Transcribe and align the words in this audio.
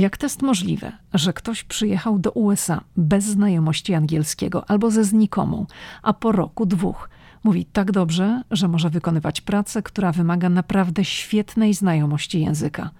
Jak 0.00 0.16
to 0.16 0.26
jest 0.26 0.42
możliwe, 0.42 0.92
że 1.14 1.32
ktoś 1.32 1.64
przyjechał 1.64 2.18
do 2.18 2.30
USA 2.30 2.80
bez 2.96 3.24
znajomości 3.24 3.94
angielskiego 3.94 4.70
albo 4.70 4.90
ze 4.90 5.04
znikomą, 5.04 5.66
a 6.02 6.12
po 6.12 6.32
roku, 6.32 6.66
dwóch 6.66 7.10
mówi 7.44 7.64
tak 7.64 7.92
dobrze, 7.92 8.42
że 8.50 8.68
może 8.68 8.90
wykonywać 8.90 9.40
pracę, 9.40 9.82
która 9.82 10.12
wymaga 10.12 10.48
naprawdę 10.48 11.04
świetnej 11.04 11.74
znajomości 11.74 12.40
języka? 12.40 12.90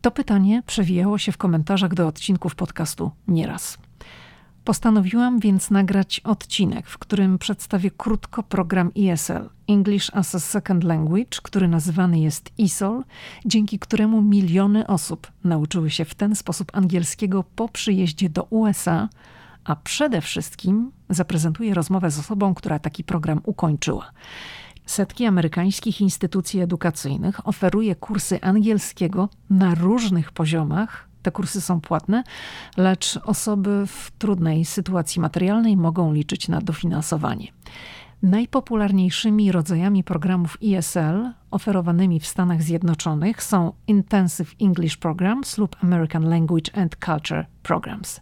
To 0.00 0.10
pytanie 0.10 0.62
przewijało 0.66 1.18
się 1.18 1.32
w 1.32 1.36
komentarzach 1.36 1.94
do 1.94 2.06
odcinków 2.06 2.54
podcastu 2.54 3.10
nieraz. 3.28 3.78
Postanowiłam 4.64 5.40
więc 5.40 5.70
nagrać 5.70 6.20
odcinek, 6.20 6.86
w 6.86 6.98
którym 6.98 7.38
przedstawię 7.38 7.90
krótko 7.90 8.42
program 8.42 8.90
ESL 8.98 9.50
English 9.68 10.10
as 10.14 10.34
a 10.34 10.40
Second 10.40 10.84
Language, 10.84 11.38
który 11.42 11.68
nazywany 11.68 12.20
jest 12.20 12.50
ESOL, 12.60 13.04
dzięki 13.44 13.78
któremu 13.78 14.22
miliony 14.22 14.86
osób 14.86 15.32
nauczyły 15.44 15.90
się 15.90 16.04
w 16.04 16.14
ten 16.14 16.34
sposób 16.34 16.76
angielskiego 16.76 17.44
po 17.56 17.68
przyjeździe 17.68 18.30
do 18.30 18.42
USA, 18.42 19.08
a 19.64 19.76
przede 19.76 20.20
wszystkim 20.20 20.92
zaprezentuję 21.10 21.74
rozmowę 21.74 22.10
z 22.10 22.18
osobą, 22.18 22.54
która 22.54 22.78
taki 22.78 23.04
program 23.04 23.40
ukończyła. 23.44 24.12
Setki 24.86 25.26
amerykańskich 25.26 26.00
instytucji 26.00 26.60
edukacyjnych 26.60 27.48
oferuje 27.48 27.94
kursy 27.94 28.40
angielskiego 28.40 29.28
na 29.50 29.74
różnych 29.74 30.32
poziomach 30.32 31.11
te 31.22 31.30
kursy 31.30 31.60
są 31.60 31.80
płatne, 31.80 32.24
lecz 32.76 33.16
osoby 33.16 33.84
w 33.86 34.10
trudnej 34.18 34.64
sytuacji 34.64 35.20
materialnej 35.20 35.76
mogą 35.76 36.12
liczyć 36.12 36.48
na 36.48 36.60
dofinansowanie. 36.60 37.46
Najpopularniejszymi 38.22 39.52
rodzajami 39.52 40.04
programów 40.04 40.58
ESL 40.64 41.32
oferowanymi 41.50 42.20
w 42.20 42.26
Stanach 42.26 42.62
Zjednoczonych 42.62 43.42
są 43.42 43.72
Intensive 43.86 44.54
English 44.60 44.96
Programs 44.96 45.58
lub 45.58 45.76
American 45.82 46.28
Language 46.28 46.76
and 46.76 46.96
Culture 47.04 47.46
Programs. 47.62 48.20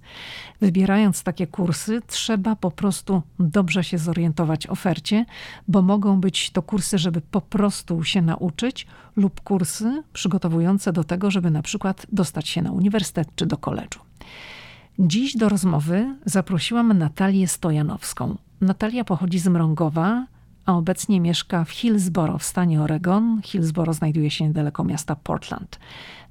Wybierając 0.61 1.23
takie 1.23 1.47
kursy, 1.47 2.03
trzeba 2.07 2.57
po 2.57 2.71
prostu 2.71 3.23
dobrze 3.39 3.85
się 3.85 3.99
zorientować 3.99 4.67
ofercie, 4.67 5.27
bo 5.69 5.83
mogą 5.83 6.21
być 6.21 6.51
to 6.51 6.63
kursy, 6.63 6.99
żeby 6.99 7.21
po 7.21 7.41
prostu 7.41 8.05
się 8.05 8.23
nauczyć, 8.23 8.87
lub 9.17 9.41
kursy 9.41 10.03
przygotowujące 10.13 10.93
do 10.93 11.05
tego, 11.05 11.31
żeby 11.31 11.51
na 11.51 11.63
przykład 11.63 12.07
dostać 12.13 12.49
się 12.49 12.63
na 12.63 12.73
uniwersytet 12.73 13.29
czy 13.37 13.47
do 13.47 13.57
koledżu. 13.57 14.01
Dziś 14.99 15.37
do 15.37 15.49
rozmowy 15.49 16.17
zaprosiłam 16.25 16.99
Natalię 16.99 17.49
Stojanowską, 17.49 18.37
Natalia 18.61 19.05
pochodzi 19.05 19.39
z 19.39 19.49
Mrągowa, 19.49 20.27
a 20.67 20.77
obecnie 20.77 21.21
mieszka 21.21 21.65
w 21.65 21.71
Hillsboro 21.71 22.39
w 22.39 22.45
stanie 22.45 22.83
Oregon. 22.83 23.41
Hillsboro 23.45 23.93
znajduje 23.93 24.31
się 24.31 24.45
niedaleko 24.45 24.85
miasta 24.85 25.17
Portland. 25.17 25.79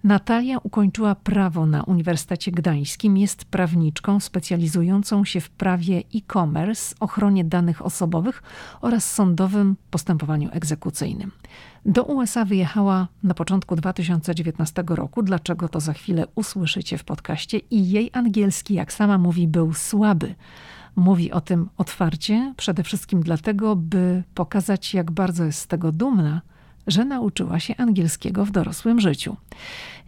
Natalia 0.03 0.57
ukończyła 0.57 1.15
prawo 1.15 1.65
na 1.65 1.83
Uniwersytecie 1.83 2.51
Gdańskim, 2.51 3.17
jest 3.17 3.45
prawniczką 3.45 4.19
specjalizującą 4.19 5.25
się 5.25 5.41
w 5.41 5.49
prawie 5.49 6.03
e-commerce, 6.15 6.95
ochronie 6.99 7.43
danych 7.43 7.85
osobowych 7.85 8.43
oraz 8.81 9.11
sądowym 9.11 9.75
postępowaniu 9.91 10.49
egzekucyjnym. 10.53 11.31
Do 11.85 12.03
USA 12.03 12.45
wyjechała 12.45 13.07
na 13.23 13.33
początku 13.33 13.75
2019 13.75 14.83
roku, 14.87 15.23
dlaczego 15.23 15.69
to 15.69 15.79
za 15.79 15.93
chwilę 15.93 16.27
usłyszycie 16.35 16.97
w 16.97 17.03
podcaście, 17.03 17.57
i 17.57 17.89
jej 17.89 18.09
angielski, 18.13 18.73
jak 18.73 18.93
sama 18.93 19.17
mówi, 19.17 19.47
był 19.47 19.73
słaby 19.73 20.35
mówi 20.99 21.31
o 21.31 21.41
tym 21.41 21.69
otwarcie, 21.77 22.53
przede 22.57 22.83
wszystkim 22.83 23.21
dlatego, 23.21 23.75
by 23.75 24.23
pokazać, 24.33 24.93
jak 24.93 25.11
bardzo 25.11 25.45
jest 25.45 25.59
z 25.59 25.67
tego 25.67 25.91
dumna, 25.91 26.41
że 26.87 27.05
nauczyła 27.05 27.59
się 27.59 27.77
angielskiego 27.77 28.45
w 28.45 28.51
dorosłym 28.51 28.99
życiu. 28.99 29.37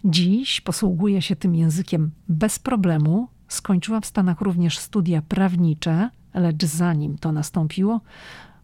Dziś 0.06 0.62
posługuje 0.62 1.22
się 1.22 1.36
tym 1.36 1.56
językiem 1.56 2.12
bez 2.30 2.60
problemu. 2.60 3.28
Skończyła 3.48 4.00
w 4.02 4.06
Stanach 4.06 4.42
również 4.42 4.78
studia 4.78 5.22
prawnicze, 5.22 6.10
lecz 6.34 6.66
zanim 6.66 7.18
to 7.18 7.32
nastąpiło, 7.32 8.02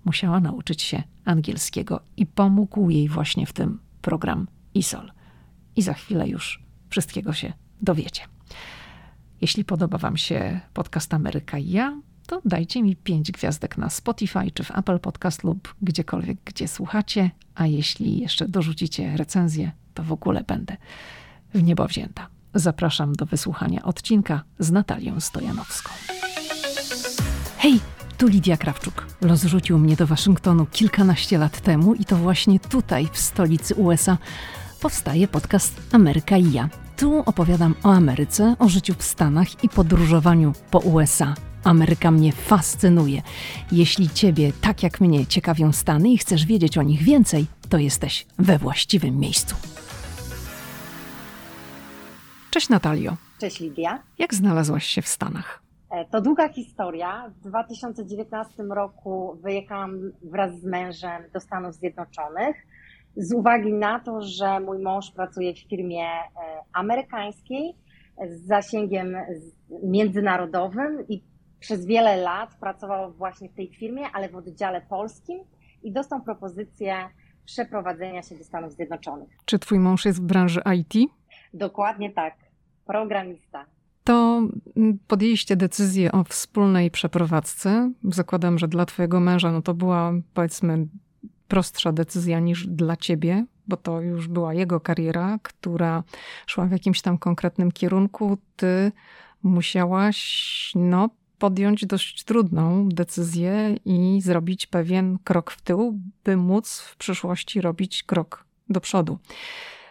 musiała 0.06 0.40
nauczyć 0.40 0.82
się 0.82 1.04
angielskiego 1.26 2.00
i 2.18 2.26
pomógł 2.26 2.90
jej 2.90 3.10
właśnie 3.10 3.46
w 3.46 3.54
tym 3.54 3.80
program 4.02 4.48
ISOL. 4.74 5.12
I 5.76 5.82
za 5.82 5.94
chwilę 5.94 6.28
już 6.28 6.64
wszystkiego 6.90 7.34
się 7.34 7.54
dowiecie. 7.82 8.22
Jeśli 9.42 9.66
podoba 9.66 9.98
Wam 9.98 10.18
się 10.18 10.60
podcast 10.74 11.14
Ameryka 11.14 11.58
i 11.58 11.70
ja, 11.70 12.02
to 12.28 12.42
dajcie 12.46 12.84
mi 12.84 12.96
pięć 12.96 13.32
gwiazdek 13.32 13.78
na 13.78 13.90
Spotify 13.90 14.52
czy 14.54 14.64
w 14.64 14.72
Apple 14.72 15.00
Podcast 15.00 15.44
lub 15.44 15.76
gdziekolwiek, 15.82 16.38
gdzie 16.46 16.68
słuchacie, 16.68 17.32
a 17.56 17.66
jeśli 17.68 18.20
jeszcze 18.20 18.48
dorzucicie 18.48 19.18
recenzję, 19.18 19.72
to 19.94 20.04
w 20.04 20.12
ogóle 20.12 20.44
będę 20.44 20.78
w 21.54 21.64
niebo 21.64 21.88
wzięta. 21.88 22.28
Zapraszam 22.54 23.14
do 23.14 23.26
wysłuchania 23.26 23.84
odcinka 23.84 24.44
z 24.60 24.72
Natalią 24.72 25.20
Stojanowską. 25.20 25.94
Hej, 27.58 27.80
tu 28.18 28.28
Lidia 28.28 28.58
Krawczuk. 28.58 29.08
Los 29.22 29.44
rzucił 29.44 29.80
mnie 29.80 29.96
do 29.96 30.08
Waszyngtonu 30.08 30.66
kilkanaście 30.66 31.38
lat 31.38 31.62
temu 31.62 31.94
i 31.94 32.06
to 32.06 32.16
właśnie 32.16 32.60
tutaj, 32.60 33.08
w 33.12 33.18
stolicy 33.18 33.76
USA, 33.76 34.18
powstaje 34.82 35.28
podcast 35.28 35.82
Ameryka 35.92 36.38
i 36.38 36.52
ja. 36.52 36.70
Tu 36.98 37.20
opowiadam 37.26 37.76
o 37.84 37.94
Ameryce, 37.94 38.56
o 38.60 38.70
życiu 38.70 38.94
w 38.98 39.04
Stanach 39.04 39.64
i 39.64 39.70
podróżowaniu 39.70 40.54
po 40.72 40.80
USA. 40.80 41.34
Ameryka 41.68 42.12
mnie 42.12 42.32
fascynuje. 42.32 43.22
Jeśli 43.72 44.10
Ciebie, 44.10 44.52
tak 44.62 44.84
jak 44.84 45.02
mnie, 45.02 45.26
ciekawią 45.26 45.72
Stany 45.72 46.10
i 46.10 46.18
chcesz 46.18 46.46
wiedzieć 46.46 46.78
o 46.78 46.84
nich 46.84 47.04
więcej, 47.04 47.46
to 47.70 47.78
jesteś 47.78 48.28
we 48.40 48.58
właściwym 48.58 49.20
miejscu. 49.20 49.56
Cześć 52.52 52.70
Natalio. 52.70 53.18
Cześć 53.40 53.60
Lidia. 53.60 54.04
Jak 54.18 54.34
znalazłaś 54.34 54.86
się 54.86 55.02
w 55.02 55.08
Stanach? 55.08 55.62
E, 55.92 56.06
to 56.06 56.22
długa 56.22 56.50
historia. 56.50 57.30
W 57.30 57.48
2019 57.48 58.64
roku 58.64 59.38
wyjechałam 59.44 60.12
wraz 60.24 60.60
z 60.60 60.64
mężem 60.64 61.24
do 61.34 61.40
Stanów 61.40 61.76
Zjednoczonych 61.76 62.56
z 63.16 63.34
uwagi 63.34 63.74
na 63.74 64.00
to, 64.00 64.22
że 64.22 64.60
mój 64.60 64.80
mąż 64.80 65.12
pracuje 65.12 65.54
w 65.54 65.70
firmie 65.70 66.06
e, 66.06 66.28
amerykańskiej 66.74 67.76
z 68.30 68.48
zasięgiem 68.48 69.16
międzynarodowym 69.84 71.06
i 71.10 71.24
przez 71.60 71.86
wiele 71.86 72.18
lat 72.18 72.56
pracował 72.56 73.14
właśnie 73.14 73.50
w 73.50 73.54
tej 73.54 73.68
firmie, 73.68 74.06
ale 74.14 74.30
w 74.30 74.36
oddziale 74.36 74.82
polskim 74.82 75.40
i 75.84 75.92
dostał 75.92 76.22
propozycję 76.22 77.10
przeprowadzenia 77.46 78.24
się 78.24 78.36
do 78.36 78.44
Stanów 78.44 78.74
Zjednoczonych. 78.74 79.30
Czy 79.46 79.60
twój 79.60 79.80
mąż 79.80 80.06
jest 80.06 80.22
w 80.22 80.26
branży 80.26 80.62
IT? 80.76 81.12
Dokładnie 81.54 82.12
tak, 82.12 82.36
programista. 82.86 83.66
To 84.04 84.42
podjęliście 85.08 85.56
decyzję 85.56 86.12
o 86.12 86.24
wspólnej 86.24 86.92
przeprowadzce. 86.92 87.92
Zakładam, 88.04 88.60
że 88.60 88.68
dla 88.68 88.86
twojego 88.86 89.20
męża 89.20 89.52
no 89.52 89.62
to 89.62 89.74
była 89.74 90.14
powiedzmy 90.34 90.88
prostsza 91.48 91.92
decyzja 91.92 92.40
niż 92.40 92.68
dla 92.68 92.98
ciebie, 92.98 93.46
bo 93.68 93.78
to 93.78 94.02
już 94.02 94.28
była 94.28 94.54
jego 94.54 94.80
kariera, 94.80 95.40
która 95.44 96.04
szła 96.46 96.66
w 96.66 96.72
jakimś 96.72 97.02
tam 97.02 97.18
konkretnym 97.18 97.72
kierunku. 97.72 98.38
Ty 98.56 98.92
musiałaś 99.44 100.72
no, 100.76 101.10
podjąć 101.40 101.86
dość 101.86 102.24
trudną 102.24 102.90
decyzję 102.90 103.76
i 103.86 104.22
zrobić 104.22 104.68
pewien 104.68 105.18
krok 105.24 105.52
w 105.52 105.62
tył, 105.62 106.00
by 106.24 106.38
móc 106.38 106.80
w 106.80 106.98
przyszłości 106.98 107.62
robić 107.62 108.04
krok 108.04 108.46
do 108.70 108.82
przodu. 108.82 109.18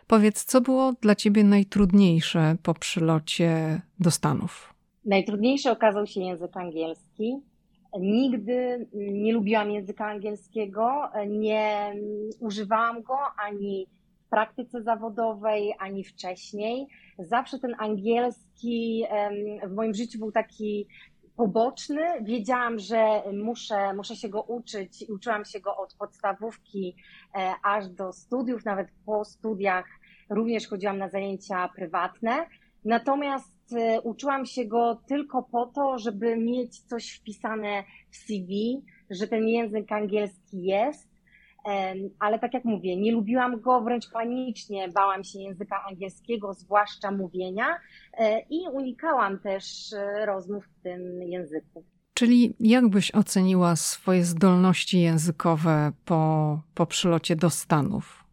Powiedz, 0.07 0.45
co 0.45 0.61
było 0.61 0.93
dla 0.93 1.15
ciebie 1.15 1.45
najtrudniejsze 1.45 2.57
po 2.63 2.75
przylocie 2.75 3.81
do 4.01 4.11
Stanów? 4.11 4.75
Najtrudniejszy 5.05 5.71
okazał 5.71 6.07
się 6.07 6.21
język 6.21 6.57
angielski. 6.57 7.37
Nigdy 8.01 8.87
nie 8.95 9.33
lubiłam 9.33 9.71
języka 9.71 10.07
angielskiego, 10.07 11.03
nie 11.29 11.95
używałam 12.41 13.03
go 13.03 13.19
ani 13.47 13.87
w 14.27 14.29
praktyce 14.29 14.83
zawodowej, 14.83 15.75
ani 15.79 16.05
wcześniej. 16.05 16.87
Zawsze 17.19 17.59
ten 17.59 17.75
angielski 17.79 19.05
w 19.67 19.75
moim 19.75 19.95
życiu 19.95 20.19
był 20.19 20.33
taki 20.33 20.87
poboczny. 21.37 22.03
Wiedziałam, 22.23 22.79
że 22.79 23.23
muszę, 23.33 23.95
muszę 23.95 24.17
się 24.17 24.29
go 24.29 24.43
uczyć 24.43 25.03
i 25.03 25.13
uczyłam 25.13 25.45
się 25.45 25.61
go 25.61 25.77
od 25.77 25.95
podstawówki 25.95 26.97
e, 27.35 27.55
aż 27.63 27.89
do 27.89 28.13
studiów, 28.13 28.65
nawet 28.65 28.89
po 29.07 29.25
studiach 29.25 29.87
również 30.31 30.69
chodziłam 30.69 30.99
na 30.99 31.09
zajęcia 31.09 31.69
prywatne. 31.69 32.47
Natomiast 32.85 33.73
e, 33.73 34.01
uczyłam 34.01 34.47
się 34.47 34.65
go 34.65 35.01
tylko 35.09 35.43
po 35.43 35.67
to, 35.67 35.99
żeby 35.99 36.37
mieć 36.37 36.81
coś 36.81 37.13
wpisane 37.13 37.85
w 38.11 38.17
CV, 38.17 38.83
że 39.11 39.29
ten 39.29 39.49
język 39.49 39.93
angielski 39.93 40.63
jest 40.63 41.16
ale 42.19 42.39
tak 42.39 42.55
jak 42.55 42.65
mówię, 42.65 42.97
nie 42.97 43.13
lubiłam 43.13 43.61
go, 43.61 43.81
wręcz 43.81 44.11
panicznie 44.11 44.89
bałam 44.89 45.25
się 45.25 45.39
języka 45.39 45.85
angielskiego, 45.91 46.55
zwłaszcza 46.55 47.11
mówienia 47.11 47.67
e, 48.19 48.41
i 48.41 48.69
unikałam 48.73 49.39
też 49.39 49.93
e, 49.93 50.27
rozmów 50.27 50.65
w 50.65 50.83
tym 50.83 51.23
języku. 51.23 51.85
Czyli 52.15 52.55
jak 52.61 52.89
byś 52.89 53.15
oceniła 53.15 53.77
swoje 53.77 54.25
zdolności 54.25 55.01
językowe 55.01 55.93
po, 56.05 56.61
po 56.75 56.87
przylocie 56.87 57.37
do 57.37 57.51
Stanów? 57.51 58.25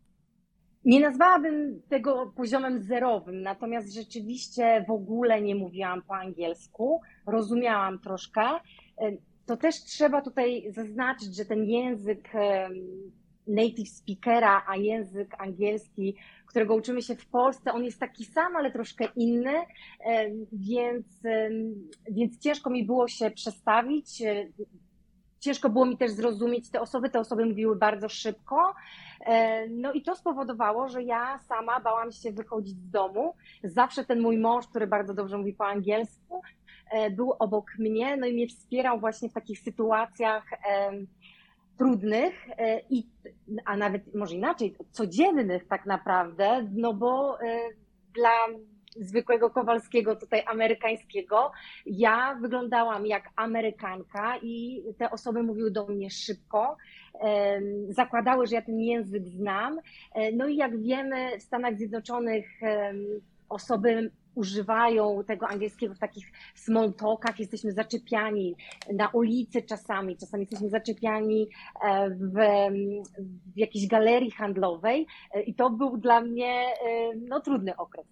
Nie 0.85 1.00
nazwałabym 1.00 1.81
tego 1.89 2.33
poziomem 2.35 2.81
zerowym, 2.81 3.41
natomiast 3.41 3.94
rzeczywiście 3.94 4.85
w 4.88 4.91
ogóle 4.91 5.41
nie 5.41 5.56
mówiłam 5.56 6.01
po 6.01 6.15
angielsku, 6.15 7.01
rozumiałam 7.27 8.00
troszkę. 8.00 8.41
To 9.45 9.57
też 9.57 9.83
trzeba 9.83 10.21
tutaj 10.21 10.71
zaznaczyć, 10.71 11.35
że 11.35 11.45
ten 11.45 11.65
język 11.65 12.30
native 13.48 13.90
speakera, 13.90 14.63
a 14.68 14.75
język 14.75 15.36
angielski, 15.42 16.16
którego 16.45 16.75
uczymy 16.75 17.01
się 17.01 17.16
w 17.16 17.25
Polsce, 17.25 17.74
on 17.74 17.84
jest 17.84 18.00
taki 18.00 18.25
sam, 18.25 18.56
ale 18.56 18.72
troszkę 18.72 19.06
inny, 19.16 19.54
więc, 20.54 21.06
więc 22.12 22.40
ciężko 22.40 22.69
mi 22.69 22.86
było 22.86 23.07
się 23.07 23.31
przestawić. 23.31 24.24
Ciężko 25.40 25.69
było 25.69 25.86
mi 25.86 25.98
też 25.98 26.12
zrozumieć 26.12 26.69
te 26.72 26.81
osoby, 26.81 27.10
te 27.10 27.19
osoby 27.19 27.45
mówiły 27.45 27.75
bardzo 27.75 28.10
szybko. 28.10 28.74
No 29.69 29.94
i 29.94 30.01
to 30.01 30.16
spowodowało, 30.16 30.90
że 30.90 31.04
ja 31.04 31.40
sama 31.40 31.80
bałam 31.80 32.12
się 32.12 32.31
wychodzić 32.31 32.78
z 32.78 32.90
domu. 32.90 33.34
Zawsze 33.63 34.06
ten 34.06 34.22
mój 34.22 34.38
mąż, 34.38 34.68
który 34.68 34.88
bardzo 34.88 35.13
dobrze 35.13 35.38
mówi 35.38 35.54
po 35.54 35.68
angielsku, 35.68 36.42
e, 36.92 37.10
był 37.10 37.34
obok 37.40 37.66
mnie, 37.80 38.18
no 38.18 38.28
i 38.28 38.34
mnie 38.34 38.48
wspierał 38.48 39.00
właśnie 39.00 39.30
w 39.30 39.34
takich 39.34 39.60
sytuacjach 39.60 40.44
trudnych, 41.77 42.33
e, 42.57 42.81
i, 42.89 43.07
a 43.65 43.77
nawet 43.77 44.15
może 44.15 44.35
inaczej, 44.35 44.75
codziennych 44.91 45.67
tak 45.67 45.85
naprawdę, 45.85 46.67
no 46.71 46.93
bo 46.93 47.41
e, 47.41 47.59
dla 48.13 48.29
zwykłego 48.95 49.49
Kowalskiego, 49.49 50.15
tutaj 50.15 50.43
amerykańskiego, 50.47 51.51
ja 51.85 52.37
wyglądałam 52.41 53.05
jak 53.05 53.29
Amerykanka 53.35 54.37
i 54.41 54.83
te 54.97 55.11
osoby 55.11 55.43
mówiły 55.43 55.71
do 55.71 55.87
mnie 55.87 56.09
szybko, 56.09 56.77
zakładały, 57.89 58.47
że 58.47 58.55
ja 58.55 58.61
ten 58.61 58.79
język 58.79 59.27
znam. 59.27 59.79
E, 60.13 60.31
no 60.31 60.47
i 60.47 60.55
jak 60.55 60.81
wiemy, 60.81 61.39
w 61.39 61.43
Stanach 61.43 61.77
Zjednoczonych 61.77 62.45
osoby 63.49 64.11
używają 64.35 65.24
tego 65.27 65.47
angielskiego 65.47 65.95
w 65.95 66.00
takich 66.00 66.31
small 66.56 66.94
talkach, 66.94 67.39
jesteśmy 67.39 67.71
zaczepiani 67.71 68.56
na 68.94 69.09
ulicy 69.09 69.62
czasami, 69.62 70.18
czasami 70.18 70.41
jesteśmy 70.41 70.69
zaczepiani 70.69 71.47
e, 71.81 72.09
w, 72.09 72.33
w 73.56 73.57
jakiejś 73.57 73.88
galerii 73.88 74.31
handlowej 74.31 75.07
e, 75.33 75.41
i 75.41 75.56
to 75.56 75.69
był 75.69 75.97
dla 75.97 76.21
mnie 76.21 76.65
no, 77.27 77.39
trudny 77.39 77.75
okres. 77.75 78.06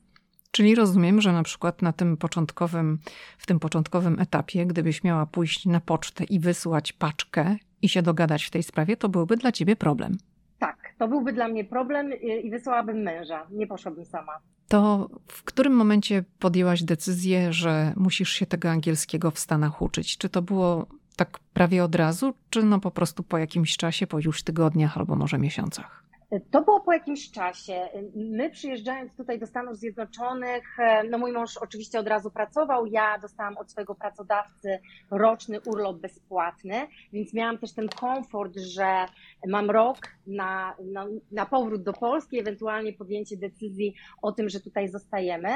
Czyli 0.52 0.76
rozumiem, 0.76 1.22
że 1.22 1.32
na 1.32 1.44
przykład 1.44 1.82
na 1.82 1.94
tym 1.94 2.18
początkowym, 2.18 3.00
w 3.38 3.46
tym 3.46 3.60
początkowym 3.60 4.20
etapie, 4.20 4.66
gdybyś 4.66 5.04
miała 5.04 5.26
pójść 5.26 5.66
na 5.66 5.80
pocztę 5.80 6.24
i 6.24 6.40
wysłać 6.40 6.94
paczkę 6.94 7.56
i 7.82 7.90
się 7.90 8.02
dogadać 8.02 8.44
w 8.44 8.52
tej 8.52 8.64
sprawie, 8.64 8.98
to 8.98 9.10
byłby 9.10 9.38
dla 9.38 9.52
ciebie 9.52 9.76
problem. 9.76 10.18
Tak, 10.60 10.78
to 10.98 11.08
byłby 11.08 11.34
dla 11.34 11.48
mnie 11.48 11.66
problem 11.66 12.14
i 12.44 12.50
wysłałabym 12.50 12.98
męża, 12.98 13.48
nie 13.52 13.68
poszłabym 13.68 14.06
sama. 14.06 14.32
To 14.68 15.10
w 15.28 15.44
którym 15.44 15.74
momencie 15.74 16.24
podjęłaś 16.40 16.84
decyzję, 16.84 17.54
że 17.54 17.94
musisz 17.96 18.30
się 18.30 18.46
tego 18.46 18.70
angielskiego 18.70 19.32
w 19.32 19.40
Stanach 19.40 19.82
uczyć? 19.82 20.18
Czy 20.18 20.30
to 20.30 20.42
było 20.42 20.88
tak 21.16 21.40
prawie 21.40 21.84
od 21.84 21.96
razu, 21.96 22.34
czy 22.50 22.64
no 22.64 22.80
po 22.80 22.92
prostu 22.92 23.24
po 23.24 23.38
jakimś 23.38 23.78
czasie, 23.78 24.08
po 24.08 24.20
już 24.20 24.44
tygodniach 24.44 24.98
albo 24.98 25.16
może 25.16 25.38
miesiącach? 25.38 26.04
To 26.52 26.62
było 26.62 26.80
po 26.80 26.94
jakimś 26.94 27.32
czasie. 27.32 27.90
My 28.16 28.50
przyjeżdżając 28.50 29.16
tutaj 29.16 29.40
do 29.40 29.48
Stanów 29.48 29.78
Zjednoczonych, 29.78 30.78
no 31.10 31.18
mój 31.18 31.32
mąż 31.32 31.58
oczywiście 31.58 32.00
od 32.00 32.08
razu 32.08 32.32
pracował, 32.32 32.86
ja 32.86 33.20
dostałam 33.20 33.58
od 33.58 33.72
swojego 33.72 33.96
pracodawcy 33.96 34.80
roczny 35.12 35.62
urlop 35.62 35.98
bezpłatny, 35.98 36.88
więc 37.14 37.34
miałam 37.34 37.58
też 37.58 37.74
ten 37.74 37.90
komfort, 37.90 38.58
że 38.58 39.06
mam 39.48 39.72
rok 39.72 39.98
na, 40.28 40.76
na, 40.84 41.06
na 41.32 41.46
powrót 41.46 41.84
do 41.84 41.94
Polski, 41.94 42.40
ewentualnie 42.40 42.94
podjęcie 42.94 43.38
decyzji 43.38 43.96
o 44.22 44.32
tym, 44.32 44.50
że 44.50 44.60
tutaj 44.60 44.88
zostajemy. 44.88 45.50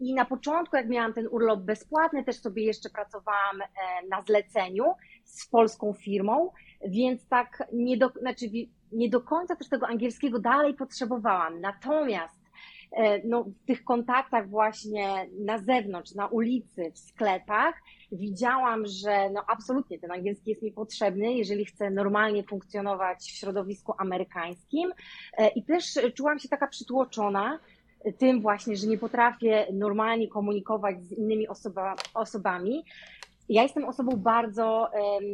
I 0.00 0.14
na 0.14 0.24
początku, 0.24 0.76
jak 0.76 0.88
miałam 0.88 1.14
ten 1.14 1.28
urlop 1.30 1.60
bezpłatny, 1.60 2.24
też 2.24 2.40
sobie 2.40 2.64
jeszcze 2.64 2.90
pracowałam 2.90 3.62
e, 3.62 3.66
na 4.08 4.22
zleceniu 4.22 4.84
z 5.24 5.46
polską 5.46 5.92
firmą, 5.92 6.50
więc 6.86 7.28
tak 7.28 7.68
nie 7.72 7.96
do, 7.96 8.08
znaczy 8.08 8.46
nie 8.94 9.08
do 9.08 9.20
końca 9.20 9.56
też 9.56 9.68
tego 9.68 9.86
angielskiego 9.86 10.38
dalej 10.38 10.74
potrzebowałam. 10.74 11.60
Natomiast 11.60 12.40
e, 12.92 13.28
no, 13.28 13.44
w 13.44 13.66
tych 13.66 13.84
kontaktach 13.84 14.48
właśnie 14.48 15.28
na 15.40 15.58
zewnątrz, 15.58 16.14
na 16.14 16.26
ulicy, 16.26 16.92
w 16.94 16.98
sklepach, 16.98 17.74
widziałam, 18.12 18.86
że 18.86 19.30
no, 19.30 19.44
absolutnie 19.48 19.98
ten 19.98 20.10
angielski 20.10 20.50
jest 20.50 20.62
mi 20.62 20.72
potrzebny, 20.72 21.32
jeżeli 21.32 21.64
chcę 21.64 21.90
normalnie 21.90 22.44
funkcjonować 22.44 23.18
w 23.18 23.38
środowisku 23.38 23.94
amerykańskim. 23.98 24.92
E, 25.38 25.48
I 25.48 25.62
też 25.62 25.98
czułam 26.14 26.38
się 26.38 26.48
taka 26.48 26.66
przytłoczona 26.66 27.58
tym 28.18 28.40
właśnie, 28.40 28.76
że 28.76 28.86
nie 28.86 28.98
potrafię 28.98 29.66
normalnie 29.72 30.28
komunikować 30.28 31.02
z 31.04 31.12
innymi 31.12 31.48
osoba, 31.48 31.94
osobami. 32.14 32.84
Ja 33.48 33.62
jestem 33.62 33.84
osobą 33.84 34.16
bardzo 34.16 34.90
um, 34.92 35.24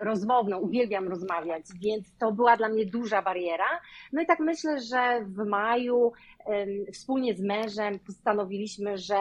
rozmowną, 0.00 0.58
uwielbiam 0.58 1.08
rozmawiać, 1.08 1.64
więc 1.82 2.16
to 2.18 2.32
była 2.32 2.56
dla 2.56 2.68
mnie 2.68 2.86
duża 2.86 3.22
bariera. 3.22 3.80
No 4.12 4.22
i 4.22 4.26
tak 4.26 4.40
myślę, 4.40 4.80
że 4.80 5.24
w 5.24 5.46
maju 5.46 6.12
um, 6.46 6.68
wspólnie 6.92 7.34
z 7.34 7.40
mężem 7.40 7.98
postanowiliśmy, 7.98 8.98
że 8.98 9.16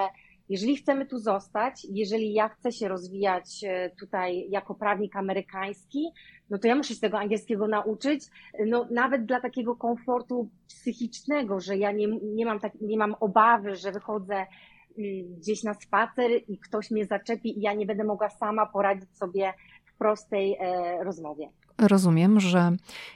jeżeli 0.50 0.76
chcemy 0.76 1.06
tu 1.06 1.18
zostać, 1.18 1.88
jeżeli 1.90 2.34
ja 2.34 2.50
chcę 2.50 2.72
się 2.72 2.88
rozwijać 2.88 3.64
e, 3.64 3.90
tutaj 4.00 4.50
jako 4.50 4.76
prawnik 4.76 5.16
amerykański, 5.16 6.12
no 6.50 6.58
to 6.58 6.68
ja 6.68 6.76
muszę 6.76 6.94
się 6.94 7.00
tego 7.00 7.20
angielskiego 7.20 7.68
nauczyć, 7.68 8.24
no 8.68 8.88
nawet 8.92 9.26
dla 9.26 9.42
takiego 9.42 9.76
komfortu 9.76 10.50
psychicznego, 10.68 11.60
że 11.60 11.78
ja 11.78 11.92
nie, 11.92 12.08
nie, 12.08 12.46
mam, 12.46 12.60
tak, 12.60 12.74
nie 12.82 12.98
mam 12.98 13.16
obawy, 13.20 13.76
że 13.76 13.92
wychodzę 13.92 14.46
gdzieś 15.38 15.64
na 15.64 15.74
spacer 15.74 16.32
i 16.48 16.58
ktoś 16.58 16.92
mnie 16.92 17.06
zaczepi 17.06 17.60
i 17.60 17.62
ja 17.62 17.74
nie 17.74 17.86
będę 17.86 18.04
mogła 18.04 18.30
sama 18.30 18.66
poradzić 18.66 19.18
sobie 19.18 19.54
w 19.86 19.98
prostej 19.98 20.58
e, 20.60 21.04
rozmowie. 21.04 21.50
Rozumiem, 21.78 22.40
że 22.40 22.72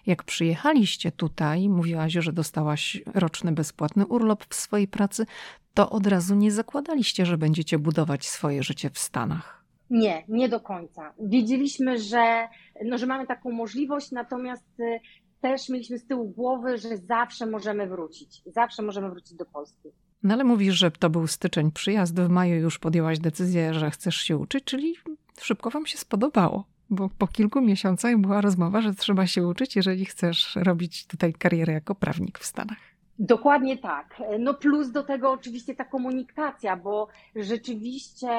jak 0.05 0.23
przyjechaliście 0.23 1.11
tutaj, 1.11 1.69
mówiłaś, 1.69 2.13
że 2.13 2.33
dostałaś 2.33 3.01
roczny 3.13 3.51
bezpłatny 3.51 4.05
urlop 4.05 4.45
w 4.49 4.55
swojej 4.55 4.87
pracy, 4.87 5.25
to 5.73 5.89
od 5.89 6.07
razu 6.07 6.35
nie 6.35 6.51
zakładaliście, 6.51 7.25
że 7.25 7.37
będziecie 7.37 7.79
budować 7.79 8.25
swoje 8.25 8.63
życie 8.63 8.89
w 8.89 8.99
Stanach. 8.99 9.63
Nie, 9.89 10.23
nie 10.27 10.49
do 10.49 10.59
końca. 10.59 11.13
Wiedzieliśmy, 11.19 11.97
że, 11.97 12.47
no, 12.85 12.97
że 12.97 13.05
mamy 13.05 13.27
taką 13.27 13.51
możliwość, 13.51 14.11
natomiast 14.11 14.65
e, 14.79 14.99
też 15.41 15.69
mieliśmy 15.69 15.97
z 15.97 16.07
tyłu 16.07 16.29
głowy, 16.29 16.77
że 16.77 16.97
zawsze 16.97 17.45
możemy 17.45 17.87
wrócić. 17.87 18.41
Zawsze 18.45 18.83
możemy 18.83 19.09
wrócić 19.09 19.33
do 19.33 19.45
Polski. 19.45 19.89
No 20.23 20.33
ale 20.33 20.43
mówisz, 20.43 20.75
że 20.75 20.91
to 20.91 21.09
był 21.09 21.27
styczeń 21.27 21.71
przyjazd, 21.71 22.19
w 22.19 22.29
maju 22.29 22.55
już 22.55 22.79
podjęłaś 22.79 23.19
decyzję, 23.19 23.73
że 23.73 23.91
chcesz 23.91 24.15
się 24.15 24.37
uczyć, 24.37 24.63
czyli 24.63 24.95
szybko 25.41 25.69
wam 25.69 25.85
się 25.85 25.97
spodobało. 25.97 26.65
Bo 26.89 27.09
po 27.17 27.27
kilku 27.27 27.61
miesiącach 27.61 28.17
była 28.17 28.41
rozmowa, 28.41 28.81
że 28.81 28.93
trzeba 28.93 29.27
się 29.27 29.47
uczyć, 29.47 29.75
jeżeli 29.75 30.05
chcesz 30.05 30.55
robić 30.55 31.07
tutaj 31.07 31.33
karierę 31.33 31.73
jako 31.73 31.95
prawnik 31.95 32.39
w 32.39 32.45
Stanach. 32.45 32.77
Dokładnie 33.19 33.77
tak. 33.77 34.21
No 34.39 34.53
plus 34.53 34.91
do 34.91 35.03
tego 35.03 35.31
oczywiście 35.31 35.75
ta 35.75 35.85
komunikacja, 35.85 36.77
bo 36.77 37.07
rzeczywiście 37.35 38.29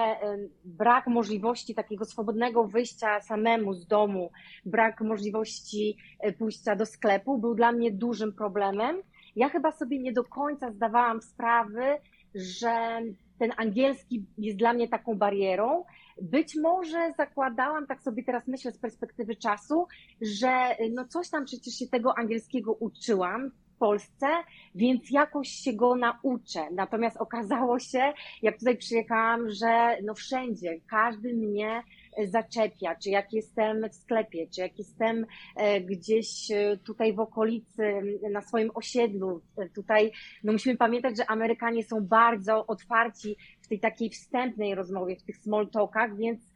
brak 0.64 1.06
możliwości 1.06 1.74
takiego 1.74 2.04
swobodnego 2.04 2.64
wyjścia 2.64 3.20
samemu 3.20 3.74
z 3.74 3.86
domu, 3.86 4.30
brak 4.64 5.00
możliwości 5.00 5.96
e, 6.20 6.32
pójścia 6.32 6.76
do 6.76 6.86
sklepu 6.86 7.38
był 7.38 7.54
dla 7.54 7.72
mnie 7.72 7.90
dużym 7.90 8.32
problemem 8.32 8.96
ja 9.36 9.48
chyba 9.48 9.72
sobie 9.72 9.98
nie 9.98 10.12
do 10.12 10.24
końca 10.24 10.72
zdawałam 10.72 11.22
sprawy, 11.22 11.96
że 12.34 13.00
ten 13.38 13.52
angielski 13.56 14.24
jest 14.38 14.58
dla 14.58 14.72
mnie 14.72 14.88
taką 14.88 15.14
barierą. 15.14 15.84
Być 16.22 16.56
może 16.56 17.12
zakładałam, 17.16 17.86
tak 17.86 18.02
sobie 18.02 18.24
teraz 18.24 18.48
myślę 18.48 18.72
z 18.72 18.78
perspektywy 18.78 19.36
czasu, 19.36 19.86
że 20.20 20.76
no 20.92 21.08
coś 21.08 21.30
tam 21.30 21.44
przecież 21.44 21.74
się 21.74 21.86
tego 21.86 22.18
angielskiego 22.18 22.72
uczyłam 22.72 23.50
w 23.50 23.78
Polsce, 23.78 24.26
więc 24.74 25.10
jakoś 25.10 25.48
się 25.48 25.72
go 25.72 25.96
nauczę. 25.96 26.70
Natomiast 26.72 27.16
okazało 27.16 27.78
się, 27.78 28.12
jak 28.42 28.58
tutaj 28.58 28.76
przyjechałam, 28.76 29.50
że 29.50 29.96
no 30.04 30.14
wszędzie, 30.14 30.80
każdy 30.90 31.34
mnie 31.34 31.82
zaczepia, 32.24 32.94
czy 32.94 33.10
jak 33.10 33.32
jestem 33.32 33.88
w 33.90 33.94
sklepie, 33.94 34.46
czy 34.54 34.60
jak 34.60 34.78
jestem 34.78 35.26
e, 35.56 35.80
gdzieś 35.80 36.50
e, 36.50 36.76
tutaj 36.76 37.12
w 37.12 37.20
okolicy, 37.20 37.82
na 38.32 38.42
swoim 38.42 38.70
osiedlu, 38.74 39.40
e, 39.58 39.68
tutaj, 39.68 40.12
no 40.44 40.52
musimy 40.52 40.76
pamiętać, 40.76 41.16
że 41.16 41.30
Amerykanie 41.30 41.84
są 41.84 42.00
bardzo 42.00 42.66
otwarci 42.66 43.36
w 43.62 43.68
tej 43.68 43.80
takiej 43.80 44.10
wstępnej 44.10 44.74
rozmowie, 44.74 45.16
w 45.16 45.22
tych 45.22 45.36
small 45.36 45.68
talkach, 45.68 46.16
więc 46.16 46.54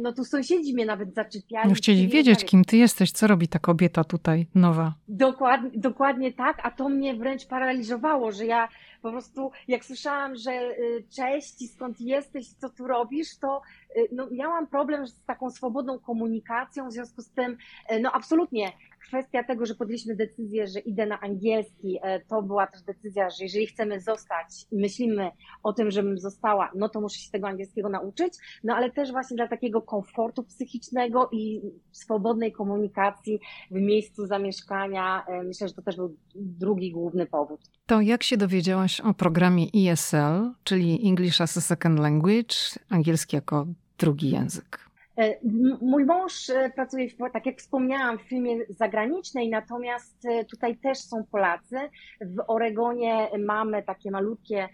no 0.00 0.12
tu 0.12 0.24
sąsiedzi 0.24 0.74
mnie 0.74 0.86
nawet 0.86 1.14
zaczepiali. 1.14 1.68
No 1.68 1.74
chcieli 1.74 2.08
wiedzieć, 2.08 2.44
kim 2.44 2.64
ty 2.64 2.76
jesteś, 2.76 3.12
co 3.12 3.26
robi 3.26 3.48
ta 3.48 3.58
kobieta 3.58 4.04
tutaj 4.04 4.46
nowa. 4.54 4.94
Dokładnie, 5.08 5.70
dokładnie 5.74 6.32
tak, 6.32 6.58
a 6.62 6.70
to 6.70 6.88
mnie 6.88 7.14
wręcz 7.14 7.46
paraliżowało, 7.46 8.32
że 8.32 8.46
ja 8.46 8.68
po 9.02 9.10
prostu 9.10 9.50
jak 9.68 9.84
słyszałam, 9.84 10.36
że 10.36 10.76
cześć, 11.16 11.72
skąd 11.72 12.00
jesteś, 12.00 12.48
co 12.48 12.70
tu 12.70 12.86
robisz, 12.86 13.38
to 13.38 13.62
no, 14.12 14.28
miałam 14.30 14.66
problem 14.66 15.06
z 15.06 15.24
taką 15.24 15.50
swobodną 15.50 15.98
komunikacją, 15.98 16.88
w 16.88 16.92
związku 16.92 17.22
z 17.22 17.30
tym, 17.30 17.56
no 18.00 18.12
absolutnie 18.12 18.72
kwestia 19.06 19.44
tego, 19.44 19.66
że 19.66 19.74
podjęliśmy 19.74 20.16
decyzję, 20.16 20.66
że 20.66 20.80
idę 20.80 21.06
na 21.06 21.20
angielski, 21.20 21.98
e, 22.02 22.20
to 22.20 22.42
była 22.42 22.66
też 22.66 22.82
decyzja, 22.82 23.30
że 23.30 23.44
jeżeli 23.44 23.66
chcemy 23.66 24.00
zostać, 24.00 24.66
myślimy 24.72 25.30
o 25.62 25.72
tym, 25.72 25.90
żebym 25.90 26.18
została, 26.18 26.70
no 26.74 26.88
to 26.88 27.00
muszę 27.00 27.18
się 27.18 27.30
tego 27.30 27.48
angielskiego 27.48 27.88
nauczyć, 27.88 28.34
no 28.64 28.74
ale 28.74 28.90
też 28.90 29.12
właśnie 29.12 29.36
dla 29.36 29.48
takiego 29.48 29.82
komfortu 29.82 30.42
psychicznego 30.42 31.28
i 31.32 31.60
swobodnej 31.92 32.52
komunikacji 32.52 33.40
w 33.70 33.80
miejscu 33.80 34.26
zamieszkania, 34.26 35.26
myślę, 35.44 35.68
że 35.68 35.74
to 35.74 35.82
też 35.82 35.96
był 35.96 36.16
drugi 36.34 36.92
główny 36.92 37.26
powód. 37.26 37.60
To 37.86 38.00
jak 38.00 38.22
się 38.22 38.36
dowiedziałaś 38.36 39.00
o 39.00 39.14
programie 39.14 39.66
ESL, 39.74 40.52
czyli 40.64 41.08
English 41.08 41.40
as 41.40 41.56
a 41.56 41.60
Second 41.60 41.98
Language, 41.98 42.54
angielski 42.88 43.36
jako 43.36 43.66
drugi 43.98 44.30
język? 44.30 44.86
E, 45.16 45.36
mój 45.80 46.04
mąż 46.04 46.50
e, 46.50 46.70
pracuje, 46.70 47.08
tak 47.32 47.46
jak 47.46 47.58
wspomniałam, 47.58 48.18
w 48.18 48.22
firmie 48.22 48.58
zagranicznej, 48.68 49.48
natomiast 49.48 50.26
e, 50.26 50.44
tutaj 50.44 50.76
też 50.76 50.98
są 50.98 51.24
Polacy. 51.24 51.76
W 52.20 52.42
Oregonie 52.46 53.28
mamy 53.38 53.82
takie 53.82 54.10
malutkie 54.10 54.68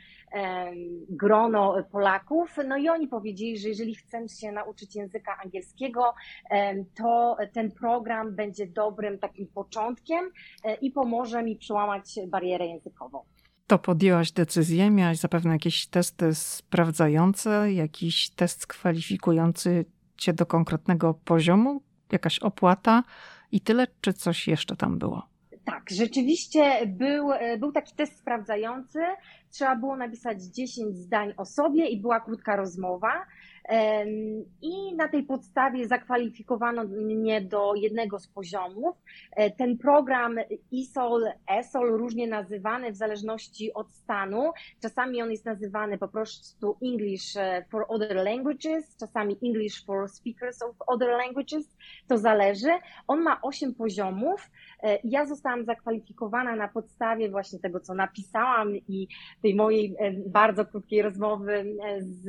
grono 1.09 1.85
Polaków, 1.91 2.57
no 2.69 2.77
i 2.77 2.89
oni 2.89 3.09
powiedzieli, 3.09 3.59
że 3.59 3.69
jeżeli 3.69 3.95
chcemy 3.95 4.29
się 4.29 4.53
nauczyć 4.53 4.97
języka 4.97 5.39
angielskiego, 5.45 6.15
to 6.97 7.37
ten 7.53 7.71
program 7.71 8.35
będzie 8.35 8.67
dobrym 8.67 9.19
takim 9.19 9.47
początkiem 9.47 10.31
i 10.81 10.91
pomoże 10.91 11.43
mi 11.43 11.57
przełamać 11.57 12.15
barierę 12.29 12.67
językową. 12.67 13.25
To 13.67 13.79
podjęłaś 13.79 14.33
decyzję, 14.33 14.91
miałaś 14.91 15.19
zapewne 15.19 15.53
jakieś 15.53 15.87
testy 15.87 16.35
sprawdzające, 16.35 17.73
jakiś 17.73 18.31
test 18.31 18.67
kwalifikujący 18.67 19.85
cię 20.17 20.33
do 20.33 20.47
konkretnego 20.47 21.15
poziomu? 21.15 21.83
Jakaś 22.13 22.39
opłata 22.39 23.03
i 23.53 23.61
tyle, 23.61 23.87
czy 24.01 24.13
coś 24.13 24.49
jeszcze 24.49 24.77
tam 24.77 24.99
było? 24.99 25.27
Tak, 25.65 25.91
rzeczywiście 25.91 26.87
był, 26.87 27.29
był 27.59 27.73
taki 27.73 27.95
test 27.95 28.19
sprawdzający. 28.19 28.99
Trzeba 29.51 29.77
było 29.77 29.97
napisać 29.97 30.43
10 30.43 30.97
zdań 30.97 31.35
o 31.37 31.45
sobie 31.45 31.89
i 31.89 32.01
była 32.01 32.21
krótka 32.21 32.57
rozmowa. 32.57 33.27
I 34.63 34.95
na 34.97 35.09
tej 35.09 35.23
podstawie 35.23 35.89
zakwalifikowano 35.89 36.85
mnie 36.85 37.41
do 37.41 37.75
jednego 37.75 38.19
z 38.19 38.29
poziomów. 38.29 38.97
E, 39.37 39.51
ten 39.51 39.79
program 39.79 40.37
ISOL, 40.71 41.25
ESOL, 41.51 41.99
różnie 41.99 42.27
nazywany 42.27 42.93
w 42.93 42.97
zależności 42.97 43.75
od 43.75 43.93
stanu. 43.93 44.51
Czasami 44.83 45.23
on 45.23 45.31
jest 45.31 45.45
nazywany 45.45 45.99
po 45.99 46.09
prostu 46.09 46.77
English 46.83 47.37
e, 47.37 47.65
for 47.71 47.85
Other 47.89 48.17
Languages, 48.17 48.97
czasami 48.97 49.39
English 49.43 49.85
for 49.87 50.09
Speakers 50.09 50.63
of 50.63 50.77
Other 50.87 51.09
Languages. 51.09 51.77
To 52.09 52.19
zależy. 52.19 52.71
On 53.09 53.23
ma 53.23 53.39
8 53.43 53.75
poziomów. 53.75 54.51
E, 54.83 54.99
ja 55.05 55.27
zostałam 55.27 55.65
zakwalifikowana 55.65 56.57
na 56.57 56.69
podstawie 56.69 57.31
właśnie 57.31 57.59
tego, 57.59 57.81
co 57.81 57.95
napisałam 57.95 58.77
i 58.77 59.09
tej 59.43 59.55
mojej 59.55 59.97
bardzo 60.27 60.67
krótkiej 60.67 61.03
rozmowy 61.03 61.77
z, 62.01 62.25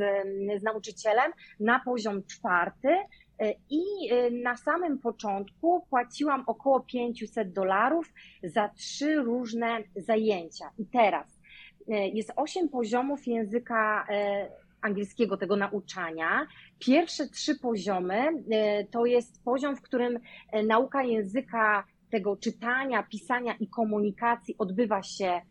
z 0.59 0.63
nauczycielem 0.63 1.22
na 1.59 1.79
poziom 1.79 2.23
czwarty 2.23 2.89
e, 2.89 3.53
i 3.69 3.83
e, 4.11 4.29
na 4.31 4.57
samym 4.57 4.99
początku 4.99 5.85
płaciłam 5.89 6.43
około 6.47 6.79
500 6.79 7.53
dolarów 7.53 8.13
za 8.43 8.69
trzy 8.69 9.15
różne 9.15 9.77
zajęcia. 9.95 10.69
I 10.77 10.85
teraz 10.85 11.39
e, 11.87 12.07
jest 12.07 12.33
osiem 12.35 12.69
poziomów 12.69 13.27
języka 13.27 14.07
angielskiego, 14.81 15.37
tego 15.37 15.55
nauczania. 15.55 16.47
Pierwsze 16.79 17.27
trzy 17.27 17.59
poziomy 17.59 18.43
to 18.91 19.05
jest 19.05 19.43
poziom, 19.43 19.75
w 19.75 19.81
którym 19.81 20.19
nauka 20.67 21.03
języka, 21.03 21.83
tego 22.11 22.37
czytania, 22.37 23.03
pisania 23.03 23.53
i 23.53 23.67
komunikacji 23.67 24.55
odbywa 24.57 25.03
się 25.03 25.41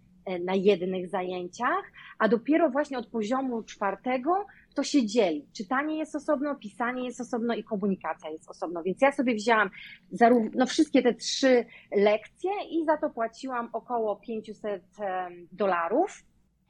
na 0.44 0.54
jednych 0.54 1.08
zajęciach, 1.08 1.92
a 2.18 2.28
dopiero 2.28 2.70
właśnie 2.70 2.98
od 2.98 3.06
poziomu 3.06 3.62
czwartego 3.62 4.46
to 4.74 4.82
się 4.82 5.06
dzieli. 5.06 5.46
Czytanie 5.56 5.98
jest 5.98 6.16
osobno, 6.16 6.54
pisanie 6.54 7.04
jest 7.04 7.20
osobno 7.20 7.54
i 7.54 7.64
komunikacja 7.64 8.30
jest 8.30 8.50
osobno. 8.50 8.82
Więc 8.82 9.02
ja 9.02 9.12
sobie 9.12 9.34
wzięłam 9.34 9.70
zarówno 10.10 10.66
wszystkie 10.66 11.02
te 11.02 11.14
trzy 11.14 11.64
lekcje 11.96 12.50
i 12.70 12.84
za 12.84 12.96
to 12.96 13.10
płaciłam 13.10 13.68
około 13.72 14.16
500 14.16 14.82
dolarów. 15.52 16.24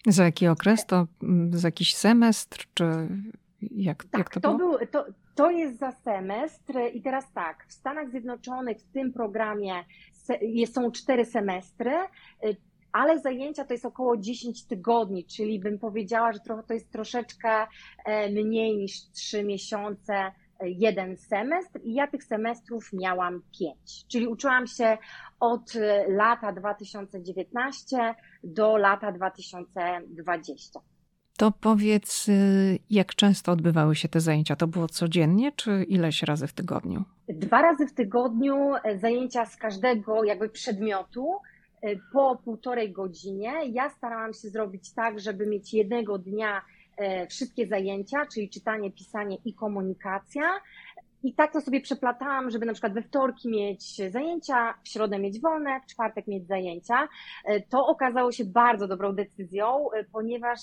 Za 0.07 0.25
jaki 0.25 0.47
okres? 0.47 0.87
To 0.87 1.07
mm, 1.23 1.59
za 1.59 1.69
jakiś 1.69 1.95
semestr, 1.95 2.67
czy 2.75 2.85
jak, 3.71 4.05
tak, 4.05 4.19
jak 4.19 4.31
to, 4.31 4.41
to 4.41 4.55
było? 4.55 4.79
Był, 4.79 4.87
to, 4.87 5.07
to 5.35 5.51
jest 5.51 5.79
za 5.79 5.93
semestr 5.93 6.75
i 6.95 7.03
teraz 7.03 7.33
tak, 7.33 7.67
w 7.69 7.73
Stanach 7.73 8.11
Zjednoczonych 8.11 8.79
w 8.79 8.93
tym 8.93 9.13
programie 9.13 9.85
są 10.67 10.91
cztery 10.91 11.25
semestry 11.25 11.93
ale 12.93 13.19
zajęcia 13.19 13.65
to 13.65 13.73
jest 13.73 13.85
około 13.85 14.17
10 14.17 14.65
tygodni, 14.65 15.25
czyli 15.25 15.61
bym 15.61 15.79
powiedziała, 15.79 16.33
że 16.33 16.41
trochę 16.41 16.63
to 16.63 16.75
jest 16.75 16.91
troszeczkę 16.91 17.67
e, 18.05 18.31
mniej 18.31 18.77
niż 18.77 19.11
3 19.11 19.45
miesiące, 19.45 20.15
e, 20.15 20.33
jeden 20.71 21.17
semestr 21.17 21.81
i 21.85 21.95
ja 21.95 22.07
tych 22.07 22.25
semestrów 22.25 22.93
miałam 22.93 23.43
5, 23.59 24.07
czyli 24.09 24.27
uczyłam 24.27 24.67
się 24.67 24.99
od 25.41 25.77
e, 25.77 26.09
lata 26.09 26.53
2019 26.53 28.15
do 28.45 28.77
lata 28.77 29.13
2020. 29.13 30.81
To 31.39 31.53
powiedz, 31.61 32.27
jak 32.91 33.15
często 33.15 33.53
odbywały 33.53 33.97
się 33.97 34.09
te 34.09 34.21
zajęcia? 34.21 34.57
To 34.57 34.67
było 34.67 34.89
codziennie, 34.89 35.53
czy 35.53 35.85
ileś 35.85 36.23
razy 36.23 36.47
w 36.47 36.53
tygodniu? 36.53 37.05
Dwa 37.29 37.63
razy 37.63 37.87
w 37.87 37.95
tygodniu 37.95 38.57
zajęcia 39.01 39.47
z 39.47 39.57
każdego 39.57 40.25
jakby 40.25 40.49
przedmiotu. 40.49 41.27
E, 41.83 41.97
po 42.13 42.37
półtorej 42.45 42.93
godzinie. 42.93 43.53
Ja 43.67 43.91
starałam 43.91 44.33
się 44.33 44.49
zrobić 44.49 44.93
tak, 44.95 45.21
żeby 45.21 45.47
mieć 45.47 45.75
jednego 45.75 46.19
dnia 46.19 46.63
e, 46.97 47.27
wszystkie 47.27 47.67
zajęcia, 47.67 48.27
czyli 48.35 48.51
czytanie, 48.51 48.91
pisanie 48.91 49.37
i 49.45 49.55
komunikacja. 49.55 50.43
I 51.25 51.35
tak 51.35 51.53
to 51.53 51.61
sobie 51.61 51.81
przeplatałam, 51.81 52.51
żeby 52.51 52.67
na 52.67 52.73
przykład 52.73 52.95
we 52.95 53.03
wtorki 53.03 53.49
mieć 53.49 53.97
zajęcia, 54.11 54.75
w 54.85 54.89
środę 54.89 55.19
mieć 55.19 55.41
wolne, 55.41 55.81
w 55.81 55.87
czwartek 55.87 56.27
mieć 56.27 56.47
zajęcia. 56.47 57.09
E, 57.45 57.61
to 57.61 57.87
okazało 57.87 58.33
się 58.33 58.45
bardzo 58.45 58.89
dobrą 58.89 59.15
decyzją, 59.15 59.87
ponieważ 60.13 60.61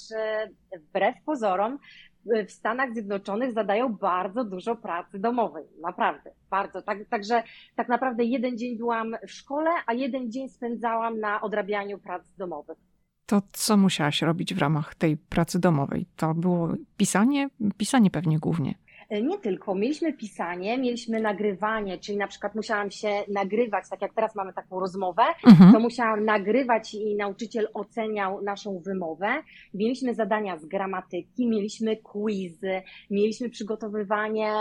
wbrew 0.79 1.15
pozorom 1.25 1.79
w 2.25 2.51
Stanach 2.51 2.93
Zjednoczonych 2.93 3.53
zadają 3.53 3.93
bardzo 3.93 4.43
dużo 4.43 4.75
pracy 4.75 5.19
domowej. 5.19 5.65
Naprawdę, 5.81 6.31
bardzo. 6.49 6.81
Tak, 6.81 6.97
także 7.09 7.43
tak 7.75 7.89
naprawdę 7.89 8.23
jeden 8.23 8.57
dzień 8.57 8.77
byłam 8.77 9.15
w 9.27 9.31
szkole, 9.31 9.69
a 9.87 9.93
jeden 9.93 10.31
dzień 10.31 10.49
spędzałam 10.49 11.19
na 11.19 11.41
odrabianiu 11.41 11.99
prac 11.99 12.35
domowych. 12.35 12.77
To 13.25 13.41
co 13.51 13.77
musiałaś 13.77 14.21
robić 14.21 14.53
w 14.53 14.57
ramach 14.57 14.95
tej 14.95 15.17
pracy 15.17 15.59
domowej? 15.59 16.05
To 16.15 16.33
było 16.33 16.73
pisanie? 16.97 17.49
Pisanie 17.77 18.11
pewnie 18.11 18.39
głównie. 18.39 18.75
E, 19.09 19.21
nie 19.21 19.37
tylko. 19.37 19.75
Mieliśmy 19.75 20.13
pisanie, 20.13 20.77
mieliśmy 20.77 21.21
nagrywanie, 21.21 21.97
czyli 21.97 22.17
na 22.17 22.27
przykład 22.27 22.55
musiałam 22.55 22.91
się 22.91 23.09
nagrywać, 23.27 23.89
tak 23.89 24.01
jak 24.01 24.13
teraz 24.13 24.35
mamy 24.35 24.53
taką 24.53 24.79
rozmowę, 24.79 25.23
mhm. 25.47 25.73
to 25.73 25.79
musiałam 25.79 26.25
nagrywać 26.25 26.93
i 26.93 27.15
nauczyciel 27.15 27.67
oceniał 27.73 28.41
naszą 28.41 28.79
wymowę. 28.79 29.43
Mieliśmy 29.73 30.15
zadania 30.15 30.57
z 30.57 30.65
gramatyki, 30.65 31.47
mieliśmy 31.47 31.97
quizy, 31.97 32.81
mieliśmy 33.09 33.49
przygotowywanie 33.49 34.53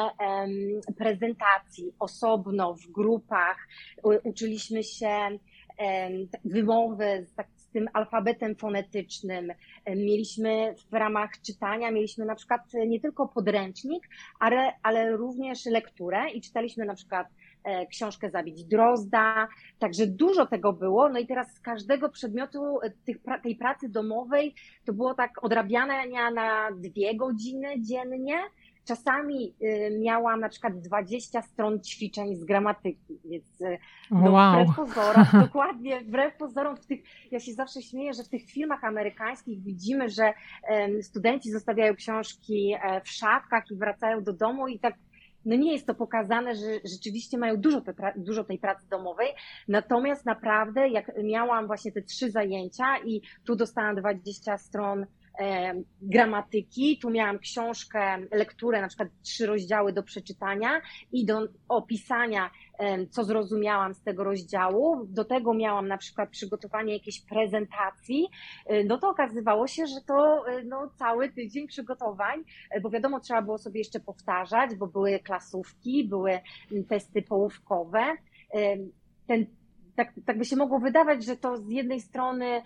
prezentacji 0.99 1.93
osobno, 1.99 2.75
w 2.75 2.93
grupach, 2.93 3.57
uczyliśmy 4.25 4.83
się 4.83 5.39
wymowy 6.45 7.27
z, 7.27 7.35
tak, 7.35 7.47
z 7.69 7.73
tym 7.73 7.89
alfabetem 7.93 8.57
fonetycznym. 8.57 9.53
Mieliśmy 9.87 10.75
w 10.91 10.95
ramach 10.95 11.31
czytania, 11.43 11.91
mieliśmy 11.91 12.25
na 12.25 12.35
przykład 12.35 12.61
nie 12.87 13.01
tylko 13.01 13.29
podręcznik, 13.29 14.09
ale, 14.39 14.73
ale 14.83 15.17
również 15.17 15.67
lekturę 15.67 16.31
i 16.31 16.41
czytaliśmy 16.41 16.85
na 16.85 16.95
przykład 16.95 17.29
e, 17.65 17.87
książkę 17.87 18.31
Zabić 18.31 18.65
Drozda, 18.65 19.49
także 19.79 20.07
dużo 20.07 20.47
tego 20.47 20.73
było. 20.73 21.09
No 21.09 21.19
i 21.19 21.27
teraz 21.27 21.55
z 21.55 21.61
każdego 21.61 22.09
przedmiotu 22.09 22.81
e, 22.81 22.91
tych, 22.91 23.17
tej 23.43 23.57
pracy 23.57 23.89
domowej 23.89 24.55
to 24.85 24.93
było 24.93 25.15
tak 25.15 25.45
odrabiania 25.45 26.31
na 26.31 26.69
dwie 26.73 27.17
godziny 27.17 27.83
dziennie 27.83 28.39
Czasami 28.89 29.55
y, 29.63 29.99
miałam 30.01 30.41
na 30.41 30.49
przykład 30.49 30.81
20 30.81 31.43
stron 31.43 31.81
ćwiczeń 31.81 32.37
z 32.37 32.45
gramatyki, 32.45 33.21
więc 33.25 33.61
y, 33.61 33.79
no, 34.11 34.31
wow. 34.31 34.53
wbrew 34.53 34.77
pozorom, 34.77 35.25
dokładnie, 35.47 36.01
wbrew 36.01 36.37
pozorom 36.37 36.77
w 36.77 36.87
tych, 36.87 37.01
ja 37.31 37.41
się 37.41 37.53
zawsze 37.53 37.83
śmieję, 37.83 38.15
że 38.15 38.23
w 38.23 38.29
tych 38.29 38.51
filmach 38.51 38.85
amerykańskich 38.85 39.63
widzimy, 39.63 40.09
że 40.09 40.33
studenci 41.03 41.51
zostawiają 41.51 41.95
książki 41.95 42.75
e, 42.83 43.01
w 43.01 43.09
szafkach 43.09 43.71
i 43.71 43.77
wracają 43.77 44.23
do 44.23 44.33
domu 44.33 44.69
i 44.69 44.79
tak 44.79 44.95
no 45.45 45.57
nie 45.57 45.73
jest 45.73 45.87
to 45.87 45.95
pokazane, 45.95 46.55
że 46.55 46.67
rzeczywiście 46.85 47.39
mają 47.39 47.57
dużo, 47.57 47.81
te, 47.81 47.95
dużo 48.17 48.45
tej 48.45 48.59
pracy 48.59 48.89
domowej, 48.89 49.29
natomiast 49.69 50.27
naprawdę 50.27 50.89
jak 50.89 51.13
miałam 51.25 51.67
właśnie 51.67 51.93
te 51.93 52.03
trzy 52.03 52.31
zajęcia 52.31 52.99
i 53.05 53.23
tu 53.45 53.57
dostałam 53.57 53.97
20 53.97 54.59
stron 54.59 55.07
gramatyki. 56.03 56.99
Tu 56.99 57.11
miałam 57.11 57.39
książkę, 57.39 58.19
lekturę, 58.33 58.81
na 58.81 58.89
przykład 58.89 59.09
trzy 59.23 59.47
rozdziały 59.47 59.93
do 59.93 60.03
przeczytania 60.03 60.81
i 61.13 61.27
do 61.27 61.41
opisania, 61.69 62.51
co 63.11 63.25
zrozumiałam 63.25 63.95
z 63.95 64.03
tego 64.03 64.25
rozdziału. 64.25 65.07
Do 65.07 65.25
tego 65.25 65.55
miałam 65.55 65.89
na 65.89 65.99
przykład 65.99 66.31
przygotowanie 66.31 66.93
jakiejś 66.93 67.21
prezentacji. 67.21 68.29
E, 68.67 68.85
no 68.85 68.99
to 68.99 69.09
okazywało 69.09 69.67
się, 69.67 69.87
że 69.87 70.01
to 70.07 70.49
e, 70.49 70.65
no, 70.65 70.91
cały 70.99 71.33
tydzień 71.33 71.69
przygotowań, 71.69 72.45
e, 72.71 72.81
bo 72.81 72.91
wiadomo, 72.91 73.21
trzeba 73.21 73.43
było 73.43 73.59
sobie 73.59 73.81
jeszcze 73.81 74.01
powtarzać, 74.01 74.75
bo 74.75 74.87
były 74.87 75.19
klasówki, 75.19 76.05
były 76.09 76.41
testy 76.89 77.23
połówkowe. 77.23 78.17
Ten 79.27 79.47
tak, 79.99 80.13
tak 80.27 80.39
by 80.39 80.45
się 80.45 80.57
mogło 80.57 80.79
wydawać, 80.79 81.25
że 81.25 81.37
to 81.37 81.57
z 81.57 81.71
jednej 81.71 82.01
strony 82.01 82.63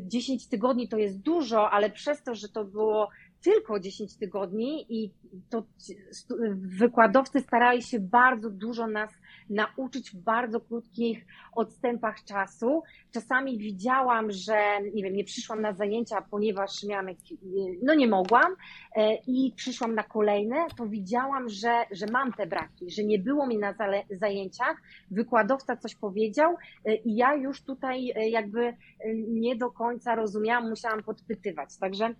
10 0.00 0.48
tygodni 0.48 0.88
to 0.88 0.98
jest 0.98 1.18
dużo, 1.18 1.70
ale 1.70 1.90
przez 1.90 2.22
to, 2.22 2.34
że 2.34 2.48
to 2.48 2.64
było 2.64 3.08
tylko 3.42 3.80
10 3.80 4.16
tygodni 4.16 4.86
i 4.88 5.10
to 5.50 5.64
wykładowcy 6.54 7.40
starali 7.40 7.82
się 7.82 8.00
bardzo 8.00 8.50
dużo 8.50 8.86
nas 8.86 9.10
nauczyć 9.50 10.10
w 10.10 10.16
bardzo 10.16 10.60
krótkich 10.60 11.26
odstępach 11.52 12.24
czasu. 12.24 12.82
Czasami 13.12 13.58
widziałam, 13.58 14.30
że 14.30 14.58
nie 14.94 15.02
wiem, 15.02 15.14
nie 15.14 15.24
przyszłam 15.24 15.60
na 15.60 15.72
zajęcia, 15.72 16.22
ponieważ 16.30 16.84
miałam, 16.84 17.06
no 17.82 17.94
nie 17.94 18.08
mogłam 18.08 18.56
e, 18.96 19.14
i 19.26 19.52
przyszłam 19.56 19.94
na 19.94 20.02
kolejne, 20.02 20.56
to 20.76 20.86
widziałam, 20.86 21.48
że, 21.48 21.84
że 21.90 22.06
mam 22.12 22.32
te 22.32 22.46
braki, 22.46 22.90
że 22.90 23.04
nie 23.04 23.18
było 23.18 23.46
mi 23.46 23.58
na 23.58 23.74
zajęciach, 24.10 24.76
wykładowca 25.10 25.76
coś 25.76 25.94
powiedział 25.94 26.56
e, 26.84 26.94
i 26.94 27.16
ja 27.16 27.34
już 27.34 27.64
tutaj 27.64 28.10
e, 28.10 28.28
jakby 28.28 28.74
nie 29.28 29.56
do 29.56 29.70
końca 29.70 30.14
rozumiałam, 30.14 30.70
musiałam 30.70 31.02
podpytywać. 31.02 31.78
Także 31.80 32.14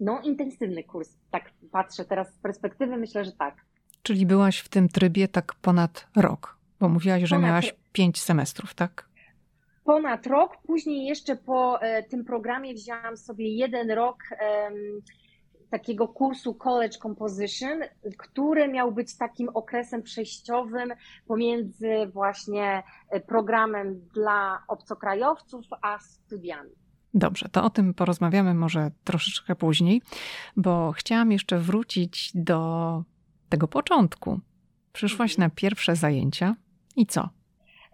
no, 0.00 0.20
intensywny 0.20 0.84
kurs. 0.84 1.16
Tak 1.30 1.50
patrzę 1.72 2.04
teraz 2.04 2.34
z 2.34 2.38
perspektywy, 2.38 2.96
myślę, 2.96 3.24
że 3.24 3.32
tak. 3.32 3.69
Czyli 4.02 4.26
byłaś 4.26 4.58
w 4.58 4.68
tym 4.68 4.88
trybie 4.88 5.28
tak 5.28 5.54
ponad 5.54 6.06
rok, 6.16 6.56
bo 6.80 6.88
mówiłaś, 6.88 7.22
że 7.22 7.36
ponad... 7.36 7.48
miałaś 7.48 7.74
pięć 7.92 8.20
semestrów, 8.20 8.74
tak? 8.74 9.08
Ponad 9.84 10.26
rok. 10.26 10.56
Później 10.66 11.06
jeszcze 11.06 11.36
po 11.36 11.82
e, 11.82 12.02
tym 12.02 12.24
programie 12.24 12.74
wzięłam 12.74 13.16
sobie 13.16 13.56
jeden 13.56 13.90
rok 13.90 14.16
e, 14.32 14.70
takiego 15.70 16.08
kursu 16.08 16.54
College 16.54 16.98
Composition, 16.98 17.80
który 18.18 18.68
miał 18.68 18.92
być 18.92 19.16
takim 19.16 19.48
okresem 19.48 20.02
przejściowym 20.02 20.92
pomiędzy 21.26 22.06
właśnie 22.12 22.82
e, 23.10 23.20
programem 23.20 24.00
dla 24.14 24.62
obcokrajowców 24.68 25.66
a 25.82 25.98
studiami. 25.98 26.70
Dobrze, 27.14 27.48
to 27.52 27.64
o 27.64 27.70
tym 27.70 27.94
porozmawiamy 27.94 28.54
może 28.54 28.90
troszeczkę 29.04 29.56
później, 29.56 30.02
bo 30.56 30.92
chciałam 30.92 31.32
jeszcze 31.32 31.58
wrócić 31.58 32.30
do 32.34 33.02
tego 33.50 33.68
początku. 33.68 34.40
Przyszłaś 34.92 35.32
mhm. 35.32 35.46
na 35.46 35.54
pierwsze 35.54 35.96
zajęcia 35.96 36.56
i 36.96 37.06
co? 37.06 37.28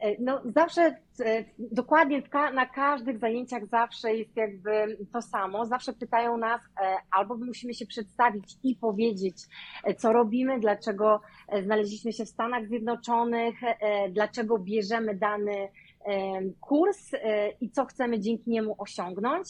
E, 0.01 0.17
no, 0.23 0.41
zawsze 0.45 0.83
e, 1.21 1.45
dokładnie 1.59 2.23
na 2.55 2.67
każdych 2.67 3.19
zajęciach 3.19 3.67
zawsze 3.67 4.15
jest 4.15 4.37
jakby 4.37 4.99
to 5.13 5.23
samo. 5.23 5.67
Zawsze 5.67 5.93
pytają 5.93 6.37
nas, 6.37 6.61
e, 6.81 6.97
albo 7.11 7.37
musimy 7.37 7.75
się 7.75 7.87
przedstawić 7.87 8.57
i 8.63 8.77
powiedzieć, 8.77 9.37
co 9.99 10.13
robimy, 10.13 10.61
dlaczego 10.61 11.21
znaleźliśmy 11.65 12.13
się 12.13 12.25
w 12.25 12.29
Stanach 12.29 12.67
Zjednoczonych, 12.67 13.55
dlaczego 14.11 14.59
bierzemy 14.59 15.15
dany 15.15 15.69
kurs 16.61 17.11
i 17.61 17.71
co 17.71 17.85
chcemy 17.85 18.21
dzięki 18.21 18.51
niemu 18.51 18.75
osiągnąć. 18.79 19.49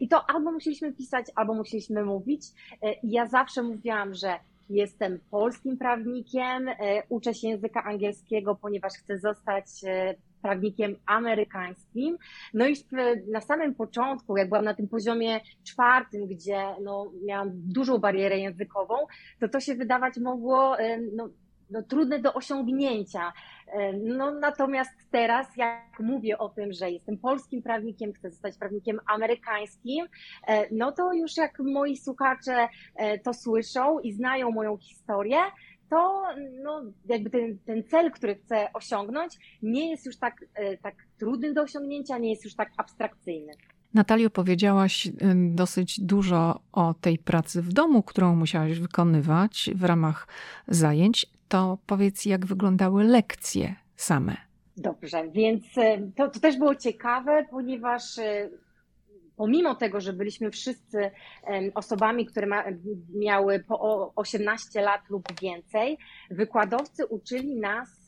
I 0.00 0.08
to 0.08 0.30
albo 0.30 0.52
musieliśmy 0.52 0.92
pisać, 0.92 1.26
albo 1.34 1.54
musieliśmy 1.54 2.04
mówić. 2.04 2.42
I 3.02 3.10
ja 3.10 3.26
zawsze 3.26 3.62
mówiłam, 3.62 4.14
że 4.14 4.38
Jestem 4.70 5.18
polskim 5.30 5.78
prawnikiem, 5.78 6.68
e, 6.68 6.74
uczę 7.08 7.34
się 7.34 7.48
języka 7.48 7.84
angielskiego, 7.84 8.54
ponieważ 8.54 8.92
chcę 8.92 9.18
zostać 9.18 9.64
e, 9.84 10.14
prawnikiem 10.42 10.96
amerykańskim. 11.06 12.16
No 12.54 12.66
i 12.68 12.74
na 13.32 13.40
samym 13.40 13.74
początku, 13.74 14.36
jak 14.36 14.48
byłam 14.48 14.64
na 14.64 14.74
tym 14.74 14.88
poziomie 14.88 15.40
czwartym, 15.64 16.26
gdzie 16.26 16.64
no, 16.82 17.12
miałam 17.26 17.50
dużą 17.52 17.98
barierę 17.98 18.38
językową, 18.38 18.94
to 19.40 19.48
to 19.48 19.60
się 19.60 19.74
wydawać 19.74 20.18
mogło 20.18 20.78
e, 20.78 20.98
no, 21.00 21.28
no, 21.70 21.82
trudne 21.82 22.18
do 22.18 22.34
osiągnięcia. 22.34 23.32
E, 23.66 23.92
no, 23.92 24.30
natomiast 24.30 24.90
teraz, 25.10 25.56
jak 25.56 26.00
mówię 26.00 26.38
o 26.38 26.48
tym, 26.48 26.72
że 26.72 26.90
jestem 26.90 27.18
polskim 27.18 27.62
prawnikiem, 27.62 28.12
chcę 28.12 28.30
zostać 28.30 28.58
prawnikiem 28.58 29.00
amerykańskim, 29.06 30.06
e, 30.46 30.74
no 30.74 30.92
to 30.92 31.12
już 31.12 31.36
jak 31.36 31.58
moi 31.58 31.96
słuchacze 31.96 32.68
e, 32.96 33.18
to 33.18 33.34
słyszą 33.34 33.98
i 33.98 34.12
znają 34.12 34.50
moją 34.50 34.76
historię, 34.76 35.38
to 35.90 36.22
no, 36.62 36.82
jakby 37.08 37.30
ten, 37.30 37.58
ten 37.66 37.82
cel, 37.84 38.10
który 38.10 38.34
chcę 38.34 38.72
osiągnąć, 38.72 39.58
nie 39.62 39.90
jest 39.90 40.06
już 40.06 40.16
tak, 40.16 40.44
tak 40.82 40.94
trudny 41.18 41.54
do 41.54 41.62
osiągnięcia, 41.62 42.18
nie 42.18 42.30
jest 42.30 42.44
już 42.44 42.54
tak 42.54 42.68
abstrakcyjny. 42.76 43.52
Natalio, 43.94 44.30
powiedziałaś 44.30 45.08
dosyć 45.50 46.00
dużo 46.00 46.60
o 46.72 46.94
tej 46.94 47.18
pracy 47.18 47.62
w 47.62 47.72
domu, 47.72 48.02
którą 48.02 48.36
musiałaś 48.36 48.78
wykonywać 48.78 49.70
w 49.74 49.84
ramach 49.84 50.28
zajęć 50.68 51.26
to 51.48 51.78
powiedz, 51.86 52.24
jak 52.24 52.46
wyglądały 52.46 53.04
lekcje 53.04 53.74
same. 53.96 54.36
Dobrze, 54.76 55.30
więc 55.30 55.78
e, 55.78 55.98
to, 56.16 56.28
to 56.28 56.40
też 56.40 56.58
było 56.58 56.74
ciekawe, 56.74 57.46
ponieważ 57.50 58.18
e, 58.18 58.50
pomimo 59.36 59.74
tego, 59.74 60.00
że 60.00 60.12
byliśmy 60.12 60.50
wszyscy 60.50 61.10
osobami, 61.74 62.26
które 62.26 62.46
ma, 62.46 62.64
miały 63.14 63.60
po 63.60 64.12
18 64.16 64.80
lat 64.80 65.00
lub 65.10 65.40
więcej, 65.40 65.98
wykładowcy 66.30 67.06
uczyli 67.06 67.56
nas 67.56 68.06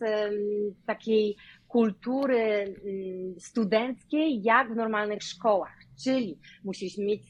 takiej 0.87 1.37
kultury 1.69 2.75
mm, 2.85 3.41
studenckiej, 3.41 4.43
jak 4.43 4.73
w 4.73 4.77
normalnych 4.77 5.23
szkołach. 5.23 5.79
Czyli 6.05 6.39
musieliśmy 6.65 7.05
mieć 7.05 7.23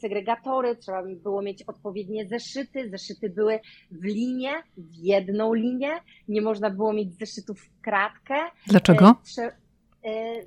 segregatory, 0.00 0.76
trzeba 0.76 1.02
było 1.22 1.42
mieć 1.42 1.62
odpowiednie 1.62 2.28
zeszyty. 2.28 2.90
Zeszyty 2.90 3.30
były 3.30 3.60
w 3.90 4.04
linię, 4.04 4.52
w 4.76 4.94
jedną 4.94 5.54
linię. 5.54 5.90
Nie 6.28 6.42
można 6.42 6.70
było 6.70 6.92
mieć 6.92 7.14
zeszytów 7.18 7.60
w 7.60 7.80
kratkę. 7.80 8.34
Dlaczego? 8.66 9.14
E, 9.38 9.42
e, 9.42 9.56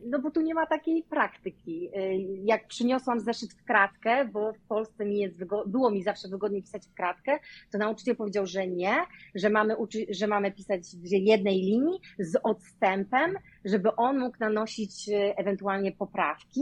no 0.06 0.20
bo 0.20 0.32
tu 0.32 0.42
nie 0.42 0.54
ma 0.54 0.66
takiej 0.66 1.04
praktyki. 1.04 1.90
E, 1.96 2.18
jak 2.46 2.68
przyniosłam 2.68 3.20
zeszyt 3.20 3.54
w 3.54 3.64
kratkę, 3.64 4.26
bo 4.26 4.54
w 4.54 4.60
Polsce 4.60 5.06
mi 5.06 5.20
jest 5.20 5.38
było 5.66 5.92
mi 5.92 6.04
zawsze 6.04 6.28
wygodniej 6.28 6.62
pisać 6.62 6.88
w 6.88 6.94
kratkę, 6.94 7.40
to 7.72 7.78
nauczyciel 7.78 8.16
powiedział, 8.16 8.46
że 8.46 8.68
nie, 8.68 8.96
że 9.36 9.50
mamy, 9.50 9.76
że 10.10 10.28
mamy 10.28 10.52
pisać 10.52 10.82
w 10.82 11.12
jednej 11.12 11.62
linii 11.62 12.00
z 12.20 12.36
odstępem, 12.44 13.38
żeby 13.66 13.96
on 13.96 14.20
mógł 14.20 14.38
nanosić 14.40 15.10
ewentualnie 15.38 15.92
poprawki. 15.92 16.62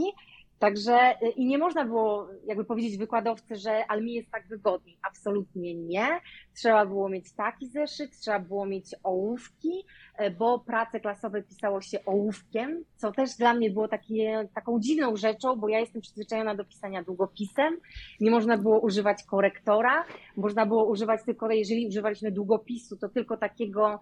Także 0.62 1.14
y, 1.22 1.28
i 1.30 1.46
nie 1.46 1.58
można 1.58 1.84
było 1.84 2.28
jakby 2.46 2.64
powiedzieć 2.64 2.98
wykładowcy, 2.98 3.56
że 3.56 3.86
ale 3.88 4.02
mi 4.02 4.12
jest 4.14 4.30
tak 4.30 4.46
wygodniej. 4.48 4.98
Absolutnie 5.08 5.74
nie. 5.74 6.20
Trzeba 6.54 6.86
było 6.86 7.08
mieć 7.08 7.32
taki 7.32 7.68
zeszyt, 7.68 8.18
trzeba 8.18 8.38
było 8.38 8.66
mieć 8.66 8.94
ołówki, 9.02 9.84
y, 10.20 10.30
bo 10.30 10.58
prace 10.58 11.00
klasowe 11.00 11.42
pisało 11.42 11.80
się 11.80 12.04
ołówkiem, 12.04 12.84
co 12.96 13.12
też 13.12 13.36
dla 13.36 13.54
mnie 13.54 13.70
było 13.70 13.88
takie, 13.88 14.48
taką 14.54 14.80
dziwną 14.80 15.16
rzeczą, 15.16 15.56
bo 15.56 15.68
ja 15.68 15.80
jestem 15.80 16.02
przyzwyczajona 16.02 16.54
do 16.54 16.64
pisania 16.64 17.02
długopisem. 17.02 17.76
Nie 18.20 18.30
można 18.30 18.58
było 18.58 18.80
używać 18.80 19.22
korektora, 19.22 20.04
można 20.36 20.66
było 20.66 20.84
używać 20.84 21.20
tylko, 21.24 21.50
jeżeli 21.50 21.88
używaliśmy 21.88 22.32
długopisu, 22.32 22.96
to 22.96 23.08
tylko 23.08 23.36
takiego, 23.36 24.00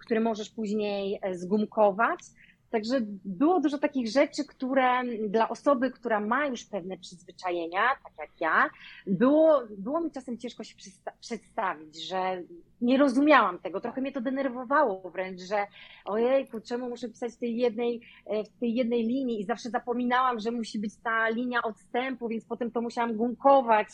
który 0.00 0.20
możesz 0.20 0.50
później 0.50 1.18
e, 1.22 1.34
zgumkować. 1.34 2.20
Także 2.70 3.00
było 3.24 3.60
dużo 3.60 3.78
takich 3.78 4.08
rzeczy, 4.08 4.44
które 4.44 5.02
dla 5.28 5.48
osoby, 5.48 5.90
która 5.90 6.20
ma 6.20 6.46
już 6.46 6.64
pewne 6.64 6.98
przyzwyczajenia, 6.98 7.80
tak 8.04 8.12
jak 8.18 8.40
ja, 8.40 8.70
było, 9.06 9.62
było 9.78 10.00
mi 10.00 10.10
czasem 10.10 10.38
ciężko 10.38 10.64
się 10.64 10.74
przedstawić, 11.20 12.08
że 12.08 12.42
nie 12.80 12.98
rozumiałam 12.98 13.58
tego. 13.58 13.80
Trochę 13.80 14.00
mnie 14.00 14.12
to 14.12 14.20
denerwowało 14.20 15.10
wręcz, 15.10 15.40
że 15.40 15.66
ojejku, 16.04 16.60
czemu 16.60 16.88
muszę 16.88 17.08
pisać 17.08 17.32
w 17.32 17.38
tej 17.38 17.56
jednej, 17.56 18.00
e, 18.26 18.44
w 18.44 18.58
tej 18.58 18.74
jednej 18.74 19.02
linii 19.02 19.40
i 19.40 19.44
zawsze 19.44 19.70
zapominałam, 19.70 20.40
że 20.40 20.50
musi 20.50 20.78
być 20.78 20.96
ta 20.96 21.28
linia 21.28 21.62
odstępu, 21.62 22.28
więc 22.28 22.44
potem 22.44 22.70
to 22.70 22.80
musiałam 22.80 23.16
gunkować. 23.16 23.88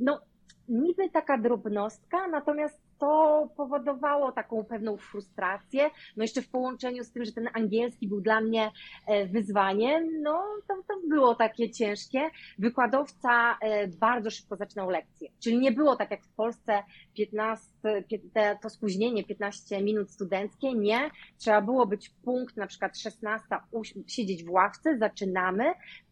No, 0.00 0.20
niby 0.68 1.10
taka 1.10 1.38
drobnostka, 1.38 2.28
natomiast 2.28 2.89
to 3.00 3.48
powodowało 3.56 4.32
taką 4.32 4.64
pewną 4.64 4.96
frustrację. 4.96 5.90
No 6.16 6.24
jeszcze 6.24 6.42
w 6.42 6.48
połączeniu 6.48 7.04
z 7.04 7.12
tym, 7.12 7.24
że 7.24 7.32
ten 7.32 7.48
angielski 7.54 8.08
był 8.08 8.20
dla 8.20 8.40
mnie 8.40 8.70
e, 9.06 9.26
wyzwaniem, 9.26 10.22
no 10.22 10.44
to, 10.68 10.74
to 10.88 11.00
było 11.08 11.34
takie 11.34 11.70
ciężkie. 11.70 12.30
Wykładowca 12.58 13.58
e, 13.60 13.88
bardzo 13.88 14.30
szybko 14.30 14.56
zaczynał 14.56 14.90
lekcję, 14.90 15.30
czyli 15.40 15.58
nie 15.58 15.72
było 15.72 15.96
tak 15.96 16.10
jak 16.10 16.24
w 16.24 16.34
Polsce 16.34 16.82
15, 17.14 17.68
to 18.62 18.70
spóźnienie 18.70 19.24
15 19.24 19.82
minut 19.82 20.10
studenckie, 20.10 20.74
nie. 20.74 21.10
Trzeba 21.38 21.60
było 21.60 21.86
być 21.86 22.10
punkt 22.24 22.56
na 22.56 22.66
przykład 22.66 22.98
16, 22.98 23.46
siedzieć 24.06 24.44
w 24.44 24.50
ławce, 24.50 24.98
zaczynamy. 24.98 25.64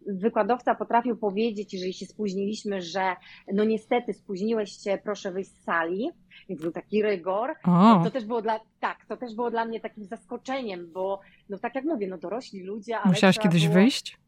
Wykładowca 0.06 0.74
potrafił 0.74 1.16
powiedzieć, 1.16 1.74
jeżeli 1.74 1.92
się 1.92 2.06
spóźniliśmy, 2.06 2.82
że 2.82 3.16
no 3.52 3.64
niestety 3.64 4.12
spóźniłeś 4.12 4.72
się, 4.72 4.98
proszę 5.04 5.32
wyjść 5.32 5.50
z 5.50 5.64
sali 5.64 6.10
więc 6.48 6.62
był 6.62 6.72
taki 6.82 7.02
rygor. 7.02 7.54
O. 7.64 8.00
To 8.04 8.10
też 8.10 8.24
było 8.24 8.42
dla, 8.42 8.60
tak, 8.80 9.06
to 9.08 9.16
też 9.16 9.34
było 9.34 9.50
dla 9.50 9.64
mnie 9.64 9.80
takim 9.80 10.04
zaskoczeniem, 10.04 10.92
bo 10.92 11.20
no 11.48 11.58
tak 11.58 11.74
jak 11.74 11.84
mówię, 11.84 12.08
no 12.08 12.18
dorośli 12.18 12.62
ludzie. 12.62 12.98
Ale 12.98 13.12
Musiałaś 13.12 13.38
kiedyś 13.38 13.62
było... 13.62 13.74
wyjść? 13.74 14.18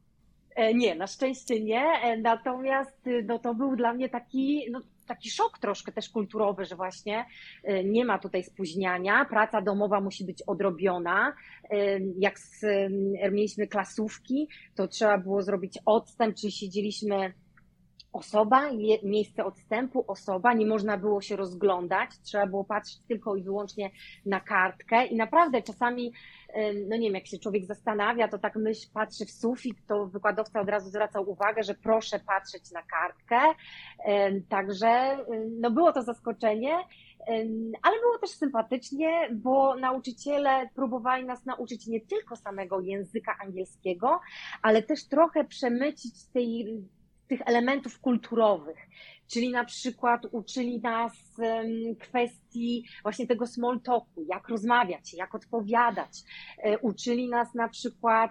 E, 0.54 0.74
nie, 0.74 0.94
na 0.94 1.06
szczęście 1.06 1.60
nie. 1.60 1.82
E, 1.82 2.16
natomiast 2.16 3.06
y, 3.06 3.24
no, 3.28 3.38
to 3.38 3.54
był 3.54 3.76
dla 3.76 3.92
mnie 3.92 4.08
taki, 4.08 4.66
no, 4.70 4.80
taki 5.06 5.30
szok 5.30 5.58
troszkę 5.58 5.92
też 5.92 6.08
kulturowy, 6.08 6.64
że 6.64 6.76
właśnie 6.76 7.24
e, 7.64 7.84
nie 7.84 8.04
ma 8.04 8.18
tutaj 8.18 8.44
spóźniania, 8.44 9.24
praca 9.24 9.62
domowa 9.62 10.00
musi 10.00 10.24
być 10.24 10.42
odrobiona. 10.42 11.32
Jak 12.18 12.38
z, 12.38 12.64
mieliśmy 13.32 13.66
klasówki, 13.66 14.48
to 14.74 14.88
trzeba 14.88 15.18
było 15.18 15.42
zrobić 15.42 15.78
odstęp, 15.86 16.36
czyli 16.36 16.52
siedzieliśmy 16.52 17.32
osoba, 18.12 18.62
miejsce 19.02 19.44
odstępu, 19.44 20.04
osoba, 20.06 20.54
nie 20.54 20.66
można 20.66 20.96
było 20.96 21.20
się 21.20 21.36
rozglądać, 21.36 22.10
trzeba 22.22 22.46
było 22.46 22.64
patrzeć 22.64 22.98
tylko 23.08 23.36
i 23.36 23.42
wyłącznie 23.42 23.90
na 24.26 24.40
kartkę 24.40 25.06
i 25.06 25.16
naprawdę 25.16 25.62
czasami, 25.62 26.12
no 26.88 26.96
nie 26.96 27.06
wiem, 27.06 27.14
jak 27.14 27.26
się 27.26 27.38
człowiek 27.38 27.64
zastanawia, 27.64 28.28
to 28.28 28.38
tak 28.38 28.56
myśl, 28.56 28.88
patrzy 28.94 29.26
w 29.26 29.30
sufit, 29.30 29.76
to 29.88 30.06
wykładowca 30.06 30.60
od 30.60 30.68
razu 30.68 30.90
zwracał 30.90 31.30
uwagę, 31.30 31.62
że 31.62 31.74
proszę 31.74 32.20
patrzeć 32.26 32.70
na 32.70 32.82
kartkę, 32.82 33.40
także 34.48 35.18
no 35.60 35.70
było 35.70 35.92
to 35.92 36.02
zaskoczenie, 36.02 36.78
ale 37.82 38.00
było 38.00 38.18
też 38.20 38.30
sympatycznie, 38.30 39.28
bo 39.32 39.76
nauczyciele 39.76 40.68
próbowali 40.74 41.24
nas 41.24 41.46
nauczyć 41.46 41.86
nie 41.86 42.00
tylko 42.00 42.36
samego 42.36 42.80
języka 42.80 43.36
angielskiego, 43.44 44.20
ale 44.62 44.82
też 44.82 45.08
trochę 45.08 45.44
przemycić 45.44 46.26
tej 46.32 46.82
tych 47.30 47.40
elementów 47.46 48.00
kulturowych, 48.00 48.78
czyli 49.28 49.50
na 49.50 49.64
przykład 49.64 50.26
uczyli 50.32 50.80
nas 50.80 51.12
kwestii 52.00 52.84
właśnie 53.02 53.26
tego 53.26 53.46
small 53.46 53.80
talku, 53.80 54.24
jak 54.28 54.48
rozmawiać, 54.48 55.14
jak 55.14 55.34
odpowiadać. 55.34 56.22
E, 56.58 56.78
uczyli 56.78 57.28
nas 57.28 57.54
na 57.54 57.68
przykład 57.68 58.30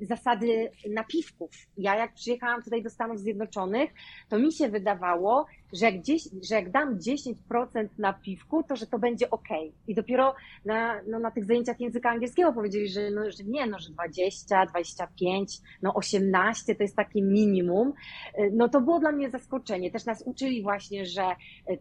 zasady 0.00 0.70
napiwków. 0.90 1.50
Ja 1.78 1.96
jak 1.96 2.14
przyjechałam 2.14 2.62
tutaj 2.62 2.82
do 2.82 2.90
Stanów 2.90 3.20
Zjednoczonych, 3.20 3.90
to 4.28 4.38
mi 4.38 4.52
się 4.52 4.68
wydawało, 4.68 5.46
że 5.72 5.86
jak, 5.86 6.02
10, 6.02 6.46
że 6.48 6.54
jak 6.54 6.70
dam 6.70 6.98
10% 6.98 7.88
na 7.98 8.12
piwku, 8.12 8.62
to 8.62 8.76
że 8.76 8.86
to 8.86 8.98
będzie 8.98 9.30
ok. 9.30 9.48
I 9.88 9.94
dopiero 9.94 10.34
na, 10.64 11.00
no, 11.08 11.18
na 11.18 11.30
tych 11.30 11.44
zajęciach 11.44 11.80
języka 11.80 12.10
angielskiego 12.10 12.52
powiedzieli, 12.52 12.88
że, 12.88 13.10
no, 13.10 13.30
że 13.30 13.44
nie, 13.44 13.66
no, 13.66 13.78
że 13.78 13.90
20, 13.90 14.66
25, 14.66 15.58
no 15.82 15.94
18 15.94 16.74
to 16.74 16.82
jest 16.82 16.96
takie 16.96 17.22
minimum. 17.22 17.92
E, 18.34 18.50
no 18.50 18.68
to 18.68 18.80
było 18.80 18.98
dla 18.98 19.12
mnie 19.12 19.30
zaskoczenie. 19.30 19.90
Też 19.90 20.04
nas 20.04 20.22
uczyli 20.26 20.62
właśnie, 20.62 21.06
że, 21.06 21.22
e, 21.22 21.76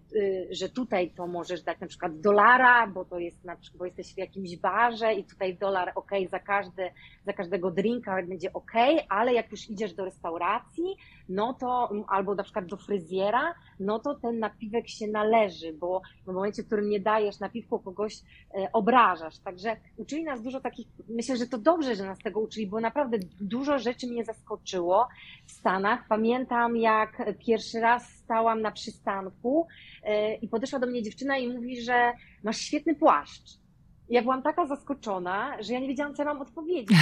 że 0.55 0.69
tutaj 0.69 1.11
to 1.11 1.27
możesz 1.27 1.61
dać 1.63 1.79
na 1.79 1.87
przykład 1.87 2.19
dolara, 2.19 2.87
bo 2.87 3.05
to 3.05 3.19
jest 3.19 3.43
na 3.43 3.55
przykład, 3.55 3.79
bo 3.79 3.85
jesteś 3.85 4.13
w 4.13 4.17
jakimś 4.17 4.57
barze 4.57 5.13
i 5.13 5.23
tutaj 5.23 5.57
dolar 5.57 5.91
ok 5.95 6.11
za, 6.31 6.39
każdy, 6.39 6.89
za 7.25 7.33
każdego 7.33 7.71
drinka 7.71 8.15
będzie 8.27 8.53
ok, 8.53 8.71
ale 9.09 9.33
jak 9.33 9.51
już 9.51 9.69
idziesz 9.69 9.93
do 9.93 10.05
restauracji, 10.05 10.95
no 11.29 11.53
to 11.53 11.89
albo 12.07 12.35
na 12.35 12.43
przykład 12.43 12.65
do 12.65 12.77
fryzjera, 12.77 13.55
no 13.79 13.99
to 13.99 14.15
ten 14.15 14.39
napiwek 14.39 14.89
się 14.89 15.07
należy, 15.07 15.73
bo 15.73 16.01
w 16.27 16.33
momencie, 16.33 16.63
w 16.63 16.65
którym 16.65 16.89
nie 16.89 16.99
dajesz 16.99 17.39
napiwku, 17.39 17.79
kogoś 17.79 18.21
e, 18.53 18.71
obrażasz. 18.73 19.39
Także 19.39 19.77
uczyli 19.97 20.23
nas 20.23 20.41
dużo 20.41 20.59
takich, 20.59 20.87
myślę, 21.09 21.37
że 21.37 21.47
to 21.47 21.57
dobrze, 21.57 21.95
że 21.95 22.05
nas 22.05 22.19
tego 22.19 22.39
uczyli, 22.39 22.67
bo 22.67 22.79
naprawdę 22.79 23.17
dużo 23.41 23.79
rzeczy 23.79 24.07
mnie 24.07 24.25
zaskoczyło 24.25 25.07
w 25.45 25.51
Stanach. 25.51 26.07
Pamiętam, 26.09 26.77
jak 26.77 27.35
pierwszy 27.45 27.79
raz 27.79 28.09
stałam 28.09 28.61
na 28.61 28.71
przystanku 28.71 29.67
e, 30.03 30.35
i 30.35 30.47
podeszła 30.47 30.79
do 30.79 30.87
mnie 30.87 31.03
dziewczyna 31.03 31.37
i 31.37 31.53
mówi, 31.53 31.81
że 31.81 32.13
masz 32.43 32.57
świetny 32.57 32.95
płaszcz 32.95 33.65
ja 34.09 34.21
byłam 34.21 34.41
taka 34.41 34.67
zaskoczona, 34.67 35.63
że 35.63 35.73
ja 35.73 35.79
nie 35.79 35.87
wiedziałam, 35.87 36.15
co 36.15 36.23
ja 36.23 36.33
mam 36.33 36.41
odpowiedzieć. 36.41 36.97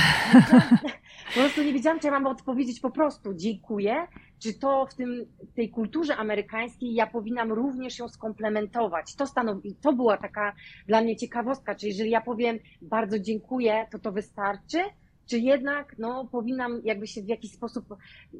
po 1.33 1.39
prostu 1.39 1.63
nie 1.63 1.73
wiedziałam, 1.73 1.99
czy 1.99 2.07
ja 2.07 2.13
mam 2.13 2.27
odpowiedzieć 2.27 2.79
po 2.79 2.91
prostu 2.91 3.33
dziękuję, 3.33 4.07
czy 4.43 4.53
to 4.53 4.85
w 4.85 4.95
tym, 4.95 5.25
tej 5.55 5.69
kulturze 5.69 6.15
amerykańskiej 6.15 6.93
ja 6.93 7.07
powinnam 7.07 7.51
również 7.51 7.99
ją 7.99 8.09
skomplementować. 8.09 9.15
To, 9.15 9.27
stanowi, 9.27 9.75
to 9.75 9.93
była 9.93 10.17
taka 10.17 10.53
dla 10.87 11.01
mnie 11.01 11.15
ciekawostka, 11.15 11.75
czy 11.75 11.87
jeżeli 11.87 12.09
ja 12.09 12.21
powiem 12.21 12.59
bardzo 12.81 13.19
dziękuję, 13.19 13.87
to 13.91 13.99
to 13.99 14.11
wystarczy, 14.11 14.77
czy 15.25 15.39
jednak 15.39 15.95
no, 15.99 16.27
powinnam 16.31 16.81
jakby 16.83 17.07
się 17.07 17.21
w 17.21 17.27
jakiś 17.27 17.51
sposób 17.51 17.85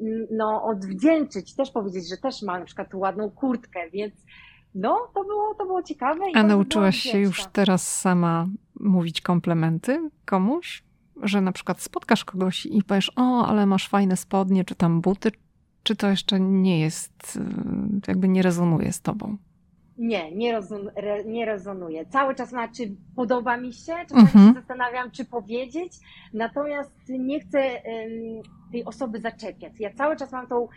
mm, 0.02 0.28
no, 0.32 0.64
odwdzięczyć, 0.64 1.56
też 1.56 1.72
powiedzieć, 1.72 2.10
że 2.10 2.18
też 2.18 2.42
ma 2.42 2.60
na 2.60 2.66
przykład 2.66 2.92
tu 2.92 3.00
ładną 3.00 3.30
kurtkę, 3.32 3.80
więc 3.94 4.14
no, 4.76 5.08
to 5.14 5.24
było, 5.24 5.56
to 5.56 5.66
było 5.66 5.84
ciekawe. 5.84 6.26
A 6.34 6.44
nauczyłaś 6.44 6.98
się 6.98 7.20
już 7.20 7.46
teraz 7.54 8.00
sama 8.02 8.48
mówić 8.80 9.22
komplementy 9.22 10.10
komuś? 10.26 10.84
Że 11.22 11.42
na 11.42 11.52
przykład 11.52 11.82
spotkasz 11.82 12.26
kogoś 12.26 12.66
i 12.66 12.84
powiesz, 12.84 13.12
o, 13.16 13.48
ale 13.48 13.66
masz 13.66 13.90
fajne 13.90 14.18
spodnie, 14.18 14.66
czy 14.66 14.76
tam 14.76 15.02
buty, 15.02 15.32
czy 15.84 15.96
to 15.96 16.10
jeszcze 16.10 16.40
nie 16.40 16.80
jest, 16.80 17.36
y, 17.36 17.40
jakby 18.08 18.28
nie 18.28 18.42
rezonuje 18.42 18.92
z 18.92 19.02
tobą? 19.02 19.38
Nie, 19.98 20.32
nie, 20.32 20.52
rezon, 20.52 20.90
re, 20.96 21.24
nie 21.24 21.46
rezonuje. 21.46 22.06
Cały 22.06 22.36
czas 22.36 22.52
ma, 22.52 22.68
czy 22.68 22.96
podoba 23.16 23.58
mi 23.58 23.74
się, 23.74 23.94
czasami 24.08 24.22
mhm. 24.22 24.48
się 24.48 24.54
zastanawiam, 24.54 25.12
czy 25.12 25.26
powiedzieć, 25.26 25.94
natomiast 26.34 26.92
nie 27.10 27.40
chcę 27.40 27.60
um, 27.60 28.44
tej 28.72 28.86
osoby 28.86 29.20
zaczepiać. 29.20 29.74
Ja 29.80 29.94
cały 29.94 30.16
czas 30.16 30.32
mam 30.32 30.48
tą 30.48 30.68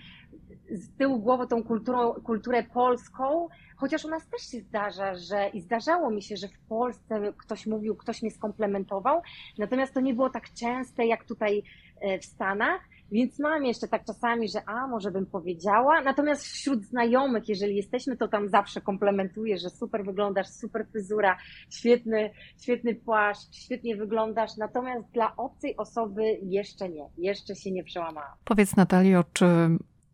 z 0.71 0.97
tyłu 0.97 1.19
głowy 1.19 1.47
tą 1.47 1.63
kulturą, 1.63 2.13
kulturę 2.13 2.63
polską, 2.63 3.49
chociaż 3.77 4.05
u 4.05 4.09
nas 4.09 4.29
też 4.29 4.43
się 4.51 4.61
zdarza, 4.61 5.15
że 5.15 5.49
i 5.49 5.61
zdarzało 5.61 6.11
mi 6.11 6.23
się, 6.23 6.37
że 6.37 6.49
w 6.49 6.59
Polsce 6.59 7.33
ktoś 7.37 7.67
mówił, 7.67 7.97
ktoś 7.97 8.23
mnie 8.23 8.31
skomplementował, 8.31 9.23
natomiast 9.59 9.95
to 9.95 10.01
nie 10.01 10.15
było 10.15 10.31
tak 10.31 10.53
częste 10.53 11.07
jak 11.07 11.25
tutaj 11.25 11.63
e, 12.01 12.19
w 12.19 12.25
Stanach. 12.25 12.81
Więc 13.13 13.39
mam 13.39 13.65
jeszcze 13.65 13.89
tak 13.89 14.05
czasami, 14.05 14.49
że 14.49 14.69
a, 14.69 14.87
może 14.87 15.11
bym 15.11 15.27
powiedziała. 15.27 16.01
Natomiast 16.03 16.45
wśród 16.45 16.85
znajomych, 16.85 17.49
jeżeli 17.49 17.77
jesteśmy, 17.77 18.17
to 18.17 18.29
tam 18.29 18.49
zawsze 18.49 18.81
komplementuję, 18.81 19.59
że 19.59 19.71
super 19.71 20.05
wyglądasz, 20.05 20.49
super 20.49 20.87
fryzura, 20.93 21.37
świetny, 21.71 22.31
świetny 22.63 22.95
płaszcz, 22.95 23.55
świetnie 23.55 23.97
wyglądasz. 23.97 24.57
Natomiast 24.57 25.11
dla 25.13 25.37
obcej 25.37 25.77
osoby 25.77 26.23
jeszcze 26.43 26.89
nie, 26.89 27.09
jeszcze 27.19 27.57
się 27.57 27.71
nie 27.71 27.85
przełamałam. 27.85 28.33
Powiedz 28.45 28.77
Natalio, 28.77 29.25
czy 29.33 29.47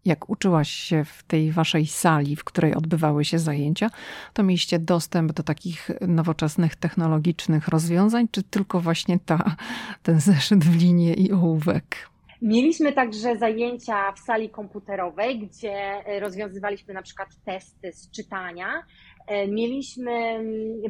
jak 0.05 0.31
uczyłaś 0.31 0.71
się 0.71 1.05
w 1.05 1.23
tej 1.23 1.53
waszej 1.53 1.87
sali, 1.87 2.37
w 2.37 2.45
której 2.45 2.75
odbywały 2.75 3.25
się 3.25 3.39
zajęcia, 3.39 3.91
to 4.33 4.43
mieliście 4.43 4.79
dostęp 4.79 5.33
do 5.33 5.43
takich 5.43 5.91
nowoczesnych, 6.01 6.77
technologicznych 6.77 7.69
rozwiązań, 7.69 8.29
czy 8.31 8.43
tylko 8.43 8.81
właśnie 8.81 9.19
ta, 9.19 9.57
ten 10.03 10.21
zeszyt 10.21 10.65
w 10.65 10.81
linię 10.81 11.15
i 11.15 11.33
ołówek? 11.33 12.12
Mieliśmy 12.43 12.93
także 12.93 13.37
zajęcia 13.37 14.13
w 14.13 14.19
sali 14.19 14.51
komputerowej, 14.51 15.39
gdzie 15.39 16.05
rozwiązywaliśmy 16.21 16.95
na 16.95 17.03
przykład 17.03 17.29
testy 17.45 17.93
z 17.93 18.11
czytania. 18.11 18.85
E, 19.27 19.49
mieliśmy 19.49 20.13
mm, 20.13 20.83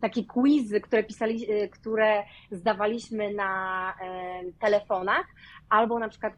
takie 0.00 0.24
quizy, 0.24 0.80
które, 0.80 1.04
pisali, 1.04 1.50
e, 1.50 1.68
które 1.68 2.22
zdawaliśmy 2.50 3.34
na 3.34 3.94
e, 4.02 4.42
telefonach, 4.60 5.26
albo 5.74 5.98
na 5.98 6.08
przykład 6.08 6.34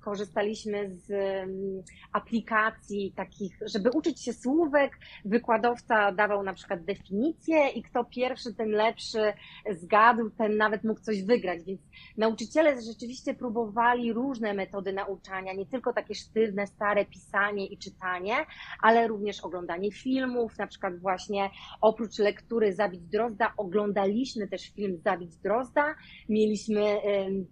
korzystaliśmy 0.00 0.96
z 0.96 1.10
mm, 1.10 1.82
aplikacji 2.12 3.12
takich, 3.16 3.58
żeby 3.66 3.90
uczyć 3.90 4.24
się 4.24 4.32
słówek, 4.32 4.98
wykładowca 5.24 6.12
dawał 6.12 6.42
na 6.42 6.54
przykład 6.54 6.84
definicję 6.84 7.68
i 7.68 7.82
kto 7.82 8.04
pierwszy, 8.04 8.54
ten 8.54 8.70
lepszy 8.70 9.32
zgadł, 9.70 10.30
ten 10.30 10.56
nawet 10.56 10.84
mógł 10.84 11.00
coś 11.00 11.22
wygrać, 11.22 11.64
więc 11.64 11.80
nauczyciele 12.16 12.82
rzeczywiście 12.82 13.34
próbowali 13.34 14.12
różne 14.12 14.54
metody 14.54 14.92
nauczania, 14.92 15.52
nie 15.52 15.66
tylko 15.66 15.92
takie 15.92 16.14
sztywne, 16.14 16.66
stare 16.66 17.04
pisanie 17.04 17.66
i 17.66 17.78
czytanie, 17.78 18.36
ale 18.82 19.08
również 19.08 19.40
oglądanie 19.40 19.92
filmów, 19.92 20.58
na 20.58 20.66
przykład 20.66 20.98
właśnie 20.98 21.50
oprócz 21.80 22.18
lektury 22.18 22.72
Zabić 22.72 23.00
Drozda, 23.00 23.52
oglądaliśmy 23.56 24.48
też 24.48 24.70
film 24.70 24.98
Zabić 25.04 25.36
Drozda, 25.36 25.94
mieliśmy 26.28 27.00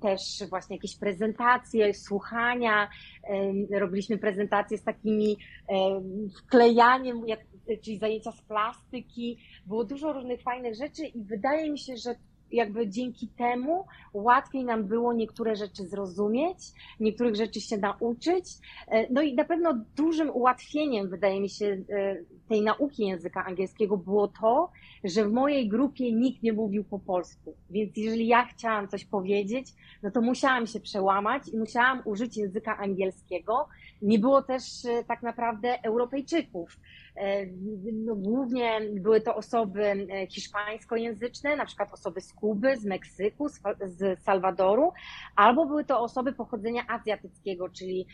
też 0.00 0.20
właśnie 0.50 0.76
jakieś 0.76 0.98
prezentacje, 0.98 1.27
słuchania, 1.94 2.88
robiliśmy 3.70 4.18
prezentacje 4.18 4.78
z 4.78 4.82
takimi 4.82 5.36
wklejaniem, 6.38 7.22
czyli 7.82 7.98
zajęcia 7.98 8.32
z 8.32 8.42
plastyki, 8.42 9.38
było 9.66 9.84
dużo 9.84 10.12
różnych 10.12 10.42
fajnych 10.42 10.74
rzeczy 10.74 11.06
i 11.06 11.24
wydaje 11.24 11.70
mi 11.70 11.78
się, 11.78 11.96
że 11.96 12.14
jakby 12.50 12.88
dzięki 12.88 13.28
temu 13.28 13.86
łatwiej 14.12 14.64
nam 14.64 14.84
było 14.84 15.12
niektóre 15.12 15.56
rzeczy 15.56 15.86
zrozumieć, 15.86 16.58
niektórych 17.00 17.36
rzeczy 17.36 17.60
się 17.60 17.78
nauczyć. 17.78 18.44
E, 18.88 19.12
no 19.12 19.22
i 19.22 19.34
na 19.34 19.44
pewno 19.44 19.84
dużym 19.96 20.30
ułatwieniem, 20.30 21.08
wydaje 21.08 21.40
mi 21.40 21.50
się, 21.50 21.66
e, 21.66 22.16
tej 22.48 22.62
nauki 22.62 23.06
języka 23.06 23.44
angielskiego 23.44 23.96
było 23.96 24.28
to, 24.28 24.70
że 25.04 25.24
w 25.24 25.32
mojej 25.32 25.68
grupie 25.68 26.12
nikt 26.12 26.42
nie 26.42 26.52
mówił 26.52 26.84
po 26.84 26.98
polsku. 26.98 27.54
Więc 27.70 27.96
jeżeli 27.96 28.26
ja 28.26 28.44
chciałam 28.44 28.88
coś 28.88 29.04
powiedzieć, 29.04 29.74
no 30.02 30.10
to 30.10 30.20
musiałam 30.20 30.66
się 30.66 30.80
przełamać 30.80 31.42
i 31.52 31.58
musiałam 31.58 32.02
użyć 32.04 32.36
języka 32.36 32.78
angielskiego. 32.78 33.68
Nie 34.02 34.18
było 34.18 34.42
też 34.42 34.84
e, 34.84 35.04
tak 35.04 35.22
naprawdę 35.22 35.82
Europejczyków. 35.82 36.76
E, 37.16 37.46
no, 37.92 38.14
głównie 38.14 38.80
były 38.92 39.20
to 39.20 39.36
osoby 39.36 39.84
e, 39.84 40.26
hiszpańskojęzyczne, 40.26 41.56
na 41.56 41.66
przykład 41.66 41.92
osoby 41.92 42.20
z 42.20 42.32
Kuby, 42.32 42.76
z 42.76 42.84
Meksyku, 42.84 43.48
z 43.82 44.22
Salwadoru, 44.22 44.92
albo 45.36 45.66
były 45.66 45.84
to 45.84 46.00
osoby 46.00 46.32
pochodzenia 46.32 46.82
azjatyckiego, 46.88 47.68
czyli 47.68 48.06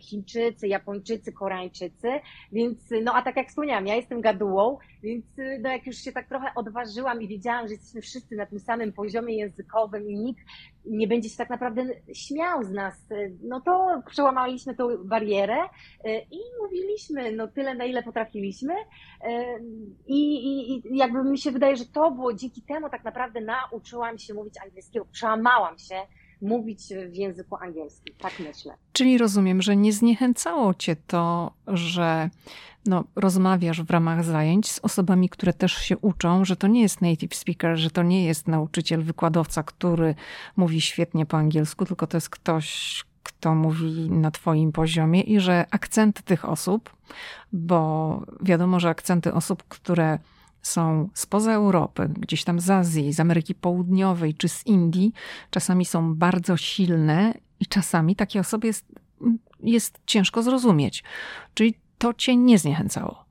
Chińczycy, 0.00 0.68
Japończycy, 0.68 1.32
Koreańczycy. 1.32 2.08
Więc, 2.52 2.78
no 3.02 3.14
a 3.14 3.22
tak 3.22 3.36
jak 3.36 3.52
wspomniałam, 3.58 3.86
ja 3.86 3.94
jestem 3.94 4.20
gadułą, 4.20 4.78
więc 5.02 5.24
no, 5.60 5.70
jak 5.70 5.86
już 5.86 5.96
się 5.96 6.12
tak 6.12 6.28
trochę 6.28 6.46
odważyłam 6.54 7.22
i 7.22 7.28
wiedziałam, 7.28 7.68
że 7.68 7.74
jesteśmy 7.74 8.00
wszyscy 8.00 8.36
na 8.36 8.46
tym 8.46 8.60
samym 8.60 8.92
poziomie 8.92 9.36
językowym 9.36 10.10
i 10.10 10.18
nikt 10.18 10.40
nie 10.86 11.08
będzie 11.08 11.28
się 11.28 11.36
tak 11.36 11.50
naprawdę 11.50 11.82
śmiał 12.14 12.64
z 12.64 12.70
nas, 12.70 12.94
no 13.42 13.60
to 13.60 14.02
przełamaliśmy 14.10 14.74
tą 14.74 15.04
barierę 15.04 15.56
e, 16.04 16.18
i 16.18 16.38
mówiliśmy 16.62 17.32
no 17.32 17.48
tyle, 17.48 17.74
na 17.74 17.84
ile 17.84 18.02
potrafiliśmy 18.02 18.74
i, 20.06 20.34
i, 20.34 20.72
i 20.74 20.96
jakby 20.96 21.24
mi 21.24 21.38
się 21.38 21.50
wydaje, 21.50 21.76
że 21.76 21.86
to 21.86 22.10
było 22.10 22.34
dzięki 22.34 22.62
temu 22.62 22.90
tak 22.90 23.04
naprawdę 23.04 23.40
nauczyłam 23.40 24.18
się 24.18 24.34
mówić 24.34 24.54
angielskiego, 24.64 25.06
przełamałam 25.12 25.78
się 25.78 25.94
mówić 26.42 26.82
w 27.10 27.14
języku 27.14 27.56
angielskim, 27.56 28.14
tak 28.18 28.32
myślę. 28.40 28.74
Czyli 28.92 29.18
rozumiem, 29.18 29.62
że 29.62 29.76
nie 29.76 29.92
zniechęcało 29.92 30.74
cię 30.74 30.96
to, 31.06 31.52
że 31.66 32.30
no, 32.86 33.04
rozmawiasz 33.16 33.82
w 33.82 33.90
ramach 33.90 34.24
zajęć 34.24 34.70
z 34.70 34.78
osobami, 34.78 35.28
które 35.28 35.52
też 35.52 35.72
się 35.72 35.98
uczą, 35.98 36.44
że 36.44 36.56
to 36.56 36.66
nie 36.66 36.82
jest 36.82 37.00
native 37.00 37.34
speaker, 37.34 37.76
że 37.76 37.90
to 37.90 38.02
nie 38.02 38.24
jest 38.24 38.48
nauczyciel, 38.48 39.02
wykładowca, 39.02 39.62
który 39.62 40.14
mówi 40.56 40.80
świetnie 40.80 41.26
po 41.26 41.36
angielsku, 41.36 41.84
tylko 41.84 42.06
to 42.06 42.16
jest 42.16 42.30
ktoś, 42.30 43.04
kto 43.22 43.54
mówi 43.54 44.10
na 44.10 44.30
Twoim 44.30 44.72
poziomie 44.72 45.20
i 45.20 45.40
że 45.40 45.66
akcenty 45.70 46.22
tych 46.22 46.44
osób, 46.44 46.96
bo 47.52 48.22
wiadomo, 48.40 48.80
że 48.80 48.88
akcenty 48.88 49.34
osób, 49.34 49.64
które 49.68 50.18
są 50.68 51.08
spoza 51.14 51.52
Europy, 51.52 52.08
gdzieś 52.18 52.44
tam 52.44 52.60
z 52.60 52.70
Azji, 52.70 53.12
z 53.12 53.20
Ameryki 53.20 53.54
Południowej 53.54 54.34
czy 54.34 54.48
z 54.48 54.66
Indii, 54.66 55.12
czasami 55.50 55.84
są 55.84 56.14
bardzo 56.14 56.56
silne 56.56 57.34
i 57.60 57.66
czasami 57.66 58.16
takie 58.16 58.40
osoby 58.40 58.66
jest, 58.66 58.86
jest 59.60 60.00
ciężko 60.06 60.42
zrozumieć. 60.42 61.04
Czyli 61.54 61.74
to 61.98 62.14
cię 62.14 62.36
nie 62.36 62.58
zniechęcało? 62.58 63.24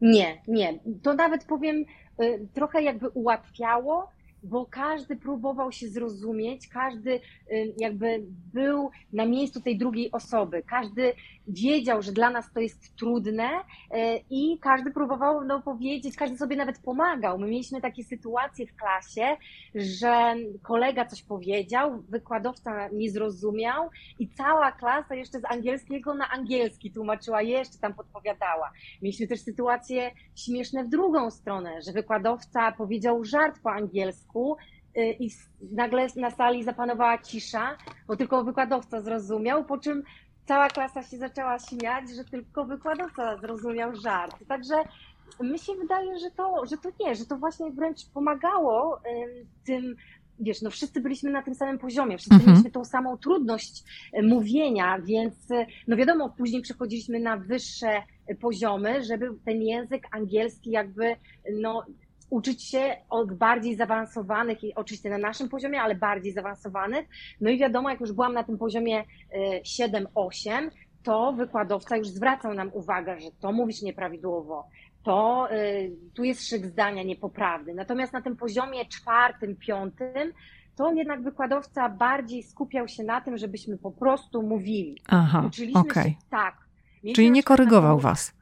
Nie, 0.00 0.42
nie. 0.48 0.78
To 1.02 1.14
nawet 1.14 1.44
powiem, 1.44 1.84
y, 2.22 2.48
trochę 2.54 2.82
jakby 2.82 3.08
ułatwiało, 3.08 4.08
bo 4.42 4.66
każdy 4.66 5.16
próbował 5.16 5.72
się 5.72 5.88
zrozumieć, 5.88 6.68
każdy 6.68 7.10
y, 7.10 7.74
jakby 7.78 8.22
był 8.54 8.90
na 9.12 9.26
miejscu 9.26 9.60
tej 9.60 9.78
drugiej 9.78 10.12
osoby, 10.12 10.62
każdy 10.66 11.12
wiedział, 11.48 12.02
że 12.02 12.12
dla 12.12 12.30
nas 12.30 12.52
to 12.52 12.60
jest 12.60 12.96
trudne 12.96 13.48
y, 13.50 13.60
i 14.30 14.58
każdy 14.58 14.90
próbował 14.90 15.44
no, 15.44 15.62
powiedzieć, 15.62 16.16
każdy 16.16 16.36
sobie 16.36 16.56
nawet 16.56 16.78
pomagał. 16.78 17.38
My 17.38 17.46
mieliśmy 17.46 17.80
takie 17.80 18.04
sytuacje 18.04 18.66
w 18.66 18.76
klasie, 18.76 19.36
że 19.74 20.34
kolega 20.62 21.04
coś 21.04 21.22
powiedział, 21.22 22.02
wykładowca 22.08 22.88
nie 22.88 23.10
zrozumiał 23.10 23.90
i 24.18 24.28
cała 24.28 24.72
klasa 24.72 25.14
jeszcze 25.14 25.40
z 25.40 25.44
angielskiego 25.44 26.14
na 26.14 26.30
angielski 26.30 26.90
tłumaczyła, 26.90 27.42
jeszcze 27.42 27.78
tam 27.78 27.94
podpowiadała. 27.94 28.70
Mieliśmy 29.02 29.26
też 29.26 29.40
sytuacje 29.40 30.10
śmieszne 30.36 30.84
w 30.84 30.88
drugą 30.88 31.30
stronę, 31.30 31.82
że 31.82 31.92
wykładowca 31.92 32.72
powiedział 32.72 33.24
żart 33.24 33.60
po 33.62 33.72
angielsku, 33.72 34.56
Y, 34.98 35.16
i 35.20 35.30
nagle 35.72 36.06
na 36.16 36.30
sali 36.30 36.64
zapanowała 36.64 37.18
cisza, 37.18 37.76
bo 38.06 38.16
tylko 38.16 38.44
wykładowca 38.44 39.00
zrozumiał, 39.00 39.64
po 39.64 39.78
czym 39.78 40.02
cała 40.46 40.68
klasa 40.68 41.02
się 41.02 41.18
zaczęła 41.18 41.58
śmiać, 41.58 42.10
że 42.16 42.24
tylko 42.24 42.64
wykładowca 42.64 43.36
zrozumiał 43.36 43.96
żart. 43.96 44.36
Także 44.48 44.74
mi 45.40 45.58
się 45.58 45.74
wydaje, 45.74 46.18
że 46.18 46.30
to, 46.30 46.66
że 46.66 46.76
to 46.76 46.88
nie, 47.00 47.14
że 47.14 47.26
to 47.26 47.36
właśnie 47.36 47.70
wręcz 47.70 48.06
pomagało 48.14 49.00
tym 49.66 49.96
wiesz, 50.40 50.62
no 50.62 50.70
wszyscy 50.70 51.00
byliśmy 51.00 51.30
na 51.30 51.42
tym 51.42 51.54
samym 51.54 51.78
poziomie, 51.78 52.18
wszyscy 52.18 52.34
mhm. 52.34 52.50
mieliśmy 52.50 52.70
tą 52.70 52.84
samą 52.84 53.18
trudność 53.18 53.84
y, 54.18 54.22
mówienia, 54.22 54.98
więc 54.98 55.50
y, 55.50 55.66
no 55.88 55.96
wiadomo, 55.96 56.30
później 56.30 56.62
przechodziliśmy 56.62 57.20
na 57.20 57.36
wyższe 57.36 58.02
poziomy, 58.40 59.04
żeby 59.04 59.30
ten 59.44 59.62
język 59.62 60.02
angielski 60.10 60.70
jakby 60.70 61.16
no 61.52 61.84
uczyć 62.30 62.64
się 62.64 62.96
od 63.10 63.34
bardziej 63.34 63.76
zaawansowanych 63.76 64.64
i 64.64 64.74
oczywiście 64.74 65.10
na 65.10 65.18
naszym 65.18 65.48
poziomie, 65.48 65.82
ale 65.82 65.94
bardziej 65.94 66.32
zaawansowanych. 66.32 67.08
No 67.40 67.50
i 67.50 67.58
wiadomo, 67.58 67.90
jak 67.90 68.00
już 68.00 68.12
byłam 68.12 68.34
na 68.34 68.44
tym 68.44 68.58
poziomie 68.58 69.04
7-8, 69.62 70.50
e, 70.50 70.70
to 71.02 71.32
wykładowca 71.32 71.96
już 71.96 72.08
zwracał 72.08 72.54
nam 72.54 72.70
uwagę, 72.72 73.20
że 73.20 73.30
to 73.40 73.52
mówisz 73.52 73.82
nieprawidłowo, 73.82 74.68
to 75.02 75.48
y, 75.52 75.96
tu 76.14 76.24
jest 76.24 76.48
szyk 76.48 76.66
zdania 76.66 77.02
niepoprawny. 77.02 77.74
Natomiast 77.74 78.12
na 78.12 78.22
tym 78.22 78.36
poziomie 78.36 78.86
czwartym, 78.86 79.56
piątym, 79.56 80.32
to 80.76 80.92
jednak 80.92 81.22
wykładowca 81.22 81.88
bardziej 81.88 82.42
skupiał 82.42 82.88
się 82.88 83.04
na 83.04 83.20
tym, 83.20 83.38
żebyśmy 83.38 83.78
po 83.78 83.90
prostu 83.90 84.42
mówili. 84.42 84.98
Aha, 85.08 85.44
Uczyliśmy 85.46 85.80
okay. 85.80 86.04
się 86.04 86.10
tak. 86.30 86.56
Czyli 87.14 87.30
nie 87.30 87.42
korygował 87.42 87.98
was 87.98 88.34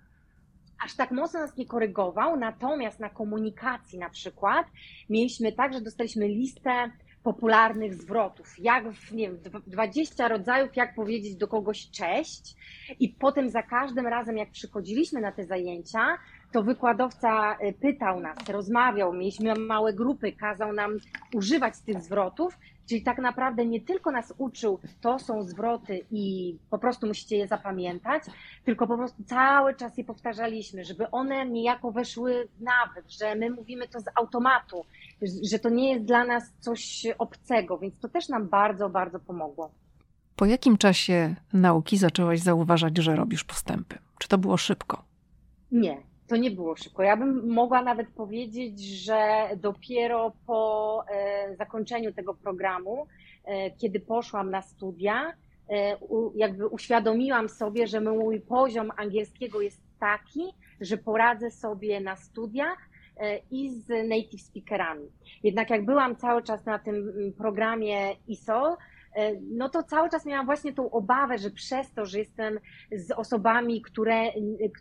aż 0.84 0.96
tak 0.96 1.10
mocno 1.10 1.40
nas 1.40 1.56
nie 1.56 1.66
korygował, 1.66 2.36
natomiast 2.36 3.00
na 3.00 3.10
komunikacji 3.10 3.98
na 3.98 4.10
przykład 4.10 4.66
mieliśmy 5.10 5.52
tak, 5.52 5.72
że 5.72 5.80
dostaliśmy 5.80 6.28
listę 6.28 6.90
popularnych 7.22 7.94
zwrotów, 7.94 8.54
jak 8.58 8.92
w, 8.92 9.12
nie 9.12 9.30
wiem, 9.30 9.38
20 9.66 10.28
rodzajów, 10.28 10.76
jak 10.76 10.94
powiedzieć 10.94 11.36
do 11.36 11.48
kogoś 11.48 11.90
cześć. 11.90 12.56
I 13.00 13.08
potem 13.08 13.50
za 13.50 13.62
każdym 13.62 14.06
razem, 14.06 14.36
jak 14.36 14.50
przychodziliśmy 14.50 15.20
na 15.20 15.32
te 15.32 15.44
zajęcia, 15.44 16.18
to 16.52 16.62
wykładowca 16.62 17.56
y, 17.62 17.72
pytał 17.72 18.20
nas, 18.20 18.48
rozmawiał, 18.48 19.12
mieliśmy 19.12 19.54
małe 19.54 19.92
grupy, 19.92 20.32
kazał 20.32 20.72
nam 20.72 20.96
używać 21.34 21.74
tych 21.86 22.00
zwrotów, 22.00 22.58
czyli 22.86 23.02
tak 23.02 23.18
naprawdę 23.18 23.66
nie 23.66 23.80
tylko 23.80 24.10
nas 24.10 24.34
uczył, 24.38 24.78
to 25.00 25.18
są 25.18 25.42
zwroty 25.42 26.00
i 26.10 26.56
po 26.70 26.78
prostu 26.78 27.06
musicie 27.06 27.36
je 27.36 27.48
zapamiętać, 27.48 28.22
tylko 28.64 28.86
po 28.86 28.96
prostu 28.96 29.24
cały 29.24 29.74
czas 29.74 29.98
je 29.98 30.04
powtarzaliśmy, 30.04 30.84
żeby 30.84 31.10
one 31.10 31.46
niejako 31.46 31.92
weszły 31.92 32.48
w 32.58 32.62
nawyk, 32.62 33.04
że 33.08 33.34
my 33.34 33.50
mówimy 33.50 33.88
to 33.88 34.00
z 34.00 34.04
automatu, 34.14 34.84
że 35.50 35.58
to 35.58 35.68
nie 35.68 35.92
jest 35.92 36.04
dla 36.04 36.24
nas 36.24 36.52
coś 36.60 37.06
obcego, 37.18 37.78
więc 37.78 37.98
to 38.00 38.08
też 38.08 38.28
nam 38.28 38.48
bardzo, 38.48 38.88
bardzo 38.88 39.20
pomogło. 39.20 39.70
Po 40.36 40.46
jakim 40.46 40.78
czasie 40.78 41.34
nauki 41.52 41.96
zaczęłaś 41.96 42.40
zauważać, 42.40 42.98
że 42.98 43.16
robisz 43.16 43.44
postępy? 43.44 43.98
Czy 44.18 44.28
to 44.28 44.38
było 44.38 44.56
szybko? 44.56 45.04
Nie, 45.72 46.02
to 46.32 46.36
nie 46.36 46.50
było 46.50 46.76
szybko. 46.76 47.02
Ja 47.02 47.16
bym 47.16 47.48
mogła 47.48 47.82
nawet 47.82 48.08
powiedzieć, 48.08 48.80
że 49.04 49.48
dopiero 49.56 50.32
po 50.46 51.04
e, 51.08 51.56
zakończeniu 51.56 52.12
tego 52.12 52.34
programu, 52.34 53.06
e, 53.44 53.70
kiedy 53.70 54.00
poszłam 54.00 54.50
na 54.50 54.62
studia, 54.62 55.32
e, 55.70 55.96
jakby 56.34 56.66
uświadomiłam 56.66 57.48
sobie, 57.48 57.86
że 57.86 58.00
mój 58.00 58.40
poziom 58.40 58.90
angielskiego 58.96 59.60
jest 59.60 59.82
taki, 60.00 60.42
że 60.80 60.96
poradzę 60.96 61.50
sobie 61.50 62.00
na 62.00 62.16
studiach 62.16 62.78
i 63.50 63.70
z 63.70 64.08
native 64.08 64.40
speakerami. 64.40 65.06
Jednak 65.42 65.70
jak 65.70 65.84
byłam 65.84 66.16
cały 66.16 66.42
czas 66.42 66.66
na 66.66 66.78
tym 66.78 67.12
programie 67.38 68.16
ISOL, 68.26 68.76
no 69.50 69.68
to 69.68 69.82
cały 69.82 70.10
czas 70.10 70.26
miałam 70.26 70.46
właśnie 70.46 70.72
tą 70.72 70.90
obawę, 70.90 71.38
że 71.38 71.50
przez 71.50 71.92
to, 71.92 72.06
że 72.06 72.18
jestem 72.18 72.58
z 72.92 73.10
osobami, 73.10 73.82
które, 73.82 74.22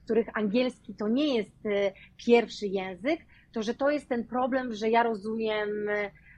których 0.05 0.37
angielski 0.37 0.95
to 0.95 1.07
nie 1.07 1.35
jest 1.35 1.65
e, 1.65 1.91
pierwszy 2.17 2.67
język, 2.67 3.19
to 3.51 3.63
że 3.63 3.73
to 3.73 3.89
jest 3.89 4.09
ten 4.09 4.27
problem, 4.27 4.73
że 4.73 4.89
ja 4.89 5.03
rozumiem 5.03 5.69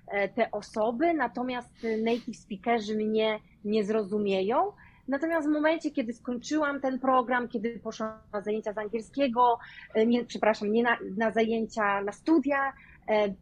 e, 0.07 0.29
te 0.29 0.51
osoby, 0.51 1.13
natomiast 1.13 1.87
native 2.03 2.37
speakerzy 2.37 2.95
mnie 2.95 3.39
nie 3.65 3.83
zrozumieją. 3.83 4.71
Natomiast 5.07 5.47
w 5.47 5.51
momencie, 5.51 5.91
kiedy 5.91 6.13
skończyłam 6.13 6.81
ten 6.81 6.99
program, 6.99 7.47
kiedy 7.47 7.79
poszłam 7.79 8.11
na 8.33 8.41
zajęcia 8.41 8.73
z 8.73 8.77
angielskiego, 8.77 9.59
e, 9.93 10.05
nie, 10.05 10.25
przepraszam, 10.25 10.71
nie 10.71 10.83
na, 10.83 10.97
na 11.17 11.31
zajęcia, 11.31 12.01
na 12.01 12.11
studia, 12.11 12.57
e, 12.69 12.73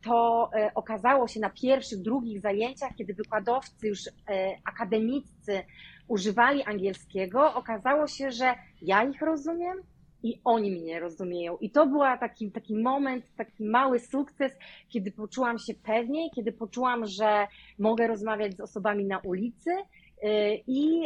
to 0.01 0.49
e, 0.55 0.71
okazało 0.75 1.27
się 1.27 1.39
na 1.39 1.49
pierwszych, 1.49 2.01
drugich 2.01 2.41
zajęciach, 2.41 2.95
kiedy 2.97 3.13
wykładowcy 3.13 3.87
już 3.87 3.99
akademiccy 4.65 5.63
używali 6.07 6.63
angielskiego, 6.63 7.53
okazało 7.53 8.07
się, 8.07 8.31
że 8.31 8.55
ja 8.81 9.03
ich 9.03 9.21
rozumiem 9.21 9.77
i 10.23 10.41
oni 10.43 10.71
mnie 10.71 10.99
rozumieją. 10.99 11.57
I 11.57 11.69
to 11.69 11.87
był 11.87 11.99
taki, 12.19 12.51
taki 12.51 12.75
moment, 12.75 13.25
taki 13.37 13.63
mały 13.65 13.99
sukces, 13.99 14.51
kiedy 14.89 15.11
poczułam 15.11 15.59
się 15.59 15.73
pewniej, 15.73 16.29
kiedy 16.35 16.51
poczułam, 16.51 17.05
że 17.05 17.47
mogę 17.79 18.07
rozmawiać 18.07 18.55
z 18.55 18.59
osobami 18.59 19.05
na 19.05 19.19
ulicy, 19.19 19.71
i, 20.67 21.03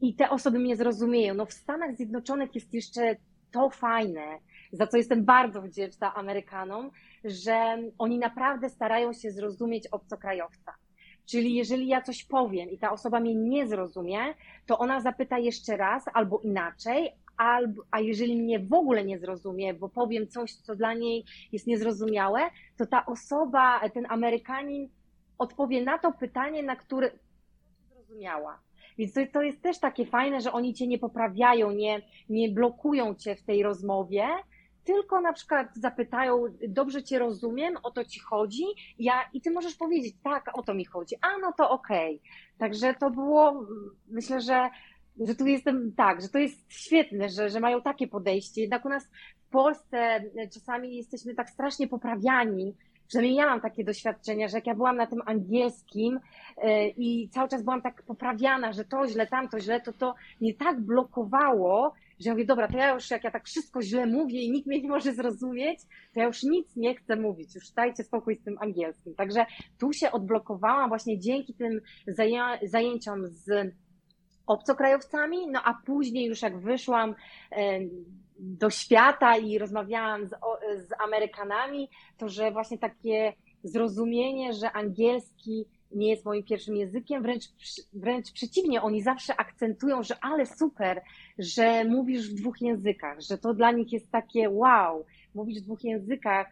i 0.00 0.14
te 0.14 0.30
osoby 0.30 0.58
mnie 0.58 0.76
zrozumieją. 0.76 1.34
No 1.34 1.46
w 1.46 1.52
Stanach 1.52 1.96
Zjednoczonych 1.96 2.54
jest 2.54 2.74
jeszcze 2.74 3.16
to 3.52 3.70
fajne, 3.70 4.38
za 4.72 4.86
co 4.86 4.96
jestem 4.96 5.24
bardzo 5.24 5.62
wdzięczna 5.62 6.14
Amerykanom, 6.14 6.90
że 7.24 7.78
oni 7.98 8.18
naprawdę 8.18 8.70
starają 8.70 9.12
się 9.12 9.30
zrozumieć 9.30 9.86
obcokrajowca. 9.86 10.72
Czyli 11.26 11.54
jeżeli 11.54 11.88
ja 11.88 12.02
coś 12.02 12.24
powiem 12.24 12.70
i 12.70 12.78
ta 12.78 12.92
osoba 12.92 13.20
mnie 13.20 13.34
nie 13.34 13.66
zrozumie, 13.66 14.18
to 14.66 14.78
ona 14.78 15.00
zapyta 15.00 15.38
jeszcze 15.38 15.76
raz 15.76 16.04
albo 16.14 16.40
inaczej, 16.40 17.12
albo, 17.36 17.82
a 17.90 18.00
jeżeli 18.00 18.42
mnie 18.42 18.58
w 18.58 18.72
ogóle 18.72 19.04
nie 19.04 19.18
zrozumie, 19.18 19.74
bo 19.74 19.88
powiem 19.88 20.28
coś, 20.28 20.52
co 20.52 20.76
dla 20.76 20.94
niej 20.94 21.24
jest 21.52 21.66
niezrozumiałe, 21.66 22.40
to 22.78 22.86
ta 22.86 23.06
osoba, 23.06 23.88
ten 23.88 24.06
Amerykanin 24.08 24.88
odpowie 25.38 25.84
na 25.84 25.98
to 25.98 26.12
pytanie, 26.12 26.62
na 26.62 26.76
które 26.76 27.10
zrozumiała. 27.88 28.60
Więc 28.98 29.12
to, 29.12 29.20
to 29.32 29.42
jest 29.42 29.62
też 29.62 29.78
takie 29.78 30.06
fajne, 30.06 30.40
że 30.40 30.52
oni 30.52 30.74
cię 30.74 30.86
nie 30.86 30.98
poprawiają, 30.98 31.70
nie, 31.70 32.02
nie 32.28 32.48
blokują 32.48 33.14
cię 33.14 33.36
w 33.36 33.42
tej 33.42 33.62
rozmowie, 33.62 34.26
tylko 34.84 35.20
na 35.20 35.32
przykład 35.32 35.76
zapytają, 35.76 36.44
dobrze 36.68 37.02
cię 37.02 37.18
rozumiem, 37.18 37.74
o 37.82 37.90
to 37.90 38.04
ci 38.04 38.20
chodzi, 38.20 38.64
ja, 38.98 39.14
i 39.32 39.40
ty 39.40 39.50
możesz 39.50 39.74
powiedzieć, 39.74 40.14
tak, 40.22 40.58
o 40.58 40.62
to 40.62 40.74
mi 40.74 40.84
chodzi, 40.84 41.16
a 41.20 41.38
no 41.38 41.52
to 41.52 41.70
okej. 41.70 42.16
Okay. 42.16 42.58
Także 42.58 42.94
to 42.94 43.10
było, 43.10 43.66
myślę, 44.08 44.40
że, 44.40 44.70
że 45.20 45.34
tu 45.34 45.46
jestem, 45.46 45.92
tak, 45.96 46.22
że 46.22 46.28
to 46.28 46.38
jest 46.38 46.72
świetne, 46.72 47.28
że, 47.28 47.50
że 47.50 47.60
mają 47.60 47.82
takie 47.82 48.08
podejście. 48.08 48.60
Jednak 48.60 48.84
u 48.84 48.88
nas 48.88 49.08
w 49.36 49.50
Polsce 49.50 50.24
czasami 50.54 50.96
jesteśmy 50.96 51.34
tak 51.34 51.50
strasznie 51.50 51.88
poprawiani, 51.88 52.74
przynajmniej 53.08 53.36
ja 53.36 53.46
mam 53.46 53.60
takie 53.60 53.84
doświadczenia, 53.84 54.48
że 54.48 54.56
jak 54.56 54.66
ja 54.66 54.74
byłam 54.74 54.96
na 54.96 55.06
tym 55.06 55.22
angielskim 55.26 56.20
e, 56.56 56.88
i 56.88 57.28
cały 57.28 57.48
czas 57.48 57.62
byłam 57.62 57.82
tak 57.82 58.02
poprawiana, 58.02 58.72
że 58.72 58.84
to 58.84 59.08
źle, 59.08 59.26
tamto 59.26 59.60
źle, 59.60 59.80
to 59.80 59.92
to 59.92 60.14
mnie 60.40 60.54
tak 60.54 60.80
blokowało, 60.80 61.94
że 62.22 62.30
ja 62.30 62.34
mówię, 62.34 62.44
dobra, 62.44 62.68
to 62.68 62.76
ja 62.76 62.94
już 62.94 63.10
jak 63.10 63.24
ja 63.24 63.30
tak 63.30 63.44
wszystko 63.44 63.82
źle 63.82 64.06
mówię 64.06 64.42
i 64.42 64.50
nikt 64.50 64.66
mnie 64.66 64.82
nie 64.82 64.88
może 64.88 65.14
zrozumieć, 65.14 65.78
to 66.14 66.20
ja 66.20 66.26
już 66.26 66.42
nic 66.42 66.76
nie 66.76 66.94
chcę 66.94 67.16
mówić, 67.16 67.54
już 67.54 67.70
dajcie 67.70 68.04
spokój 68.04 68.36
z 68.36 68.44
tym 68.44 68.58
angielskim. 68.60 69.14
Także 69.14 69.46
tu 69.78 69.92
się 69.92 70.10
odblokowałam 70.12 70.88
właśnie 70.88 71.18
dzięki 71.18 71.54
tym 71.54 71.80
zajęciom 72.62 73.26
z 73.28 73.74
obcokrajowcami, 74.46 75.48
no 75.50 75.60
a 75.64 75.74
później 75.86 76.26
już 76.26 76.42
jak 76.42 76.60
wyszłam 76.60 77.14
do 78.38 78.70
świata 78.70 79.36
i 79.36 79.58
rozmawiałam 79.58 80.26
z, 80.26 80.30
z 80.76 80.88
Amerykanami, 81.04 81.88
to 82.18 82.28
że 82.28 82.50
właśnie 82.50 82.78
takie 82.78 83.32
zrozumienie, 83.64 84.52
że 84.52 84.72
angielski 84.72 85.64
nie 85.94 86.10
jest 86.10 86.24
moim 86.24 86.44
pierwszym 86.44 86.76
językiem, 86.76 87.22
wręcz, 87.22 87.44
wręcz 87.92 88.32
przeciwnie, 88.32 88.82
oni 88.82 89.02
zawsze 89.02 89.36
akcentują, 89.36 90.02
że 90.02 90.14
ale 90.20 90.46
super, 90.46 91.02
że 91.38 91.84
mówisz 91.84 92.30
w 92.30 92.34
dwóch 92.34 92.60
językach, 92.60 93.20
że 93.20 93.38
to 93.38 93.54
dla 93.54 93.72
nich 93.72 93.92
jest 93.92 94.10
takie 94.10 94.50
wow, 94.50 95.04
mówisz 95.34 95.60
w 95.60 95.64
dwóch 95.64 95.84
językach. 95.84 96.46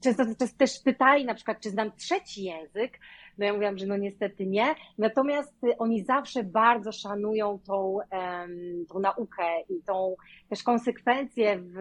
Często 0.00 0.24
też 0.58 0.80
pytali 0.84 1.24
na 1.24 1.34
przykład, 1.34 1.60
czy 1.60 1.70
znam 1.70 1.92
trzeci 1.96 2.44
język, 2.44 2.98
no 3.38 3.46
ja 3.46 3.52
mówiłam, 3.52 3.78
że 3.78 3.86
no 3.86 3.96
niestety 3.96 4.46
nie. 4.46 4.74
Natomiast 4.98 5.64
y, 5.64 5.78
oni 5.78 6.04
zawsze 6.04 6.44
bardzo 6.44 6.92
szanują 6.92 7.58
tą, 7.66 7.98
tą 8.88 8.98
naukę 8.98 9.60
i 9.68 9.82
tą 9.82 10.16
też 10.48 10.62
konsekwencję 10.62 11.58
w, 11.58 11.72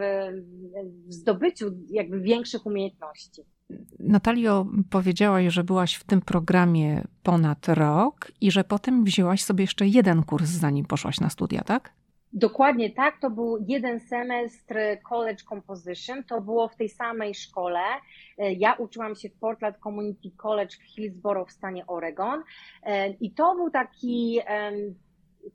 w 1.07 1.13
zdobyciu 1.13 1.71
jakby 1.89 2.19
większych 2.19 2.65
umiejętności. 2.65 3.41
Natalio, 3.99 4.65
powiedziałaś, 4.89 5.53
że 5.53 5.63
byłaś 5.63 5.95
w 5.95 6.03
tym 6.03 6.21
programie 6.21 7.03
ponad 7.23 7.67
rok 7.67 8.31
i 8.41 8.51
że 8.51 8.63
potem 8.63 9.03
wzięłaś 9.03 9.43
sobie 9.43 9.63
jeszcze 9.63 9.87
jeden 9.87 10.23
kurs, 10.23 10.49
zanim 10.49 10.85
poszłaś 10.85 11.19
na 11.19 11.29
studia, 11.29 11.61
tak? 11.61 11.93
Dokładnie 12.33 12.89
tak, 12.89 13.19
to 13.19 13.29
był 13.29 13.65
jeden 13.67 13.99
semestr 13.99 14.75
College 15.09 15.43
Composition, 15.49 16.23
to 16.23 16.41
było 16.41 16.67
w 16.67 16.75
tej 16.75 16.89
samej 16.89 17.35
szkole. 17.35 17.79
E, 18.37 18.53
ja 18.53 18.73
uczyłam 18.73 19.15
się 19.15 19.29
w 19.29 19.39
Portland 19.39 19.77
Community 19.83 20.31
College 20.37 20.75
w 20.75 20.83
Hillsboro 20.83 21.45
w 21.45 21.51
stanie 21.51 21.87
Oregon 21.87 22.43
e, 22.83 23.09
i 23.09 23.31
to 23.31 23.55
był 23.55 23.69
taki 23.69 24.39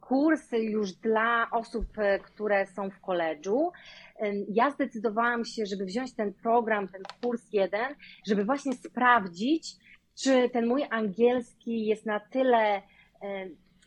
kurs 0.00 0.52
już 0.52 0.92
dla 0.92 1.46
osób, 1.50 1.98
e, 1.98 2.18
które 2.18 2.66
są 2.66 2.90
w 2.90 3.00
koledżu. 3.00 3.72
Ja 4.48 4.70
zdecydowałam 4.70 5.44
się, 5.44 5.66
żeby 5.66 5.84
wziąć 5.84 6.14
ten 6.14 6.32
program, 6.34 6.88
ten 6.88 7.02
kurs 7.22 7.52
jeden, 7.52 7.94
żeby 8.26 8.44
właśnie 8.44 8.72
sprawdzić, 8.72 9.76
czy 10.14 10.50
ten 10.50 10.66
mój 10.66 10.84
angielski 10.90 11.86
jest 11.86 12.06
na 12.06 12.20
tyle 12.20 12.82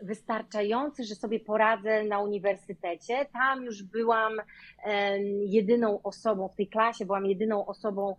wystarczający, 0.01 1.03
że 1.03 1.15
sobie 1.15 1.39
poradzę 1.39 2.03
na 2.03 2.19
uniwersytecie. 2.19 3.25
Tam 3.33 3.63
już 3.63 3.83
byłam 3.83 4.33
jedyną 5.45 6.01
osobą 6.03 6.47
w 6.47 6.55
tej 6.55 6.67
klasie, 6.67 7.05
byłam 7.05 7.25
jedyną 7.25 7.65
osobą, 7.65 8.15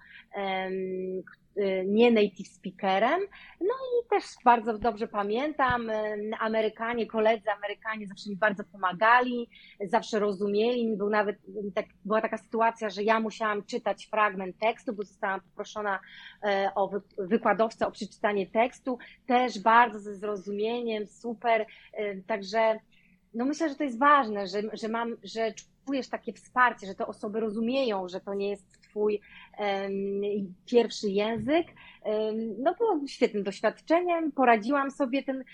nie 1.87 2.11
native 2.11 2.49
speakerem. 2.49 3.21
No 3.61 3.67
i 3.67 4.09
też 4.11 4.25
bardzo 4.45 4.79
dobrze 4.79 5.09
pamiętam, 5.09 5.91
y, 5.91 6.31
Amerykanie, 6.41 7.07
koledzy 7.07 7.51
Amerykanie 7.51 8.07
zawsze 8.07 8.31
mi 8.31 8.37
bardzo 8.37 8.65
pomagali, 8.65 9.49
zawsze 9.81 10.19
rozumieli. 10.19 10.97
Był 10.97 11.11
nawet, 11.11 11.37
tak, 11.75 11.87
była 12.05 12.21
taka 12.21 12.39
sytuacja, 12.39 12.91
że 12.91 13.03
ja 13.03 13.21
musiałam 13.21 13.65
czytać 13.65 14.07
fragment 14.07 14.59
tekstu, 14.59 14.93
bo 14.93 15.03
zostałam 15.03 15.41
poproszona 15.41 16.01
y, 16.45 16.49
o 16.75 16.91
wykładowcę 17.19 17.87
o 17.87 17.91
przeczytanie 17.91 18.47
tekstu, 18.47 18.99
też 19.27 19.59
bardzo 19.59 19.99
ze 19.99 20.15
zrozumieniem, 20.15 21.07
super. 21.07 21.67
Także 22.27 22.79
no 23.35 23.45
myślę, 23.45 23.69
że 23.69 23.75
to 23.75 23.85
jest 23.85 23.99
ważne, 23.99 24.47
że, 24.47 24.63
że 24.73 24.89
mam, 24.89 25.17
że 25.25 25.53
czujesz 25.87 26.09
takie 26.09 26.33
wsparcie, 26.33 26.87
że 26.87 26.95
te 26.95 27.07
osoby 27.07 27.41
rozumieją, 27.41 28.09
że 28.09 28.21
to 28.21 28.35
nie 28.35 28.51
jest 28.51 28.86
twój 28.97 29.21
um, 29.59 30.55
pierwszy 30.67 31.09
język. 31.09 31.67
No 32.59 32.75
było 32.75 33.01
świetnym 33.07 33.43
doświadczeniem. 33.43 34.33
Poradziłam 34.33 34.91
sobie 34.91 35.23
ten 35.23 35.45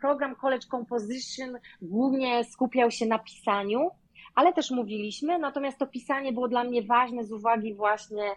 program 0.00 0.36
College 0.36 0.66
Composition 0.70 1.58
głównie 1.82 2.44
skupiał 2.44 2.90
się 2.90 3.06
na 3.06 3.18
pisaniu, 3.18 3.90
ale 4.34 4.52
też 4.52 4.70
mówiliśmy, 4.70 5.38
natomiast 5.38 5.78
to 5.78 5.86
pisanie 5.86 6.32
było 6.32 6.48
dla 6.48 6.64
mnie 6.64 6.82
ważne 6.82 7.24
z 7.24 7.32
uwagi 7.32 7.74
właśnie 7.74 8.30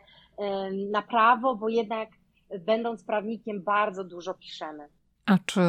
na 0.91 1.01
prawo, 1.01 1.55
bo 1.55 1.69
jednak 1.69 2.09
będąc 2.59 3.03
prawnikiem 3.03 3.63
bardzo 3.63 4.03
dużo 4.03 4.33
piszemy. 4.33 4.87
A 5.27 5.37
czy 5.45 5.61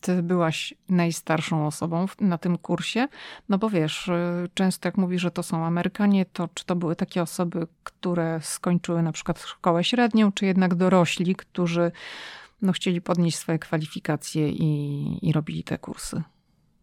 ty 0.00 0.22
byłaś 0.22 0.74
najstarszą 0.88 1.66
osobą 1.66 2.06
na 2.20 2.38
tym 2.38 2.58
kursie? 2.58 3.08
No 3.48 3.58
bo 3.58 3.70
wiesz, 3.70 4.08
y, 4.08 4.48
często 4.54 4.88
jak 4.88 4.96
mówisz, 4.96 5.22
że 5.22 5.30
to 5.30 5.42
są 5.42 5.64
Amerykanie, 5.64 6.26
to 6.26 6.48
czy 6.54 6.64
to 6.64 6.76
były 6.76 6.96
takie 6.96 7.22
osoby, 7.22 7.66
które 7.84 8.40
skończyły 8.42 9.02
na 9.02 9.12
przykład 9.12 9.40
szkołę 9.40 9.84
średnią, 9.84 10.32
czy 10.32 10.46
jednak 10.46 10.74
dorośli, 10.74 11.34
którzy 11.36 11.92
no, 12.62 12.72
chcieli 12.72 13.00
podnieść 13.00 13.38
swoje 13.38 13.58
kwalifikacje 13.58 14.48
i, 14.48 15.28
i 15.28 15.32
robili 15.32 15.64
te 15.64 15.78
kursy? 15.78 16.22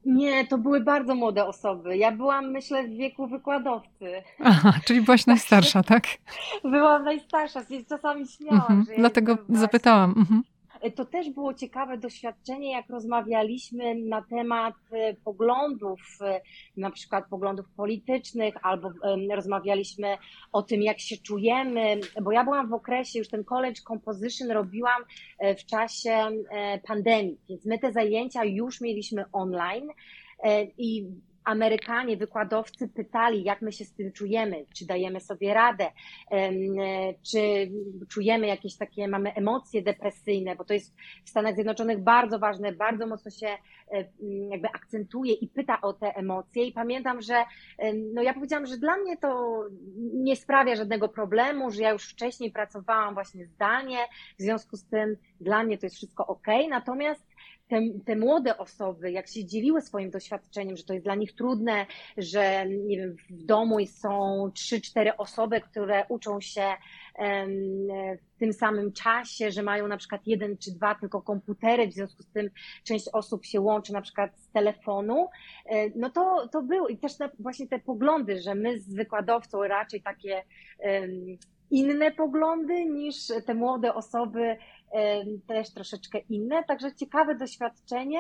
Nie, 0.05 0.47
to 0.47 0.57
były 0.57 0.79
bardzo 0.79 1.15
młode 1.15 1.45
osoby. 1.45 1.97
Ja 1.97 2.11
byłam, 2.11 2.51
myślę, 2.51 2.87
w 2.87 2.97
wieku 2.97 3.27
wykładowcy. 3.27 4.23
Aha, 4.43 4.73
czyli 4.85 5.01
byłaś 5.01 5.25
najstarsza, 5.33 5.83
tak? 5.83 6.03
Byłam 6.63 7.03
najstarsza, 7.03 7.61
czasami 7.89 8.27
śmiałam. 8.27 8.79
Mhm, 8.79 8.97
dlatego 8.97 9.37
zapytałam. 9.49 10.13
Mhm. 10.17 10.43
To 10.95 11.05
też 11.05 11.29
było 11.29 11.53
ciekawe 11.53 11.97
doświadczenie, 11.97 12.71
jak 12.71 12.89
rozmawialiśmy 12.89 13.95
na 13.95 14.21
temat 14.21 14.75
e, 14.91 15.13
poglądów, 15.13 15.99
e, 16.21 16.41
na 16.77 16.91
przykład 16.91 17.25
poglądów 17.29 17.65
politycznych, 17.75 18.55
albo 18.63 18.89
rozmawialiśmy 19.35 20.17
o 20.51 20.61
tym, 20.61 20.81
jak 20.81 20.99
się 20.99 21.17
czujemy, 21.17 21.99
bo 22.21 22.31
ja 22.31 22.43
byłam 22.43 22.69
w 22.69 22.73
okresie, 22.73 23.19
już 23.19 23.29
ten 23.29 23.43
college 23.43 23.81
composition 23.87 24.51
robiłam 24.51 25.03
e, 25.39 25.55
w 25.55 25.65
czasie 25.65 26.27
pandemii, 26.87 27.37
więc 27.49 27.65
my 27.65 27.79
te 27.79 27.91
zajęcia 27.91 28.45
już 28.45 28.81
mieliśmy 28.81 29.25
online 29.31 29.87
i 30.77 31.05
Amerykanie, 31.43 32.17
wykładowcy 32.17 32.87
pytali, 32.87 33.43
jak 33.43 33.61
my 33.61 33.71
się 33.71 33.85
z 33.85 33.93
tym 33.93 34.11
czujemy, 34.11 34.65
czy 34.75 34.85
dajemy 34.85 35.19
sobie 35.19 35.53
radę, 35.53 35.91
czy 37.31 37.71
czujemy 38.09 38.47
jakieś 38.47 38.77
takie, 38.77 39.07
mamy 39.07 39.33
emocje 39.33 39.81
depresyjne, 39.81 40.55
bo 40.55 40.65
to 40.65 40.73
jest 40.73 40.95
w 41.25 41.29
Stanach 41.29 41.55
Zjednoczonych 41.55 42.03
bardzo 42.03 42.39
ważne, 42.39 42.71
bardzo 42.71 43.07
mocno 43.07 43.31
się 43.31 43.47
jakby 44.51 44.67
akcentuje 44.67 45.33
i 45.33 45.47
pyta 45.47 45.81
o 45.81 45.93
te 45.93 46.15
emocje. 46.15 46.65
I 46.65 46.71
pamiętam, 46.71 47.21
że 47.21 47.43
no 48.13 48.21
ja 48.21 48.33
powiedziałam, 48.33 48.65
że 48.65 48.77
dla 48.77 48.97
mnie 48.97 49.17
to 49.17 49.61
nie 50.13 50.35
sprawia 50.35 50.75
żadnego 50.75 51.09
problemu, 51.09 51.71
że 51.71 51.81
ja 51.81 51.91
już 51.91 52.09
wcześniej 52.09 52.51
pracowałam 52.51 53.13
właśnie 53.13 53.45
zdalnie, 53.45 53.97
w 54.39 54.41
związku 54.41 54.77
z 54.77 54.85
tym 54.85 55.17
dla 55.41 55.63
mnie 55.63 55.77
to 55.77 55.85
jest 55.85 55.95
wszystko 55.95 56.27
ok. 56.27 56.47
Natomiast 56.69 57.31
te, 57.71 57.81
te, 58.05 58.15
młode 58.15 58.57
osoby, 58.57 59.11
jak 59.11 59.27
się 59.27 59.45
dzieliły 59.45 59.81
swoim 59.81 60.09
doświadczeniem, 60.09 60.77
że 60.77 60.83
to 60.83 60.93
jest 60.93 61.05
dla 61.05 61.15
nich 61.15 61.35
trudne, 61.35 61.85
że 62.17 62.65
nie 62.67 62.97
wiem, 62.97 63.15
w 63.29 63.45
domu 63.45 63.77
są 63.85 64.51
trzy, 64.53 64.81
cztery 64.81 65.17
osoby, 65.17 65.61
które 65.61 66.05
uczą 66.09 66.41
się 66.41 66.67
w 68.35 68.39
tym 68.39 68.53
samym 68.53 68.93
czasie, 68.93 69.51
że 69.51 69.63
mają 69.63 69.87
na 69.87 69.97
przykład 69.97 70.21
jeden 70.25 70.57
czy 70.57 70.71
dwa 70.71 70.95
tylko 70.95 71.21
komputery, 71.21 71.87
w 71.87 71.93
związku 71.93 72.23
z 72.23 72.31
tym 72.31 72.49
część 72.83 73.09
osób 73.13 73.45
się 73.45 73.61
łączy 73.61 73.93
na 73.93 74.01
przykład 74.01 74.39
z 74.39 74.51
telefonu, 74.51 75.29
e, 75.65 75.89
no 75.95 76.09
to, 76.09 76.47
to 76.47 76.61
było 76.61 76.87
i 76.87 76.97
też 76.97 77.13
właśnie 77.39 77.67
te 77.67 77.79
poglądy, 77.79 78.41
że 78.41 78.55
my 78.55 78.79
z 78.79 78.93
wykładowcą 78.93 79.63
raczej 79.63 80.01
takie 80.01 80.43
inne 81.71 82.11
poglądy 82.11 82.85
niż 82.85 83.15
te 83.45 83.53
młode 83.53 83.93
osoby 83.93 84.57
też 85.47 85.73
troszeczkę 85.73 86.19
inne, 86.29 86.63
także 86.63 86.95
ciekawe 86.95 87.35
doświadczenie, 87.35 88.19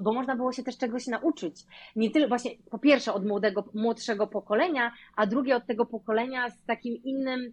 bo 0.00 0.12
można 0.12 0.36
było 0.36 0.52
się 0.52 0.62
też 0.62 0.78
czegoś 0.78 1.06
nauczyć. 1.06 1.56
Nie 1.96 2.10
tyle 2.10 2.28
właśnie 2.28 2.50
po 2.70 2.78
pierwsze 2.78 3.12
od 3.12 3.26
młodego, 3.26 3.64
młodszego 3.74 4.26
pokolenia, 4.26 4.92
a 5.16 5.26
drugie 5.26 5.56
od 5.56 5.66
tego 5.66 5.86
pokolenia 5.86 6.50
z 6.50 6.64
takim 6.64 7.02
innym 7.04 7.52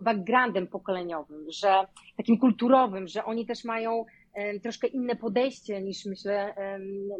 backgroundem 0.00 0.66
pokoleniowym, 0.66 1.46
że 1.48 1.86
takim 2.16 2.38
kulturowym, 2.38 3.08
że 3.08 3.24
oni 3.24 3.46
też 3.46 3.64
mają 3.64 4.04
troszkę 4.62 4.86
inne 4.86 5.16
podejście 5.16 5.82
niż 5.82 6.04
myślę 6.04 6.54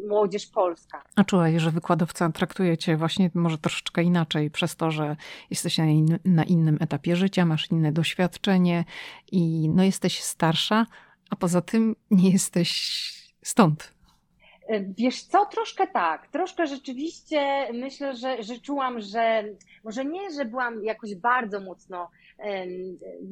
młodzież 0.07 0.47
polska. 0.47 1.03
A 1.15 1.23
czułaś, 1.23 1.53
że 1.57 1.71
wykładowca 1.71 2.31
traktuje 2.31 2.77
cię 2.77 2.97
właśnie 2.97 3.31
może 3.33 3.57
troszeczkę 3.57 4.03
inaczej 4.03 4.51
przez 4.51 4.75
to, 4.75 4.91
że 4.91 5.15
jesteś 5.49 5.77
na, 5.77 5.85
in, 5.85 6.19
na 6.25 6.43
innym 6.43 6.77
etapie 6.79 7.15
życia, 7.15 7.45
masz 7.45 7.71
inne 7.71 7.91
doświadczenie 7.91 8.85
i 9.31 9.69
no 9.69 9.83
jesteś 9.83 10.23
starsza, 10.23 10.85
a 11.29 11.35
poza 11.35 11.61
tym 11.61 11.95
nie 12.11 12.29
jesteś 12.29 13.11
stąd. 13.43 13.94
Wiesz 14.97 15.23
co, 15.23 15.45
troszkę 15.45 15.87
tak. 15.87 16.27
Troszkę 16.27 16.67
rzeczywiście 16.67 17.67
myślę, 17.73 18.15
że, 18.15 18.43
że 18.43 18.59
czułam, 18.59 18.99
że 18.99 19.43
może 19.83 20.05
nie, 20.05 20.31
że 20.31 20.45
byłam 20.45 20.83
jakoś 20.83 21.15
bardzo 21.15 21.59
mocno 21.59 22.09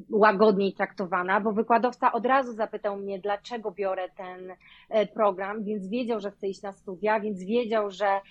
łagodniej 0.10 0.74
traktowana, 0.74 1.42
bo 1.42 1.52
wykładowca 1.52 2.12
od 2.12 2.26
razu 2.26 2.54
zapytał 2.54 2.98
mnie, 2.98 3.20
dlaczego 3.20 3.72
biorę 3.72 4.10
ten 4.10 4.52
e, 4.90 5.06
program, 5.08 5.64
więc 5.64 5.88
wiedział, 5.88 6.20
że 6.20 6.32
chcę 6.32 6.48
iść 6.48 6.62
na 6.62 6.72
studia, 6.72 7.20
więc 7.20 7.44
wiedział, 7.44 7.92
że 7.92 8.22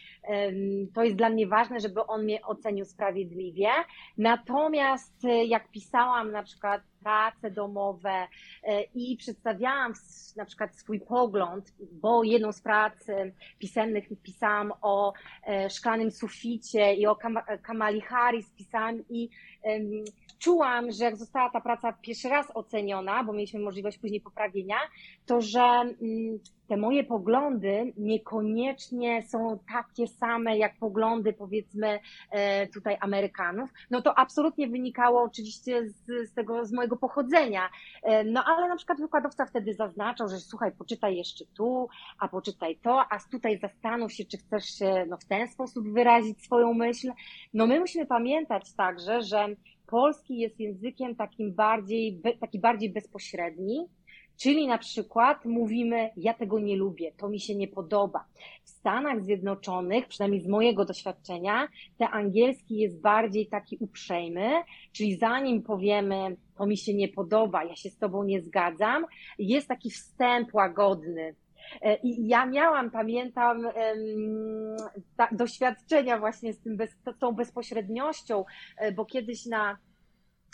to 0.94 1.04
jest 1.04 1.16
dla 1.16 1.30
mnie 1.30 1.46
ważne, 1.46 1.80
żeby 1.80 2.06
on 2.06 2.24
mnie 2.24 2.42
ocenił 2.42 2.84
sprawiedliwie. 2.84 3.68
Natomiast 4.18 5.24
e, 5.24 5.44
jak 5.44 5.70
pisałam 5.70 6.32
na 6.32 6.42
przykład 6.42 6.82
prace 7.02 7.50
domowe 7.50 8.28
e, 8.62 8.82
i 8.94 9.16
przedstawiałam 9.16 9.92
na 10.36 10.44
przykład 10.44 10.76
swój 10.76 11.00
pogląd, 11.00 11.72
bo 11.92 12.24
jedną 12.24 12.52
z 12.52 12.60
prac 12.60 12.94
pisemnych 13.58 14.04
pisałam 14.22 14.72
o 14.82 15.12
szklanym 15.70 16.10
suficie 16.10 16.94
i 16.94 17.06
o 17.06 17.16
Kamali 17.62 18.00
Harris 18.00 18.50
pisałam 18.50 19.02
i 19.10 19.28
czułam, 20.42 20.92
że 20.92 21.04
jak 21.04 21.16
została 21.16 21.50
ta 21.50 21.60
praca 21.60 21.92
pierwszy 21.92 22.28
raz 22.28 22.46
oceniona, 22.54 23.24
bo 23.24 23.32
mieliśmy 23.32 23.60
możliwość 23.60 23.98
później 23.98 24.20
poprawienia, 24.20 24.76
to 25.26 25.40
że 25.40 25.60
mm, 25.60 26.38
te 26.68 26.76
moje 26.76 27.04
poglądy 27.04 27.92
niekoniecznie 27.96 29.22
są 29.22 29.58
takie 29.72 30.06
same 30.06 30.58
jak 30.58 30.78
poglądy 30.78 31.32
powiedzmy 31.32 32.00
e, 32.30 32.66
tutaj 32.66 32.96
Amerykanów, 33.00 33.70
no 33.90 34.02
to 34.02 34.18
absolutnie 34.18 34.68
wynikało 34.68 35.22
oczywiście 35.22 35.88
z, 35.88 36.28
z 36.30 36.34
tego, 36.34 36.64
z 36.64 36.72
mojego 36.72 36.96
pochodzenia. 36.96 37.68
E, 38.02 38.24
no 38.24 38.44
ale 38.44 38.68
na 38.68 38.76
przykład 38.76 39.00
wykładowca 39.00 39.46
wtedy 39.46 39.74
zaznaczał, 39.74 40.28
że 40.28 40.36
słuchaj, 40.36 40.72
poczytaj 40.72 41.16
jeszcze 41.16 41.44
tu, 41.56 41.88
a 42.18 42.28
poczytaj 42.28 42.76
to, 42.76 43.00
a 43.10 43.18
tutaj 43.30 43.58
zastanów 43.58 44.12
się, 44.12 44.24
czy 44.24 44.38
chcesz 44.38 44.64
się 44.64 45.06
no, 45.08 45.16
w 45.16 45.24
ten 45.24 45.48
sposób 45.48 45.92
wyrazić 45.92 46.44
swoją 46.44 46.74
myśl. 46.74 47.12
No 47.54 47.66
my 47.66 47.80
musimy 47.80 48.06
pamiętać 48.06 48.72
także, 48.72 49.22
że 49.22 49.48
polski 49.92 50.38
jest 50.38 50.60
językiem 50.60 51.16
takim 51.16 51.54
bardziej, 51.54 52.20
taki 52.40 52.58
bardziej 52.58 52.90
bezpośredni, 52.90 53.88
Czyli 54.36 54.66
na 54.66 54.78
przykład 54.78 55.44
mówimy, 55.44 56.10
ja 56.16 56.34
tego 56.34 56.60
nie 56.60 56.76
lubię, 56.76 57.12
to 57.16 57.28
mi 57.28 57.40
się 57.40 57.54
nie 57.54 57.68
podoba. 57.68 58.24
W 58.64 58.68
Stanach 58.68 59.24
Zjednoczonych, 59.24 60.08
przynajmniej 60.08 60.40
z 60.40 60.48
mojego 60.48 60.84
doświadczenia, 60.84 61.68
ten 61.98 62.08
angielski 62.12 62.76
jest 62.76 63.00
bardziej 63.00 63.46
taki 63.46 63.76
uprzejmy, 63.80 64.50
czyli 64.92 65.16
zanim 65.16 65.62
powiemy, 65.62 66.36
to 66.56 66.66
mi 66.66 66.76
się 66.76 66.94
nie 66.94 67.08
podoba, 67.08 67.64
ja 67.64 67.76
się 67.76 67.90
z 67.90 67.98
tobą 67.98 68.24
nie 68.24 68.40
zgadzam, 68.40 69.04
jest 69.38 69.68
taki 69.68 69.90
wstęp 69.90 70.54
łagodny. 70.54 71.34
E, 71.82 71.96
I 71.96 72.28
ja 72.28 72.46
miałam, 72.46 72.90
pamiętam, 72.90 73.68
doświadczenia 75.32 76.18
właśnie 76.18 76.52
z, 76.52 76.60
tym 76.60 76.76
bez, 76.76 76.96
tą 77.18 77.32
bezpośredniością, 77.32 78.44
e, 78.76 78.92
bo 78.92 79.04
kiedyś 79.04 79.46
na 79.46 79.78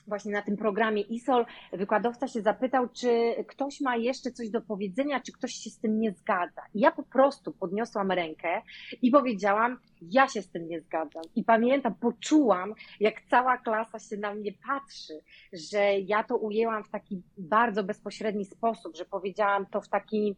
właśnie 0.08 0.32
na 0.32 0.42
tym 0.42 0.56
programie 0.56 1.02
ISOL 1.02 1.46
wykładowca 1.72 2.28
się 2.28 2.42
zapytał, 2.42 2.88
czy 2.88 3.34
ktoś 3.48 3.80
ma 3.80 3.96
jeszcze 3.96 4.30
coś 4.30 4.50
do 4.50 4.60
powiedzenia, 4.60 5.20
czy 5.20 5.32
ktoś 5.32 5.52
się 5.52 5.70
z 5.70 5.78
tym 5.78 6.00
nie 6.00 6.12
zgadza. 6.12 6.62
I 6.74 6.80
ja 6.80 6.92
po 6.92 7.02
prostu 7.02 7.52
podniosłam 7.52 8.12
rękę 8.12 8.62
i 9.02 9.10
powiedziałam, 9.10 9.78
ja 10.02 10.28
się 10.28 10.42
z 10.42 10.50
tym 10.50 10.68
nie 10.68 10.80
zgadzam. 10.80 11.22
I 11.34 11.44
pamiętam, 11.44 11.94
poczułam, 11.94 12.74
jak 13.00 13.22
cała 13.30 13.58
klasa 13.58 13.98
się 13.98 14.16
na 14.16 14.34
mnie 14.34 14.52
patrzy, 14.66 15.20
że 15.52 16.00
ja 16.00 16.24
to 16.24 16.36
ujęłam 16.36 16.84
w 16.84 16.90
taki 16.90 17.22
bardzo 17.38 17.84
bezpośredni 17.84 18.44
sposób, 18.44 18.96
że 18.96 19.04
powiedziałam 19.04 19.66
to 19.66 19.80
w 19.80 19.88
taki 19.88 20.36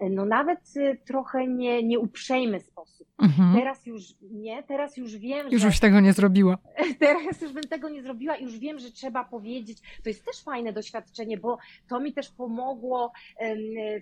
no 0.00 0.24
nawet 0.24 0.76
y, 0.76 0.98
trochę 1.06 1.46
nie, 1.46 1.82
nieuprzejmy 1.82 2.60
sposób. 2.60 3.08
Mhm. 3.22 3.54
Teraz 3.54 3.86
już 3.86 4.02
nie, 4.22 4.62
teraz 4.62 4.96
już 4.96 5.16
wiem, 5.16 5.48
już 5.50 5.62
że... 5.62 5.68
Już 5.68 5.80
tego 5.80 6.00
nie 6.00 6.12
zrobiła. 6.12 6.58
Teraz 7.00 7.40
już 7.40 7.52
bym 7.52 7.62
tego 7.62 7.88
nie 7.88 8.02
zrobiła 8.02 8.36
i 8.36 8.44
już 8.44 8.58
wiem, 8.58 8.78
że 8.78 8.90
trzeba 8.90 9.24
powiedzieć. 9.24 9.78
To 10.02 10.08
jest 10.08 10.24
też 10.24 10.42
fajne 10.42 10.72
doświadczenie, 10.72 11.38
bo 11.38 11.58
to 11.88 12.00
mi 12.00 12.12
też 12.12 12.30
pomogło 12.30 13.12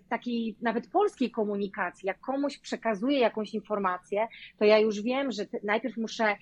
w 0.05 0.09
takiej 0.09 0.57
nawet 0.63 0.91
polskiej 0.91 1.31
komunikacji. 1.31 2.07
Jak 2.07 2.21
komuś 2.21 2.59
przekazuję 2.59 3.19
jakąś 3.19 3.55
informację, 3.55 4.27
to 4.59 4.65
ja 4.65 4.79
już 4.79 5.03
wiem, 5.03 5.33
że 5.33 5.47
najpierw 5.63 5.97
muszę 5.97 6.37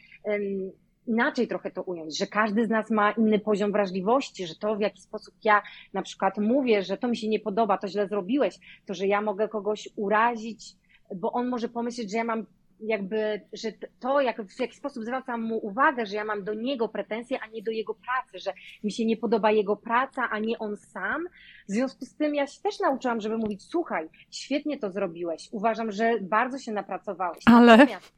inaczej 1.07 1.49
trochę 1.49 1.71
to 1.71 1.83
ująć, 1.83 2.19
że 2.19 2.27
każdy 2.27 2.67
z 2.67 2.71
nas 2.71 2.91
ma 2.91 3.13
inny 3.13 3.39
poziom 3.39 3.73
wrażliwości, 3.73 4.47
że 4.47 4.55
to 4.55 4.77
w 4.77 4.81
jaki 4.81 5.01
sposób 5.01 5.35
ja 5.45 5.63
na 5.93 6.03
przykład 6.03 6.39
mówię, 6.39 6.83
że 6.83 6.97
to 6.97 7.09
mi 7.09 7.17
się 7.17 7.29
nie 7.29 7.41
podoba, 7.41 7.79
to 7.79 7.89
źle 7.89 8.09
zrobiłeś, 8.09 8.59
to 8.87 8.95
że 8.95 9.07
ja 9.07 9.21
mogę 9.21 9.49
kogoś 9.49 9.89
urazić, 9.97 10.77
bo 11.15 11.33
on 11.33 11.49
może 11.49 11.69
pomyśleć, 11.69 12.11
że 12.11 12.17
ja 12.17 12.25
mam 12.25 12.47
jakby, 12.83 13.41
że 13.53 13.73
to, 14.01 14.21
jak, 14.21 14.43
w 14.43 14.61
jaki 14.61 14.77
sposób 14.77 15.05
zwracam 15.05 15.43
mu 15.43 15.67
uwagę, 15.67 16.07
że 16.07 16.17
ja 16.17 16.25
mam 16.25 16.45
do 16.45 16.55
niego 16.55 16.89
pretensje, 16.89 17.41
a 17.41 17.47
nie 17.47 17.63
do 17.63 17.71
jego 17.71 17.95
pracy, 17.95 18.39
że 18.39 18.53
mi 18.85 18.93
się 18.93 19.05
nie 19.05 19.17
podoba 19.17 19.51
jego 19.51 19.77
praca, 19.77 20.29
a 20.31 20.39
nie 20.39 20.59
on 20.59 20.77
sam. 20.77 21.27
W 21.69 21.73
związku 21.73 22.05
z 22.05 22.15
tym 22.15 22.35
ja 22.35 22.47
się 22.47 22.61
też 22.63 22.81
nauczyłam, 22.81 23.21
żeby 23.21 23.39
mówić, 23.39 23.63
słuchaj, 23.63 24.09
świetnie 24.31 24.79
to 24.79 24.91
zrobiłeś, 24.91 25.49
uważam, 25.53 25.93
że 25.93 26.21
bardzo 26.21 26.59
się 26.59 26.73
napracowałeś. 26.73 27.43
Ale... 27.47 27.77
Natomiast 27.77 28.13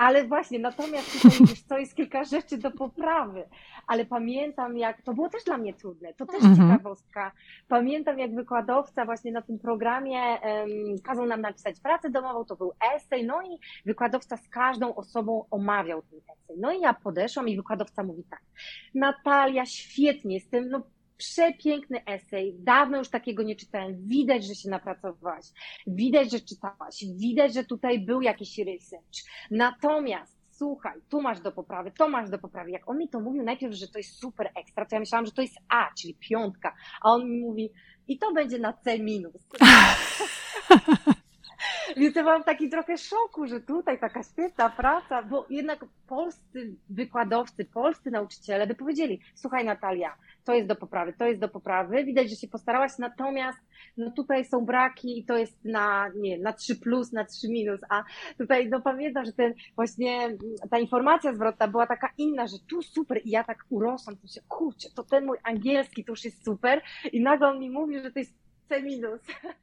ale 0.00 0.24
właśnie, 0.24 0.58
natomiast 0.58 1.12
tutaj 1.22 1.38
wiesz, 1.40 1.62
to 1.62 1.78
jest 1.78 1.94
kilka 1.94 2.24
rzeczy 2.24 2.58
do 2.58 2.70
poprawy. 2.70 3.48
Ale 3.86 4.06
pamiętam, 4.06 4.78
jak 4.78 5.02
to 5.02 5.14
było 5.14 5.28
też 5.28 5.44
dla 5.44 5.58
mnie 5.58 5.74
trudne, 5.74 6.14
to 6.14 6.26
też 6.26 6.44
mhm. 6.44 6.56
ciekawostka. 6.56 7.32
Pamiętam, 7.68 8.18
jak 8.18 8.34
wykładowca 8.34 9.04
właśnie 9.04 9.32
na 9.32 9.42
tym 9.42 9.58
programie 9.58 10.20
um, 10.20 10.98
kazał 11.04 11.26
nam 11.26 11.40
napisać 11.40 11.80
pracę 11.80 12.10
domową, 12.10 12.44
to 12.44 12.56
był 12.56 12.72
esej, 12.96 13.26
no 13.26 13.42
i 13.42 13.58
wykładowca 13.86 14.36
z 14.36 14.48
każdą 14.48 14.94
osobą 14.94 15.44
omawiał 15.50 16.02
ten 16.02 16.18
esej. 16.18 16.56
No 16.60 16.72
i 16.72 16.80
ja 16.80 16.94
podeszłam 16.94 17.48
i 17.48 17.56
wykładowca 17.56 18.02
mówi 18.02 18.24
tak, 18.30 18.42
Natalia, 18.94 19.66
świetnie, 19.66 20.34
jestem, 20.34 20.68
no 20.68 20.82
przepiękny 21.20 22.04
esej. 22.04 22.54
Dawno 22.58 22.98
już 22.98 23.08
takiego 23.08 23.42
nie 23.42 23.56
czytałem. 23.56 23.96
Widać, 24.06 24.44
że 24.44 24.54
się 24.54 24.70
napracowałaś. 24.70 25.46
Widać, 25.86 26.30
że 26.30 26.40
czytałaś. 26.40 27.04
Widać, 27.16 27.54
że 27.54 27.64
tutaj 27.64 27.98
był 27.98 28.22
jakiś 28.22 28.58
research. 28.58 29.18
Natomiast 29.50 30.40
słuchaj, 30.50 31.00
tu 31.08 31.20
masz 31.20 31.40
do 31.40 31.52
poprawy, 31.52 31.92
to 31.98 32.08
masz 32.08 32.30
do 32.30 32.38
poprawy. 32.38 32.70
Jak 32.70 32.88
on 32.88 32.98
mi 32.98 33.08
to 33.08 33.20
mówił 33.20 33.42
najpierw, 33.42 33.74
że 33.74 33.88
to 33.88 33.98
jest 33.98 34.20
super 34.20 34.50
ekstra, 34.56 34.86
to 34.86 34.96
ja 34.96 35.00
myślałam, 35.00 35.26
że 35.26 35.32
to 35.32 35.42
jest 35.42 35.56
A, 35.68 35.94
czyli 35.98 36.14
piątka, 36.14 36.74
a 37.02 37.10
on 37.10 37.30
mi 37.30 37.40
mówi, 37.40 37.70
i 38.08 38.18
to 38.18 38.32
będzie 38.32 38.58
na 38.58 38.72
C 38.72 38.98
minus. 38.98 39.48
Więc 41.96 42.16
ja 42.16 42.22
byłam 42.22 42.42
w 42.42 42.46
takim 42.46 42.70
trochę 42.70 42.98
szoku, 42.98 43.46
że 43.46 43.60
tutaj 43.60 43.98
taka 44.00 44.22
świetna 44.22 44.70
praca, 44.70 45.22
bo 45.22 45.46
jednak 45.50 45.84
polscy 46.08 46.76
wykładowcy, 46.90 47.64
polscy 47.64 48.10
nauczyciele 48.10 48.66
by 48.66 48.74
powiedzieli, 48.74 49.20
słuchaj 49.34 49.64
Natalia, 49.64 50.16
to 50.44 50.54
jest 50.54 50.68
do 50.68 50.76
poprawy, 50.76 51.12
to 51.12 51.24
jest 51.24 51.40
do 51.40 51.48
poprawy, 51.48 52.04
widać, 52.04 52.30
że 52.30 52.36
się 52.36 52.48
postarałaś, 52.48 52.92
natomiast 52.98 53.58
no 53.96 54.10
tutaj 54.10 54.44
są 54.44 54.64
braki 54.64 55.18
i 55.18 55.24
to 55.24 55.36
jest 55.36 55.64
na, 55.64 56.10
nie 56.16 56.38
na 56.38 56.52
3 56.52 56.76
plus, 56.76 57.12
na 57.12 57.24
3 57.24 57.48
minus, 57.48 57.80
a 57.90 58.04
tutaj 58.38 58.68
no 58.68 58.80
pamiętam, 58.80 59.24
że 59.24 59.32
ten 59.32 59.54
właśnie 59.76 60.36
ta 60.70 60.78
informacja 60.78 61.34
zwrotna 61.34 61.68
była 61.68 61.86
taka 61.86 62.08
inna, 62.18 62.46
że 62.46 62.56
tu 62.68 62.82
super 62.82 63.20
i 63.24 63.30
ja 63.30 63.44
tak 63.44 63.58
urosłam, 63.70 64.16
to 64.16 64.26
się, 64.26 64.40
kurczę, 64.48 64.88
to 64.96 65.04
ten 65.04 65.26
mój 65.26 65.38
angielski 65.44 66.04
to 66.04 66.12
już 66.12 66.24
jest 66.24 66.44
super 66.44 66.82
i 67.12 67.22
nagle 67.22 67.48
on 67.48 67.58
mi 67.58 67.70
mówi, 67.70 68.00
że 68.00 68.10
to 68.10 68.18
jest 68.18 68.39
C 68.70 68.82
minus. 68.82 69.20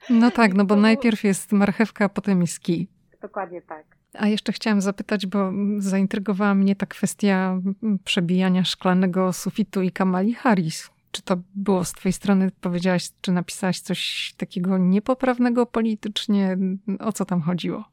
No 0.09 0.31
tak, 0.31 0.53
no 0.53 0.65
bo 0.65 0.75
najpierw 0.75 1.23
jest 1.23 1.51
marchewka, 1.51 2.05
a 2.05 2.09
potem 2.09 2.41
jest 2.41 2.59
kij. 2.59 2.87
Dokładnie 3.21 3.61
tak. 3.61 3.85
A 4.13 4.27
jeszcze 4.27 4.51
chciałam 4.51 4.81
zapytać, 4.81 5.25
bo 5.25 5.51
zaintrygowała 5.77 6.55
mnie 6.55 6.75
ta 6.75 6.85
kwestia 6.85 7.61
przebijania 8.03 8.63
szklanego 8.63 9.33
sufitu 9.33 9.81
i 9.81 9.91
Kamali 9.91 10.33
Harris. 10.33 10.89
Czy 11.11 11.21
to 11.21 11.37
było 11.55 11.85
z 11.85 11.93
twojej 11.93 12.13
strony, 12.13 12.51
powiedziałaś, 12.61 13.09
czy 13.21 13.31
napisałaś 13.31 13.79
coś 13.79 14.33
takiego 14.37 14.77
niepoprawnego 14.77 15.65
politycznie? 15.65 16.57
O 16.99 17.11
co 17.11 17.25
tam 17.25 17.41
chodziło? 17.41 17.83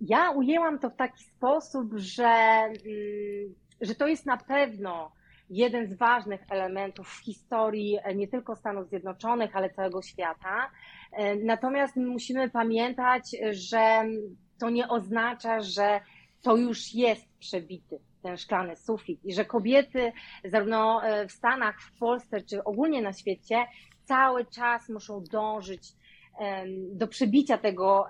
Ja 0.00 0.30
ujęłam 0.30 0.78
to 0.78 0.90
w 0.90 0.96
taki 0.96 1.24
sposób, 1.24 1.92
że, 1.96 2.24
mm, 2.24 3.54
że 3.80 3.94
to 3.94 4.06
jest 4.06 4.26
na 4.26 4.36
pewno 4.36 5.12
jeden 5.50 5.86
z 5.86 5.94
ważnych 5.94 6.40
elementów 6.50 7.08
w 7.08 7.24
historii 7.24 7.98
e, 8.02 8.14
nie 8.14 8.28
tylko 8.28 8.56
Stanów 8.56 8.88
Zjednoczonych, 8.88 9.56
ale 9.56 9.70
całego 9.70 10.02
świata. 10.02 10.70
E, 11.12 11.36
natomiast 11.36 11.96
musimy 11.96 12.50
pamiętać, 12.50 13.36
że 13.50 14.04
to 14.60 14.70
nie 14.70 14.88
oznacza, 14.88 15.60
że 15.60 16.00
to 16.42 16.56
już 16.56 16.94
jest 16.94 17.38
przebity 17.38 17.98
ten 18.22 18.36
szklany 18.36 18.76
sufit 18.76 19.24
i 19.24 19.34
że 19.34 19.44
kobiety 19.44 20.12
zarówno 20.44 21.04
e, 21.04 21.28
w 21.28 21.32
Stanach, 21.32 21.80
w 21.80 21.98
Polsce 21.98 22.42
czy 22.42 22.64
ogólnie 22.64 23.02
na 23.02 23.12
świecie 23.12 23.66
cały 24.04 24.46
czas 24.46 24.88
muszą 24.88 25.24
dążyć 25.24 25.82
do 26.92 27.08
przebicia 27.08 27.58
tego, 27.58 28.06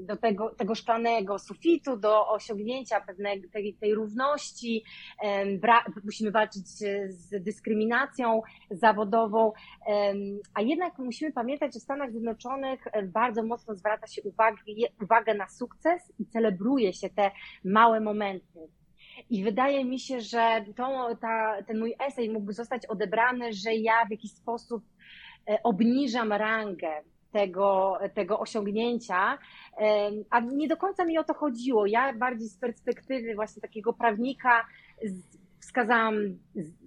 do 0.00 0.16
tego, 0.16 0.50
tego 0.50 0.74
szklanego 0.74 1.38
sufitu, 1.38 1.96
do 1.96 2.28
osiągnięcia 2.28 3.00
pewnej 3.00 3.42
tej, 3.48 3.74
tej 3.74 3.94
równości. 3.94 4.84
Musimy 6.04 6.30
walczyć 6.30 6.68
z 7.08 7.42
dyskryminacją 7.44 8.42
zawodową, 8.70 9.52
a 10.54 10.62
jednak 10.62 10.98
musimy 10.98 11.32
pamiętać, 11.32 11.74
że 11.74 11.80
w 11.80 11.82
Stanach 11.82 12.10
Zjednoczonych 12.10 12.84
bardzo 13.04 13.42
mocno 13.42 13.74
zwraca 13.74 14.06
się 14.06 14.22
uwagę, 14.22 14.62
uwagę 15.02 15.34
na 15.34 15.48
sukces 15.48 16.12
i 16.18 16.26
celebruje 16.26 16.92
się 16.92 17.10
te 17.10 17.30
małe 17.64 18.00
momenty. 18.00 18.68
I 19.30 19.44
wydaje 19.44 19.84
mi 19.84 20.00
się, 20.00 20.20
że 20.20 20.64
to, 20.76 21.16
ta, 21.20 21.62
ten 21.66 21.78
mój 21.78 21.94
esej 21.98 22.30
mógłby 22.30 22.52
zostać 22.52 22.86
odebrany, 22.86 23.52
że 23.52 23.74
ja 23.74 24.06
w 24.06 24.10
jakiś 24.10 24.32
sposób 24.32 24.84
e, 25.48 25.62
obniżam 25.62 26.32
rangę 26.32 27.02
tego, 27.34 27.98
tego 28.14 28.40
osiągnięcia, 28.40 29.38
a 30.30 30.40
nie 30.40 30.68
do 30.68 30.76
końca 30.76 31.04
mi 31.04 31.18
o 31.18 31.24
to 31.24 31.34
chodziło. 31.34 31.86
Ja 31.86 32.12
bardziej 32.12 32.48
z 32.48 32.58
perspektywy 32.58 33.34
właśnie 33.34 33.62
takiego 33.62 33.92
prawnika 33.92 34.66
wskazałam 35.60 36.14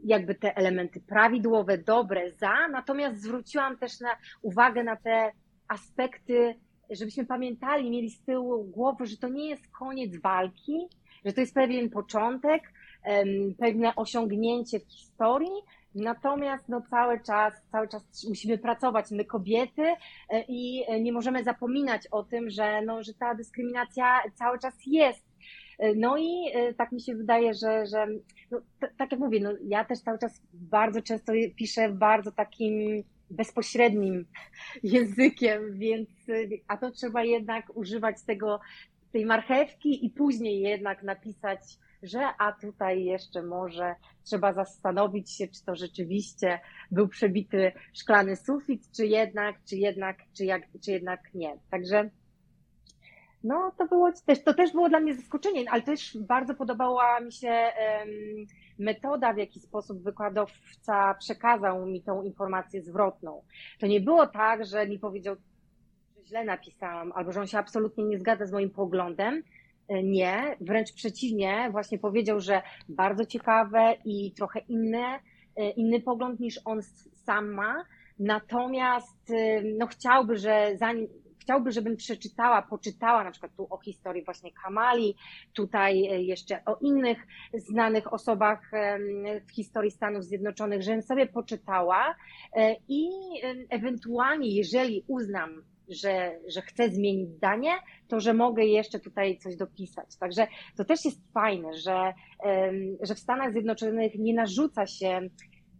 jakby 0.03 0.35
te 0.35 0.57
elementy 0.57 1.01
prawidłowe, 1.01 1.77
dobre, 1.77 2.31
za, 2.31 2.67
natomiast 2.67 3.21
zwróciłam 3.21 3.77
też 3.77 3.99
na 3.99 4.09
uwagę 4.41 4.83
na 4.83 4.95
te 4.95 5.31
aspekty, 5.67 6.55
żebyśmy 6.89 7.25
pamiętali, 7.25 7.89
mieli 7.89 8.09
z 8.09 8.23
tyłu 8.23 8.63
głowy, 8.63 9.05
że 9.05 9.17
to 9.17 9.29
nie 9.29 9.49
jest 9.49 9.67
koniec 9.67 10.21
walki, 10.21 10.87
że 11.25 11.33
to 11.33 11.41
jest 11.41 11.53
pewien 11.53 11.89
początek, 11.89 12.61
pewne 13.59 13.95
osiągnięcie 13.95 14.79
w 14.79 14.91
historii, 14.91 15.61
Natomiast 15.97 16.69
no, 16.69 16.81
cały 16.89 17.19
czas, 17.19 17.53
cały 17.71 17.87
czas 17.87 18.03
musimy 18.29 18.57
pracować, 18.57 19.11
my 19.11 19.25
kobiety 19.25 19.83
e, 20.29 20.43
i 20.47 20.83
e, 20.87 21.01
nie 21.01 21.13
możemy 21.13 21.43
zapominać 21.43 22.07
o 22.11 22.23
tym, 22.23 22.49
że, 22.49 22.81
no, 22.81 23.03
że 23.03 23.13
ta 23.13 23.35
dyskryminacja 23.35 24.21
cały 24.35 24.59
czas 24.59 24.73
jest. 24.85 25.25
E, 25.79 25.95
no 25.95 26.17
i 26.17 26.51
tak 26.77 26.91
mi 26.91 27.01
się 27.01 27.15
wydaje, 27.15 27.53
że, 27.53 27.85
że 27.85 28.07
no, 28.51 28.61
tak 28.97 29.11
jak 29.11 29.19
mówię, 29.19 29.39
no, 29.39 29.51
ja 29.67 29.85
też 29.85 29.99
cały 29.99 30.19
czas 30.19 30.41
bardzo 30.53 31.01
często 31.01 31.33
piszę 31.55 31.89
w 31.89 31.97
bardzo 31.97 32.31
takim 32.31 33.03
bezpośrednim 33.29 34.25
językiem, 34.83 35.79
więc 35.79 36.09
a 36.67 36.77
to 36.77 36.91
trzeba 36.91 37.23
jednak 37.23 37.77
używać 37.77 38.23
tego, 38.23 38.59
tej 39.11 39.25
marchewki 39.25 40.05
i 40.05 40.09
później 40.09 40.59
jednak 40.59 41.03
napisać 41.03 41.59
że 42.03 42.29
a 42.37 42.51
tutaj 42.51 43.03
jeszcze 43.03 43.43
może 43.43 43.95
trzeba 44.23 44.53
zastanowić 44.53 45.31
się, 45.31 45.47
czy 45.47 45.65
to 45.65 45.75
rzeczywiście 45.75 46.59
był 46.91 47.07
przebity 47.07 47.71
szklany 47.93 48.35
sufit, 48.35 48.91
czy 48.95 49.05
jednak, 49.05 49.55
czy 49.69 49.75
jednak, 49.75 50.17
czy, 50.33 50.45
jak, 50.45 50.63
czy 50.85 50.91
jednak 50.91 51.33
nie. 51.33 51.57
Także 51.71 52.09
no 53.43 53.71
to 53.77 53.87
było 53.87 54.11
też, 54.25 54.43
to 54.43 54.53
też 54.53 54.71
było 54.71 54.89
dla 54.89 54.99
mnie 54.99 55.15
zaskoczenie, 55.15 55.71
ale 55.71 55.81
też 55.81 56.17
bardzo 56.17 56.55
podobała 56.55 57.19
mi 57.19 57.33
się 57.33 57.71
metoda, 58.79 59.33
w 59.33 59.37
jaki 59.37 59.59
sposób 59.59 60.03
wykładowca 60.03 61.13
przekazał 61.19 61.85
mi 61.85 62.01
tą 62.01 62.23
informację 62.23 62.81
zwrotną. 62.81 63.43
To 63.79 63.87
nie 63.87 64.01
było 64.01 64.27
tak, 64.27 64.65
że 64.65 64.87
mi 64.87 64.99
powiedział, 64.99 65.35
że 65.35 66.25
źle 66.25 66.45
napisałam, 66.45 67.11
albo 67.11 67.31
że 67.31 67.39
on 67.39 67.47
się 67.47 67.57
absolutnie 67.57 68.03
nie 68.03 68.19
zgadza 68.19 68.45
z 68.45 68.51
moim 68.51 68.69
poglądem, 68.69 69.43
nie, 69.89 70.57
wręcz 70.61 70.93
przeciwnie, 70.93 71.69
właśnie 71.71 71.99
powiedział, 71.99 72.39
że 72.39 72.61
bardzo 72.89 73.25
ciekawe 73.25 73.95
i 74.05 74.31
trochę 74.31 74.59
inne, 74.59 75.19
e, 75.55 75.69
inny 75.69 76.01
pogląd 76.01 76.39
niż 76.39 76.59
on 76.65 76.81
sam 77.25 77.53
ma. 77.53 77.85
Natomiast 78.19 79.31
e, 79.31 79.61
no, 79.77 79.87
chciałby, 79.87 80.37
że 80.37 80.71
zanim, 80.75 81.07
chciałby, 81.41 81.71
żebym 81.71 81.95
przeczytała, 81.95 82.61
poczytała 82.61 83.23
na 83.23 83.31
przykład 83.31 83.55
tu 83.57 83.67
o 83.69 83.77
historii 83.77 84.25
właśnie 84.25 84.51
Kamali, 84.63 85.15
tutaj 85.53 86.25
jeszcze 86.25 86.65
o 86.65 86.77
innych 86.81 87.17
znanych 87.53 88.13
osobach 88.13 88.71
w 89.47 89.51
historii 89.51 89.91
Stanów 89.91 90.23
Zjednoczonych, 90.23 90.83
żebym 90.83 91.01
sobie 91.01 91.25
poczytała 91.27 92.15
i 92.87 93.09
ewentualnie, 93.69 94.55
jeżeli 94.55 95.03
uznam, 95.07 95.63
że, 95.89 96.39
że 96.47 96.61
chcę 96.61 96.89
zmienić 96.89 97.29
zdanie, 97.29 97.71
to 98.07 98.19
że 98.19 98.33
mogę 98.33 98.65
jeszcze 98.65 98.99
tutaj 98.99 99.37
coś 99.37 99.55
dopisać. 99.55 100.17
Także 100.19 100.47
to 100.77 100.85
też 100.85 101.05
jest 101.05 101.33
fajne, 101.33 101.73
że, 101.73 102.13
że 103.01 103.15
w 103.15 103.19
Stanach 103.19 103.51
Zjednoczonych 103.51 104.15
nie 104.19 104.33
narzuca 104.33 104.87
się 104.87 105.21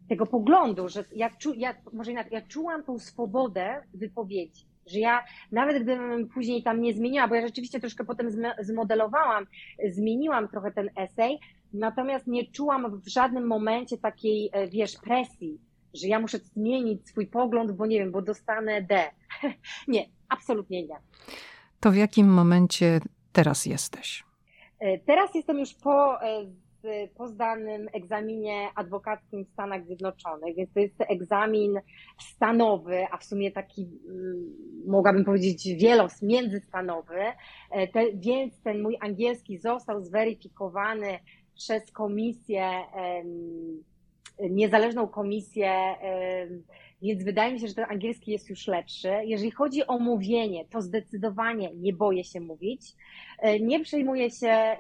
tego 0.10 0.26
poglądu, 0.26 0.90
że 0.90 1.04
ja, 1.16 1.30
czu, 1.30 1.54
ja, 1.54 1.76
może 1.94 2.12
inaczej, 2.12 2.32
ja 2.34 2.42
czułam 2.42 2.84
tą 2.84 3.00
swobodę 3.00 3.84
wypowiedzi, 3.94 4.66
że 4.86 5.00
ja 5.00 5.24
nawet 5.52 5.84
gdybym 5.84 6.30
później 6.30 6.64
tam 6.64 6.82
nie 6.82 6.94
zmieniła, 6.94 7.28
bo 7.28 7.36
ja 7.36 7.42
rzeczywiście 7.42 7.80
troszkę 7.80 8.06
potem 8.06 8.28
zmodelowałam, 8.60 9.46
zmieniłam 9.90 10.48
trochę 10.48 10.72
ten 10.72 10.90
esej, 10.96 11.40
natomiast 11.74 12.28
nie 12.28 12.52
czułam 12.52 13.02
w 13.02 13.08
żadnym 13.08 13.48
momencie 13.48 13.98
takiej, 13.98 14.50
e, 14.54 14.68
wiesz, 14.68 14.98
presji, 15.04 15.60
że 15.94 16.08
ja 16.08 16.20
muszę 16.20 16.38
zmienić 16.38 17.10
swój 17.10 17.28
pogląd, 17.28 17.72
bo 17.72 17.86
nie 17.86 18.00
wiem, 18.00 18.12
bo 18.12 18.22
dostanę 18.22 18.82
D. 18.82 19.04
nie, 19.88 20.06
absolutnie 20.30 20.84
nie. 20.84 20.96
To 21.80 21.92
w 21.92 21.96
jakim 21.96 22.28
momencie 22.28 23.00
teraz 23.32 23.66
jesteś? 23.66 24.24
E, 24.80 24.98
teraz 24.98 25.36
jestem 25.36 25.60
już 25.60 25.74
po, 25.74 26.22
e, 26.22 26.46
po 27.16 27.28
zdanym 27.28 27.88
egzaminie 27.94 28.68
adwokackim 28.76 29.46
w 29.46 29.50
Stanach 29.50 29.86
Zjednoczonych, 29.86 30.56
więc 30.56 30.74
to 30.74 30.80
jest 30.80 30.96
egzamin 31.10 31.80
stanowy, 32.20 33.06
a 33.12 33.18
w 33.18 33.24
sumie 33.24 33.52
taki, 33.52 33.82
mm, 33.82 34.56
mogłabym 34.88 35.26
powiedzieć, 35.26 35.68
wielos 35.82 36.22
międzystanowy, 36.22 37.20
e, 37.72 37.88
te, 37.88 38.12
więc 38.14 38.62
ten 38.62 38.82
mój 38.82 38.98
angielski 39.02 39.58
został 39.58 40.02
zweryfikowany 40.02 41.20
przez 41.56 41.92
komisję 41.92 42.72
niezależną 44.50 45.08
komisję, 45.08 45.96
więc 47.02 47.24
wydaje 47.24 47.54
mi 47.54 47.60
się, 47.60 47.68
że 47.68 47.74
ten 47.74 47.86
angielski 47.90 48.32
jest 48.32 48.50
już 48.50 48.68
lepszy. 48.68 49.12
Jeżeli 49.24 49.52
chodzi 49.52 49.88
o 49.88 50.00
mówienie, 50.00 50.66
to 50.66 50.82
zdecydowanie 50.82 51.72
nie 51.76 51.94
boję 51.94 52.24
się 52.24 52.40
mówić. 52.40 52.82
E, 53.40 53.60
nie 53.60 53.80
przejmuję 53.80 54.32
się 54.32 54.78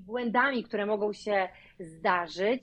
błędami, 0.00 0.64
które 0.64 0.86
mogą 0.86 1.12
się 1.12 1.48
zdarzyć. 1.80 2.62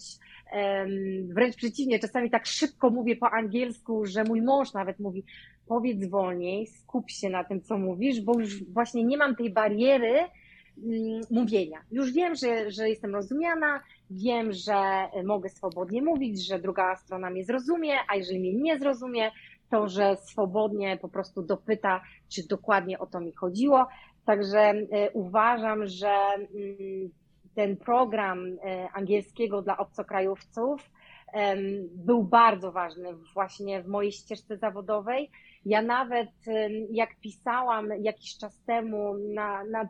Wręcz 1.33 1.55
przeciwnie, 1.55 1.99
czasami 1.99 2.29
tak 2.29 2.45
szybko 2.45 2.89
mówię 2.89 3.15
po 3.15 3.29
angielsku, 3.31 4.05
że 4.05 4.23
mój 4.23 4.41
mąż 4.41 4.73
nawet 4.73 4.99
mówi, 4.99 5.23
powiedz 5.67 6.09
wolniej, 6.09 6.67
skup 6.67 7.09
się 7.09 7.29
na 7.29 7.43
tym, 7.43 7.61
co 7.61 7.77
mówisz, 7.77 8.21
bo 8.21 8.39
już 8.39 8.63
właśnie 8.63 9.03
nie 9.03 9.17
mam 9.17 9.35
tej 9.35 9.49
bariery 9.49 10.19
mówienia. 11.31 11.79
Już 11.91 12.11
wiem, 12.11 12.35
że, 12.35 12.71
że 12.71 12.89
jestem 12.89 13.15
rozumiana, 13.15 13.79
wiem, 14.09 14.51
że 14.51 15.07
mogę 15.23 15.49
swobodnie 15.49 16.01
mówić, 16.01 16.47
że 16.47 16.59
druga 16.59 16.95
strona 16.95 17.29
mnie 17.29 17.43
zrozumie, 17.43 17.93
a 18.09 18.15
jeżeli 18.15 18.39
mnie 18.39 18.53
nie 18.53 18.79
zrozumie, 18.79 19.31
że 19.85 20.15
swobodnie 20.15 20.97
po 20.97 21.09
prostu 21.09 21.41
dopyta, 21.41 22.01
czy 22.29 22.47
dokładnie 22.47 22.99
o 22.99 23.05
to 23.05 23.19
mi 23.19 23.33
chodziło. 23.33 23.87
Także 24.25 24.73
uważam, 25.13 25.85
że 25.85 26.15
mm, 26.35 27.09
ten 27.55 27.77
program 27.77 28.57
angielskiego 28.93 29.61
dla 29.61 29.77
obcokrajowców 29.77 30.89
był 31.95 32.23
bardzo 32.23 32.71
ważny 32.71 33.13
właśnie 33.33 33.83
w 33.83 33.87
mojej 33.87 34.11
ścieżce 34.11 34.57
zawodowej. 34.57 35.31
Ja 35.65 35.81
nawet 35.81 36.29
jak 36.91 37.09
pisałam 37.21 37.89
jakiś 38.01 38.37
czas 38.37 38.61
temu 38.65 39.17
na, 39.33 39.63
na 39.63 39.89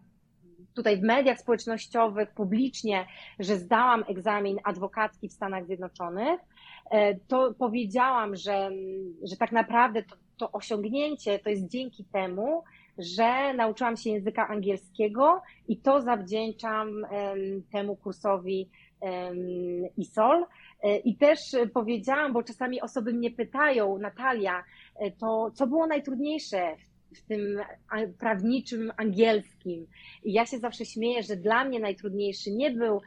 tutaj 0.74 0.98
w 0.98 1.04
mediach 1.04 1.40
społecznościowych 1.40 2.34
publicznie, 2.34 3.06
że 3.40 3.58
zdałam 3.58 4.04
egzamin 4.08 4.58
adwokacki 4.64 5.30
w 5.30 5.34
Stanach 5.34 5.66
Zjednoczonych, 5.66 6.40
e, 6.92 7.16
to 7.16 7.54
powiedziałam, 7.60 8.36
że, 8.36 8.72
że 9.24 9.38
tak 9.38 9.52
naprawdę 9.52 10.04
to, 10.04 10.16
to 10.38 10.52
osiągnięcie 10.52 11.40
to 11.40 11.50
jest 11.50 11.68
dzięki 11.68 12.06
temu, 12.06 12.64
że 12.98 13.54
nauczyłam 13.54 13.98
się 13.98 14.10
języka 14.10 14.48
angielskiego 14.48 15.42
i 15.68 15.78
to 15.78 16.02
zawdzięczam 16.02 17.06
temu 17.72 17.96
kursowi 17.96 18.70
ISOL. 19.98 20.46
E, 20.84 20.98
I 20.98 21.16
też 21.16 21.40
powiedziałam, 21.74 22.34
bo 22.34 22.44
czasami 22.44 22.82
osoby 22.82 23.14
mnie 23.14 23.32
pytają, 23.32 23.98
Natalia, 23.98 24.64
e, 24.96 25.12
to 25.12 25.52
co 25.54 25.68
było 25.68 25.88
najtrudniejsze 25.88 26.76
w 27.16 27.22
tym 27.22 27.42
prawniczym 28.20 28.92
angielskim? 28.98 29.88
I 30.24 30.34
ja 30.34 30.46
się 30.46 30.60
zawsze 30.60 30.86
śmieję, 30.86 31.24
że 31.24 31.36
dla 31.36 31.66
mnie 31.66 31.80
najtrudniejszy 31.80 32.52
nie 32.52 32.72
był 32.72 33.02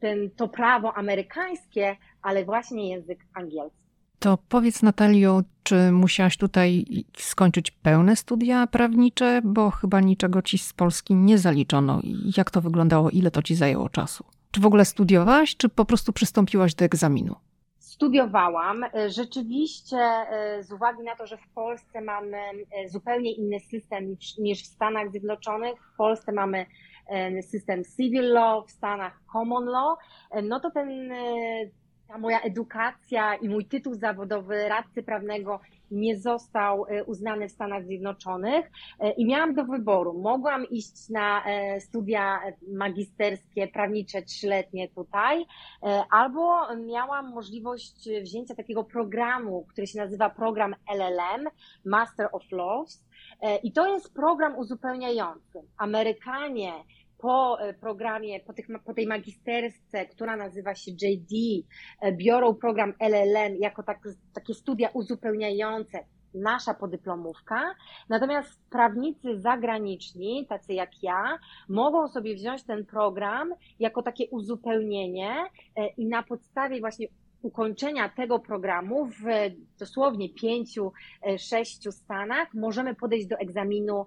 ten, 0.00 0.30
to 0.36 0.48
prawo 0.48 0.94
amerykańskie, 0.94 1.96
ale 2.22 2.44
właśnie 2.44 2.88
język 2.88 3.26
angielski. 3.34 3.84
To 4.18 4.38
powiedz 4.48 4.82
Natalio, 4.82 5.42
czy 5.62 5.92
musiałaś 5.92 6.36
tutaj 6.36 6.84
skończyć 7.16 7.70
pełne 7.70 8.16
studia 8.16 8.66
prawnicze, 8.66 9.40
bo 9.44 9.70
chyba 9.70 10.00
niczego 10.00 10.42
ci 10.42 10.58
z 10.58 10.72
Polski 10.72 11.14
nie 11.14 11.38
zaliczono. 11.38 12.00
Jak 12.36 12.50
to 12.50 12.60
wyglądało? 12.60 13.10
Ile 13.10 13.30
to 13.30 13.42
ci 13.42 13.54
zajęło 13.54 13.88
czasu? 13.88 14.24
Czy 14.50 14.60
w 14.60 14.66
ogóle 14.66 14.84
studiowałaś, 14.84 15.56
czy 15.56 15.68
po 15.68 15.84
prostu 15.84 16.12
przystąpiłaś 16.12 16.74
do 16.74 16.84
egzaminu? 16.84 17.34
Studiowałam. 17.94 18.84
Rzeczywiście, 19.06 19.96
e, 19.96 20.62
z 20.62 20.72
uwagi 20.72 21.02
na 21.02 21.16
to, 21.16 21.26
że 21.26 21.36
w 21.36 21.48
Polsce 21.54 22.00
mamy 22.00 22.38
e, 22.38 22.88
zupełnie 22.88 23.32
inny 23.32 23.60
system 23.60 24.16
niż, 24.38 24.62
w 24.62 24.66
Stanach 24.66 25.10
Zjednoczonych, 25.10 25.74
w 25.92 25.96
Polsce 25.96 26.32
mamy 26.32 26.66
e, 27.08 27.42
system 27.42 27.82
civil 27.96 28.32
law, 28.32 28.66
w 28.66 28.70
Stanach 28.70 29.20
common 29.32 29.64
law, 29.64 29.98
no 30.42 30.60
to 30.60 30.70
ten 30.70 31.12
ta 32.14 32.18
moja 32.18 32.40
edukacja 32.40 33.34
i 33.34 33.48
mój 33.48 33.64
tytuł 33.64 33.94
zawodowy 33.94 34.68
radcy 34.68 35.02
prawnego 35.02 35.60
nie 35.90 36.18
został 36.18 36.86
e, 36.88 37.04
uznany 37.04 37.48
w 37.48 37.52
Stanach 37.52 37.84
Zjednoczonych 37.84 38.70
e, 39.00 39.10
i 39.10 39.26
miałam 39.26 39.54
do 39.54 39.64
wyboru. 39.64 40.20
Mogłam 40.22 40.68
iść 40.68 41.08
na 41.08 41.44
e, 41.44 41.80
studia 41.80 42.40
magisterskie, 42.72 43.68
prawnicze, 43.68 44.22
trzyletnie 44.22 44.88
tutaj, 44.88 45.44
albo 46.10 46.74
miałam 46.76 47.32
możliwość 47.32 48.08
wzięcia 48.22 48.54
takiego 48.54 48.84
programu, 48.84 49.66
który 49.68 49.86
się 49.86 49.98
nazywa 49.98 50.30
program 50.30 50.74
LLM, 50.94 51.48
Master 51.84 52.28
of 52.32 52.42
Laws. 52.52 53.04
I 53.62 53.72
to 53.72 53.86
jest 53.86 54.14
program 54.14 54.58
uzupełniający. 54.58 55.62
Amerykanie 55.76 56.72
po 57.24 57.60
e, 57.60 57.74
programie, 57.74 58.40
po, 58.40 58.52
tych, 58.52 58.66
po 58.84 58.94
tej 58.94 59.06
magistersce, 59.06 60.06
która 60.06 60.36
nazywa 60.36 60.74
się 60.74 60.90
JD, 60.90 61.32
e, 62.00 62.12
biorą 62.12 62.54
program 62.54 62.92
LLM 63.00 63.56
jako 63.56 63.82
tak, 63.82 63.98
takie 64.34 64.54
studia 64.54 64.88
uzupełniające 64.88 66.04
nasza 66.34 66.74
podyplomówka. 66.74 67.74
Natomiast 68.08 68.60
prawnicy 68.70 69.40
zagraniczni, 69.40 70.46
tacy 70.48 70.72
jak 70.72 71.02
ja, 71.02 71.38
mogą 71.68 72.08
sobie 72.08 72.34
wziąć 72.34 72.62
ten 72.62 72.86
program 72.86 73.54
jako 73.78 74.02
takie 74.02 74.28
uzupełnienie 74.30 75.34
e, 75.76 75.86
i 75.86 76.06
na 76.06 76.22
podstawie 76.22 76.80
właśnie 76.80 77.06
ukończenia 77.44 78.08
tego 78.08 78.38
programu 78.38 79.06
w 79.06 79.22
dosłownie 79.78 80.28
pięciu, 80.28 80.92
e, 81.26 81.38
sześciu 81.38 81.92
stanach 81.92 82.54
możemy 82.54 82.94
podejść 82.94 83.26
do 83.26 83.36
egzaminu 83.36 84.06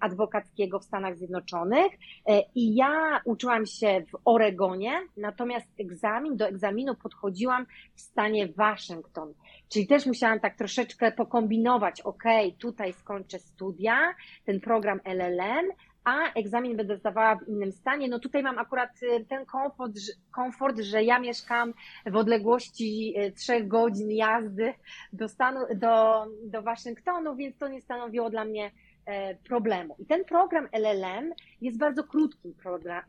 adwokackiego 0.00 0.78
w 0.78 0.84
Stanach 0.84 1.16
Zjednoczonych. 1.16 1.92
E, 2.26 2.42
I 2.54 2.74
ja 2.74 3.20
uczyłam 3.24 3.66
się 3.66 4.04
w 4.12 4.18
Oregonie, 4.24 4.92
natomiast 5.16 5.66
egzamin, 5.80 6.36
do 6.36 6.46
egzaminu 6.46 6.94
podchodziłam 6.94 7.66
w 7.94 8.00
stanie 8.00 8.48
Waszyngton. 8.48 9.34
Czyli 9.68 9.86
też 9.86 10.06
musiałam 10.06 10.40
tak 10.40 10.56
troszeczkę 10.56 11.12
pokombinować, 11.12 12.00
ok, 12.00 12.24
tutaj 12.58 12.92
skończę 12.92 13.38
studia, 13.38 14.14
ten 14.44 14.60
program 14.60 15.00
LLM, 15.04 15.66
a 16.04 16.32
egzamin 16.32 16.76
będę 16.76 16.96
zdawała 16.96 17.36
w 17.36 17.48
innym 17.48 17.72
stanie. 17.72 18.08
No 18.08 18.18
tutaj 18.18 18.42
mam 18.42 18.58
akurat 18.58 19.02
y, 19.02 19.24
ten 19.28 19.46
komfort, 19.46 19.92
komfort, 20.30 20.78
że 20.78 21.04
ja 21.04 21.18
mieszkam 21.18 21.74
w 22.06 22.16
odległości 22.16 23.14
y, 23.18 23.32
trzech 23.32 23.68
godzin 23.68 24.10
jazdy 24.10 24.74
do 25.12 25.28
stanu, 25.28 25.60
do, 25.74 26.26
do 26.44 26.62
Waszyngtonu, 26.62 27.36
więc 27.36 27.58
to 27.58 27.68
nie 27.68 27.80
stanowiło 27.80 28.30
dla 28.30 28.44
mnie 28.44 28.70
e, 29.06 29.34
problemu. 29.34 29.96
I 29.98 30.06
ten 30.06 30.24
program 30.24 30.68
LLM 30.72 31.32
jest 31.60 31.78
bardzo 31.78 32.04
krótkim 32.04 32.54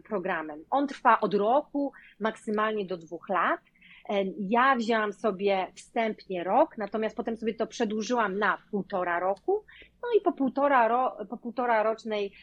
programem. 0.03 0.63
On 0.69 0.87
trwa 0.87 1.19
od 1.19 1.33
roku, 1.33 1.91
maksymalnie 2.19 2.85
do 2.85 2.97
dwóch 2.97 3.29
lat. 3.29 3.61
E, 4.09 4.23
ja 4.49 4.75
wzięłam 4.75 5.13
sobie 5.13 5.67
wstępnie 5.75 6.43
rok, 6.43 6.77
natomiast 6.77 7.15
potem 7.15 7.37
sobie 7.37 7.53
to 7.53 7.67
przedłużyłam 7.67 8.39
na 8.39 8.57
półtora 8.71 9.19
roku. 9.19 9.63
No 10.01 10.09
i 10.17 10.21
po 10.21 10.31
półtora, 10.31 10.87
ro, 10.87 11.17
po 11.29 11.37
półtora 11.37 11.83
rocznej 11.83 12.33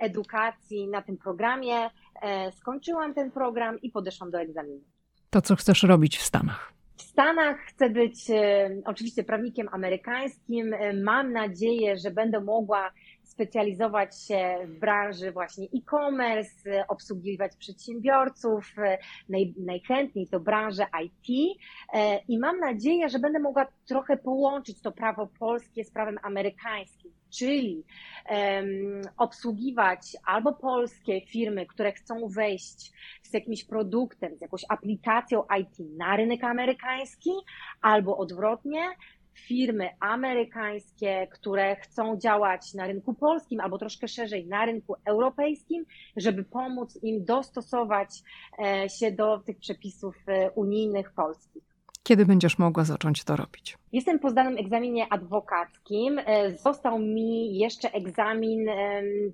edukacji 0.00 0.88
na 0.88 1.02
tym 1.02 1.16
programie 1.16 1.90
e, 2.22 2.52
skończyłam 2.52 3.14
ten 3.14 3.30
program 3.30 3.80
i 3.80 3.90
podeszłam 3.90 4.30
do 4.30 4.40
egzaminu. 4.40 4.84
To 5.30 5.42
co 5.42 5.56
chcesz 5.56 5.82
robić 5.82 6.18
w 6.18 6.22
Stanach? 6.22 6.72
W 6.96 7.02
Stanach 7.02 7.58
chcę 7.58 7.90
być 7.90 8.30
e, 8.30 8.70
oczywiście 8.84 9.24
prawnikiem 9.24 9.68
amerykańskim. 9.72 10.74
Mam 11.04 11.32
nadzieję, 11.32 11.98
że 11.98 12.10
będę 12.10 12.40
mogła 12.40 12.92
specjalizować 13.36 14.22
się 14.22 14.58
w 14.64 14.78
branży 14.78 15.32
właśnie 15.32 15.66
e-commerce, 15.66 16.84
obsługiwać 16.88 17.56
przedsiębiorców, 17.56 18.74
naj, 19.28 19.54
najchętniej 19.58 20.28
to 20.28 20.40
branżę 20.40 20.86
IT 21.04 21.56
e, 21.92 22.20
i 22.28 22.38
mam 22.38 22.58
nadzieję, 22.58 23.08
że 23.08 23.18
będę 23.18 23.38
mogła 23.38 23.66
trochę 23.88 24.16
połączyć 24.16 24.80
to 24.82 24.92
prawo 24.92 25.28
polskie 25.38 25.84
z 25.84 25.90
prawem 25.90 26.18
amerykańskim, 26.22 27.12
czyli 27.38 27.84
um, 28.30 29.02
obsługiwać 29.16 30.00
albo 30.24 30.52
polskie 30.52 31.20
firmy, 31.20 31.66
które 31.66 31.92
chcą 31.92 32.28
wejść 32.28 32.92
z 33.22 33.34
jakimś 33.34 33.64
produktem, 33.64 34.36
z 34.36 34.40
jakąś 34.40 34.62
aplikacją 34.68 35.42
IT 35.60 35.96
na 35.98 36.16
rynek 36.16 36.44
amerykański, 36.44 37.30
albo 37.80 38.16
odwrotnie, 38.16 38.82
firmy 39.36 39.88
amerykańskie, 40.00 41.26
które 41.32 41.76
chcą 41.76 42.18
działać 42.18 42.74
na 42.74 42.86
rynku 42.86 43.14
polskim 43.14 43.60
albo 43.60 43.78
troszkę 43.78 44.08
szerzej 44.08 44.46
na 44.46 44.66
rynku 44.66 44.94
europejskim, 45.04 45.84
żeby 46.16 46.44
pomóc 46.44 46.98
im 47.02 47.24
dostosować 47.24 48.08
e, 48.58 48.88
się 48.88 49.12
do 49.12 49.38
tych 49.38 49.58
przepisów 49.58 50.16
e, 50.28 50.50
unijnych 50.50 51.12
polskich. 51.12 51.62
Kiedy 52.02 52.26
będziesz 52.26 52.58
mogła 52.58 52.84
zacząć 52.84 53.24
to 53.24 53.36
robić? 53.36 53.78
Jestem 53.92 54.18
po 54.18 54.30
zdanym 54.30 54.58
egzaminie 54.58 55.06
adwokackim. 55.10 56.18
E, 56.18 56.52
został 56.56 56.98
mi 56.98 57.58
jeszcze 57.58 57.92
egzamin, 57.92 58.66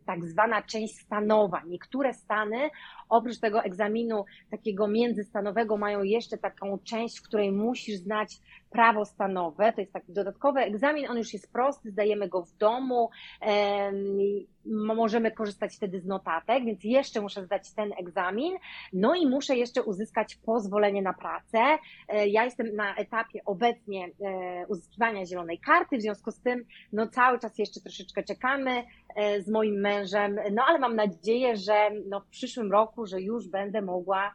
tak 0.07 0.25
zwana 0.25 0.63
część 0.63 0.99
stanowa. 0.99 1.63
Niektóre 1.67 2.15
stany 2.15 2.71
oprócz 3.09 3.39
tego 3.39 3.63
egzaminu 3.63 4.25
takiego 4.51 4.89
międzystanowego 4.89 5.77
mają 5.77 6.03
jeszcze 6.03 6.39
taką 6.39 6.79
część, 6.79 7.19
w 7.19 7.23
której 7.23 7.53
musisz 7.53 7.97
znać 7.97 8.39
prawo 8.73 9.05
stanowe. 9.05 9.73
To 9.73 9.81
jest 9.81 9.93
taki 9.93 10.13
dodatkowy 10.13 10.61
egzamin, 10.61 11.11
on 11.11 11.19
już 11.19 11.33
jest 11.33 11.53
prosty, 11.53 11.91
zdajemy 11.91 12.29
go 12.29 12.43
w 12.43 12.57
domu, 12.57 13.11
możemy 14.67 15.31
korzystać 15.31 15.77
wtedy 15.77 16.01
z 16.01 16.07
notatek, 16.07 16.65
więc 16.65 16.85
jeszcze 16.85 17.21
muszę 17.21 17.45
zdać 17.45 17.73
ten 17.75 17.93
egzamin. 17.99 18.55
No 18.93 19.15
i 19.15 19.27
muszę 19.27 19.57
jeszcze 19.57 19.83
uzyskać 19.83 20.37
pozwolenie 20.37 21.03
na 21.03 21.13
pracę. 21.13 21.79
E, 22.09 22.29
ja 22.29 22.45
jestem 22.45 22.77
na 22.77 22.97
etapie 22.97 23.41
obecnie 23.45 24.07
e, 24.07 24.67
uzyskiwania 24.67 25.27
zielonej 25.27 25.59
karty, 25.59 25.99
w 25.99 26.03
związku 26.03 26.31
z 26.31 26.41
tym 26.41 26.65
no 26.93 27.07
cały 27.07 27.39
czas 27.39 27.59
jeszcze 27.59 27.81
troszeczkę 27.81 28.23
czekamy 28.23 28.85
e, 29.17 29.43
z 29.43 29.49
moim 29.49 29.81
mężem, 29.81 30.39
no 30.53 30.63
ale 30.69 30.79
mam 30.79 30.97
nadzieję, 30.97 31.57
że 31.57 31.91
no 32.09 32.21
w 32.21 32.27
przyszłym 32.27 32.73
roku, 32.73 33.07
że 33.07 33.21
już 33.21 33.49
będę 33.49 33.83
mogła 33.83 34.35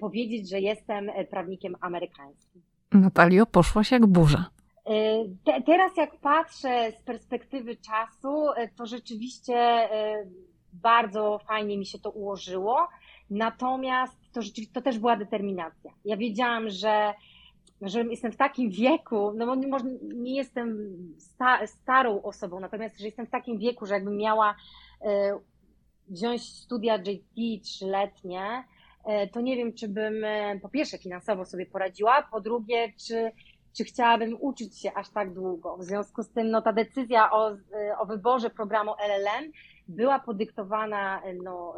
powiedzieć, 0.00 0.50
że 0.50 0.60
jestem 0.60 1.10
prawnikiem 1.30 1.76
amerykańskim. 1.80 2.62
Natalio, 2.92 3.46
poszłaś 3.46 3.90
jak 3.90 4.06
burza. 4.06 4.50
E, 4.86 5.24
te, 5.44 5.62
teraz 5.62 5.96
jak 5.96 6.16
patrzę 6.16 6.92
z 6.92 7.02
perspektywy 7.02 7.76
czasu, 7.76 8.50
e, 8.56 8.68
to 8.68 8.86
rzeczywiście 8.86 9.54
e, 9.56 10.24
bardzo 10.72 11.40
fajnie 11.48 11.78
mi 11.78 11.86
się 11.86 11.98
to 11.98 12.10
ułożyło. 12.10 12.88
Natomiast 13.30 14.16
to, 14.32 14.42
rzeczywiście, 14.42 14.74
to 14.74 14.82
też 14.82 14.98
była 14.98 15.16
determinacja. 15.16 15.92
Ja 16.04 16.16
wiedziałam, 16.16 16.70
że 16.70 17.14
że 17.82 18.00
jestem 18.00 18.32
w 18.32 18.36
takim 18.36 18.70
wieku, 18.70 19.32
no 19.36 19.56
może 19.56 19.84
nie 20.14 20.36
jestem 20.36 20.78
sta, 21.18 21.66
starą 21.66 22.22
osobą, 22.22 22.60
natomiast 22.60 22.98
że 22.98 23.06
jestem 23.06 23.26
w 23.26 23.30
takim 23.30 23.58
wieku, 23.58 23.86
że 23.86 23.94
jakbym 23.94 24.16
miała 24.16 24.54
wziąć 26.08 26.42
studia 26.42 26.96
JT 26.96 27.64
trzyletnie, 27.64 28.64
to 29.32 29.40
nie 29.40 29.56
wiem, 29.56 29.72
czy 29.72 29.88
bym 29.88 30.24
e, 30.24 30.60
po 30.60 30.68
pierwsze 30.68 30.98
finansowo 30.98 31.44
sobie 31.44 31.66
poradziła, 31.66 32.28
po 32.30 32.40
drugie, 32.40 32.92
czy, 33.06 33.32
czy 33.76 33.84
chciałabym 33.84 34.36
uczyć 34.40 34.80
się 34.80 34.94
aż 34.94 35.10
tak 35.10 35.34
długo. 35.34 35.76
W 35.76 35.84
związku 35.84 36.22
z 36.22 36.30
tym 36.30 36.50
no, 36.50 36.62
ta 36.62 36.72
decyzja 36.72 37.30
o, 37.30 37.56
o 37.98 38.06
wyborze 38.06 38.50
programu 38.50 38.90
LLM 38.98 39.52
była 39.88 40.18
podyktowana 40.18 41.22
no, 41.42 41.76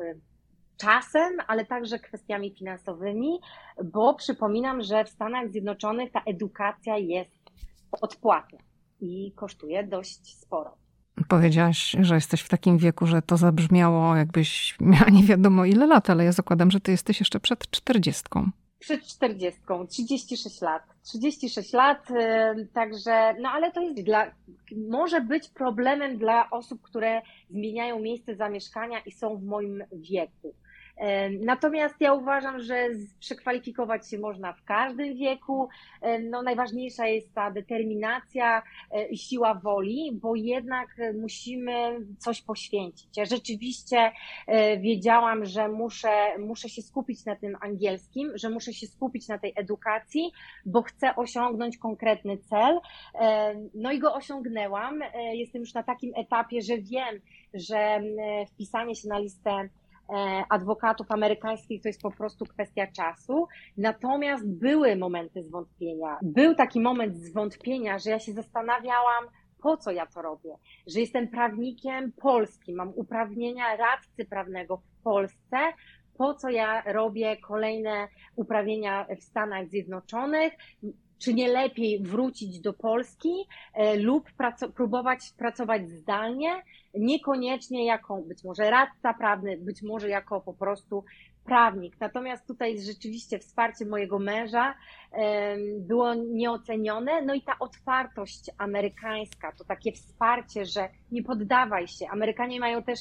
czasem, 0.77 1.33
ale 1.47 1.65
także 1.65 1.99
kwestiami 1.99 2.55
finansowymi, 2.55 3.41
bo 3.85 4.15
przypominam, 4.15 4.83
że 4.83 5.05
w 5.05 5.09
Stanach 5.09 5.51
Zjednoczonych 5.51 6.13
ta 6.13 6.23
edukacja 6.27 6.97
jest 6.99 7.43
odpłatna 8.01 8.59
i 9.01 9.33
kosztuje 9.37 9.85
dość 9.85 10.39
sporo. 10.39 10.82
Powiedziałaś, 11.29 11.97
że 12.01 12.15
jesteś 12.15 12.41
w 12.41 12.49
takim 12.49 12.79
wieku, 12.79 13.07
że 13.07 13.23
to 13.23 13.37
zabrzmiało, 13.37 14.17
jakbyś 14.17 14.77
miała 14.81 15.11
nie 15.11 15.23
wiadomo 15.23 15.65
ile 15.65 15.87
lat, 15.87 16.11
ale 16.11 16.25
ja 16.25 16.33
zakładam, 16.33 16.71
że 16.71 16.81
ty 16.81 16.91
jesteś 16.91 17.21
jeszcze 17.21 17.41
przed 17.41 17.71
czterdziestką. 17.71 18.51
Przed 18.79 19.03
czterdziestką, 19.07 19.87
36 19.87 20.61
lat. 20.61 20.83
36 21.03 21.73
lat, 21.73 22.11
y, 22.11 22.15
także, 22.75 23.35
no 23.41 23.49
ale 23.49 23.73
to 23.73 23.81
jest 23.81 24.03
dla, 24.03 24.31
może 24.91 25.21
być 25.21 25.49
problemem 25.49 26.19
dla 26.19 26.51
osób, 26.51 26.83
które 26.83 27.23
zmieniają 27.51 28.01
miejsce 28.01 28.37
zamieszkania 28.37 29.01
i 29.01 29.13
są 29.13 29.37
w 29.37 29.43
moim 29.43 29.85
wieku. 29.93 30.55
Natomiast 31.41 31.95
ja 32.01 32.13
uważam, 32.13 32.61
że 32.61 32.89
przekwalifikować 33.21 34.11
się 34.11 34.19
można 34.19 34.53
w 34.53 34.65
każdym 34.65 35.17
wieku. 35.17 35.69
No, 36.31 36.43
najważniejsza 36.43 37.07
jest 37.07 37.35
ta 37.35 37.51
determinacja 37.51 38.63
e, 38.91 39.09
i 39.09 39.19
siła 39.19 39.55
woli, 39.55 40.11
bo 40.13 40.35
jednak 40.35 40.89
musimy 41.15 41.73
coś 42.19 42.43
poświęcić. 42.43 43.17
Ja 43.17 43.25
rzeczywiście 43.25 44.13
e, 44.47 44.79
wiedziałam, 44.79 45.45
że 45.45 45.69
muszę, 45.69 46.39
muszę 46.39 46.69
się 46.69 46.83
skupić 46.83 47.25
na 47.25 47.37
tym 47.37 47.57
angielskim, 47.61 48.33
że 48.35 48.51
muszę 48.51 48.73
się 48.73 48.87
skupić 48.87 49.29
na 49.29 49.39
tej 49.39 49.53
edukacji, 49.57 50.33
bo 50.67 50.83
chcę 50.83 51.17
osiągnąć 51.17 51.79
konkretny 51.79 52.39
cel. 52.39 52.81
No 53.75 53.93
i 53.93 53.99
go 53.99 54.15
osiągnęłam. 54.15 55.03
E, 55.03 55.37
jestem 55.37 55.61
już 55.61 55.75
na 55.75 55.83
takim 55.83 56.13
etapie, 56.17 56.63
że 56.63 56.79
wiem, 56.79 57.21
że 57.55 58.01
wpisanie 58.55 58.95
się 58.95 59.09
na 59.09 59.19
listę 59.19 59.69
adwokatów 60.49 61.11
amerykańskich 61.11 61.83
to 61.83 61.89
jest 61.89 62.03
po 62.03 62.11
prostu 62.11 62.45
kwestia 62.45 62.87
czasu. 62.87 63.47
Natomiast 63.77 64.49
były 64.49 64.97
momenty 64.97 65.43
zwątpienia. 65.43 66.19
Był 66.23 66.55
taki 66.55 66.81
moment 66.81 67.17
zwątpienia, 67.17 67.99
że 67.99 68.11
ja 68.11 68.19
się 68.19 68.33
zastanawiałam, 68.33 69.25
po 69.63 69.77
co 69.77 69.91
ja 69.91 70.07
to 70.07 70.23
robię, 70.23 70.57
że 70.87 71.01
jestem 71.01 71.29
prawnikiem 71.29 72.13
polskim, 72.13 72.77
mam 72.77 72.93
uprawnienia 72.97 73.77
radcy 73.77 74.25
prawnego 74.31 74.77
w 74.77 75.03
Polsce, 75.03 75.59
po 76.19 76.35
co 76.35 76.49
ja 76.49 76.83
robię 76.83 77.37
kolejne 77.37 78.09
uprawnienia 78.37 79.07
w 79.21 79.23
Stanach 79.23 79.69
Zjednoczonych, 79.69 80.53
czy 81.23 81.35
nie 81.35 81.49
lepiej 81.49 82.03
wrócić 82.03 82.61
do 82.61 82.73
Polski 82.73 83.33
e, 83.75 83.97
lub 83.97 84.31
próbować 84.75 85.33
pracować 85.39 85.91
zdalnie, 85.91 86.63
niekoniecznie 86.95 87.87
jako 87.87 88.17
być 88.17 88.45
może 88.45 88.71
radca 88.71 89.15
prawny, 89.15 89.57
być 89.57 89.83
może 89.83 90.09
jako 90.09 90.41
po 90.41 90.55
prostu 90.55 91.05
prawnik. 91.45 92.01
Natomiast 92.01 92.47
tutaj 92.47 92.81
rzeczywiście 92.81 93.39
wsparcie 93.39 93.87
mojego 93.87 94.19
męża 94.19 94.75
było 95.79 96.15
nieocenione. 96.15 97.23
No 97.23 97.35
i 97.35 97.43
ta 97.43 97.59
otwartość 97.59 98.51
amerykańska, 98.59 99.53
to 99.53 99.65
takie 99.65 99.93
wsparcie, 99.93 100.65
że 100.65 100.89
nie 101.13 101.23
poddawaj 101.23 101.89
się. 101.89 102.09
Amerykanie 102.09 102.61
mają 102.61 102.83
też 102.83 103.01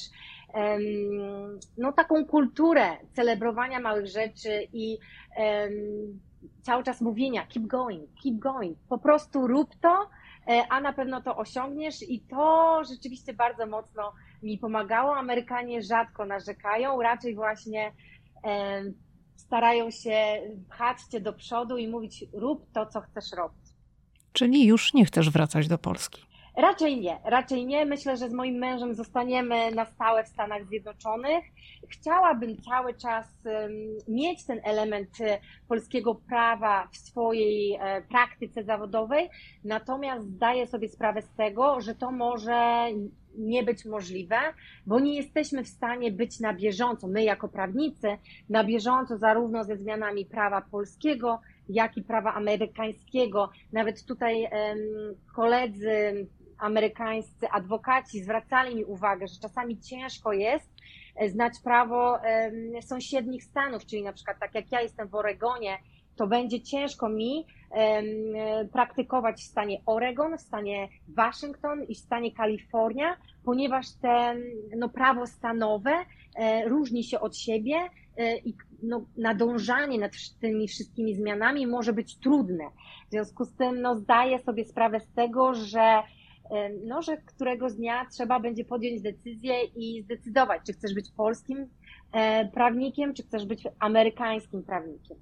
no, 1.78 1.92
taką 1.92 2.24
kulturę 2.24 2.96
celebrowania 3.12 3.80
małych 3.80 4.06
rzeczy 4.06 4.68
i 4.72 4.98
cały 6.62 6.84
czas 6.84 7.00
mówienia 7.00 7.46
keep 7.46 7.66
going, 7.66 8.10
keep 8.22 8.38
going. 8.38 8.78
Po 8.88 8.98
prostu 8.98 9.46
rób 9.46 9.68
to, 9.80 10.10
e, 10.48 10.62
a 10.70 10.80
na 10.80 10.92
pewno 10.92 11.22
to 11.22 11.36
osiągniesz 11.36 12.02
i 12.02 12.20
to 12.20 12.82
rzeczywiście 12.84 13.32
bardzo 13.34 13.66
mocno 13.66 14.12
mi 14.42 14.58
pomagało. 14.58 15.16
Amerykanie 15.16 15.82
rzadko 15.82 16.24
narzekają, 16.24 17.02
raczej 17.02 17.34
właśnie 17.34 17.92
e, 18.44 18.82
starają 19.36 19.90
się 19.90 20.42
pchać 20.70 20.98
cię 21.02 21.20
do 21.20 21.32
przodu 21.32 21.76
i 21.76 21.88
mówić 21.88 22.24
rób 22.32 22.72
to, 22.72 22.86
co 22.86 23.00
chcesz 23.00 23.32
robić. 23.36 23.62
Czyli 24.32 24.66
już 24.66 24.94
nie 24.94 25.04
chcesz 25.04 25.30
wracać 25.30 25.68
do 25.68 25.78
Polski? 25.78 26.31
Raczej 26.56 27.00
nie, 27.00 27.18
raczej 27.24 27.66
nie. 27.66 27.86
Myślę, 27.86 28.16
że 28.16 28.28
z 28.28 28.32
moim 28.32 28.54
mężem 28.54 28.94
zostaniemy 28.94 29.70
na 29.70 29.84
stałe 29.84 30.24
w 30.24 30.28
Stanach 30.28 30.66
Zjednoczonych. 30.66 31.44
Chciałabym 31.88 32.56
cały 32.56 32.94
czas 32.94 33.26
mieć 34.08 34.44
ten 34.44 34.60
element 34.64 35.20
e, 35.20 35.38
polskiego 35.68 36.14
prawa 36.14 36.88
w 36.92 36.96
swojej 36.96 37.74
e, 37.74 38.02
praktyce 38.02 38.64
zawodowej, 38.64 39.30
natomiast 39.64 40.26
zdaję 40.26 40.66
sobie 40.66 40.88
sprawę 40.88 41.22
z 41.22 41.30
tego, 41.36 41.80
że 41.80 41.94
to 41.94 42.10
może 42.10 42.86
nie 43.38 43.62
być 43.62 43.84
możliwe, 43.84 44.36
bo 44.86 45.00
nie 45.00 45.16
jesteśmy 45.16 45.64
w 45.64 45.68
stanie 45.68 46.10
być 46.10 46.40
na 46.40 46.54
bieżąco, 46.54 47.08
my 47.08 47.24
jako 47.24 47.48
prawnicy, 47.48 48.08
na 48.48 48.64
bieżąco 48.64 49.18
zarówno 49.18 49.64
ze 49.64 49.76
zmianami 49.76 50.26
prawa 50.26 50.60
polskiego, 50.60 51.40
jak 51.68 51.96
i 51.96 52.02
prawa 52.02 52.34
amerykańskiego. 52.34 53.50
Nawet 53.72 54.04
tutaj 54.04 54.48
koledzy 55.34 56.26
amerykańscy 56.62 57.48
adwokaci 57.48 58.22
zwracali 58.22 58.76
mi 58.76 58.84
uwagę, 58.84 59.26
że 59.26 59.40
czasami 59.40 59.80
ciężko 59.80 60.32
jest 60.32 60.70
e, 61.16 61.28
znać 61.28 61.52
prawo 61.64 62.18
sąsiednich 62.80 63.44
stanów, 63.44 63.86
czyli 63.86 64.02
na 64.02 64.12
przykład 64.12 64.38
tak 64.40 64.54
jak 64.54 64.72
ja 64.72 64.80
jestem 64.80 65.08
w 65.08 65.14
Oregonie, 65.14 65.78
to 66.16 66.26
będzie 66.26 66.60
ciężko 66.60 67.08
mi 67.08 67.46
praktykować 68.72 69.40
w 69.40 69.46
stanie 69.46 69.78
Oregon, 69.86 70.38
w 70.38 70.40
stanie 70.40 70.88
Waszyngton 71.08 71.84
i 71.84 71.94
w 71.94 71.98
stanie 71.98 72.32
Kalifornia, 72.32 73.16
ponieważ 73.44 73.86
te 74.02 74.34
no, 74.76 74.88
prawo 74.88 75.26
stanowe 75.26 75.90
e, 76.36 76.68
różni 76.68 77.04
się 77.04 77.20
od 77.20 77.36
siebie 77.36 77.76
e, 78.16 78.38
i 78.38 78.54
no, 78.82 79.06
nadążanie 79.16 79.98
nad 79.98 80.12
tymi 80.40 80.68
wszystkimi 80.68 81.14
zmianami 81.14 81.66
może 81.66 81.92
być 81.92 82.18
trudne. 82.18 82.64
W 83.08 83.10
związku 83.10 83.44
z 83.44 83.54
tym 83.54 83.80
no, 83.80 83.96
zdaję 83.96 84.38
sobie 84.38 84.64
sprawę 84.64 85.00
z 85.00 85.12
tego, 85.12 85.54
że 85.54 86.02
no, 86.84 87.02
że 87.02 87.16
któregoś 87.16 87.72
dnia 87.72 88.06
trzeba 88.10 88.40
będzie 88.40 88.64
podjąć 88.64 89.02
decyzję 89.02 89.64
i 89.64 90.02
zdecydować, 90.02 90.62
czy 90.66 90.72
chcesz 90.72 90.94
być 90.94 91.10
polskim 91.10 91.66
e, 92.12 92.48
prawnikiem, 92.48 93.14
czy 93.14 93.22
chcesz 93.22 93.46
być 93.46 93.68
amerykańskim 93.78 94.62
prawnikiem. 94.62 95.16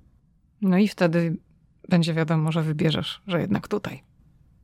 No 0.63 0.79
i 0.79 0.89
wtedy 0.89 1.37
będzie 1.89 2.15
wiadomo, 2.15 2.53
że 2.53 2.63
wybierzesz, 2.63 3.23
że 3.27 3.41
jednak 3.41 3.69
tutaj. 3.69 4.03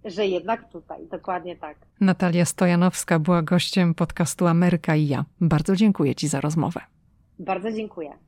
Że 0.04 0.26
jednak 0.26 0.72
tutaj, 0.72 1.06
dokładnie 1.10 1.56
tak. 1.56 1.76
Natalia 2.00 2.44
Stojanowska 2.44 3.18
była 3.18 3.42
gościem 3.42 3.94
podcastu 3.94 4.46
Ameryka 4.46 4.96
i 4.96 5.06
ja. 5.06 5.24
Bardzo 5.40 5.76
dziękuję 5.76 6.14
Ci 6.14 6.28
za 6.28 6.40
rozmowę. 6.40 6.80
Bardzo 7.38 7.72
dziękuję. 7.72 8.25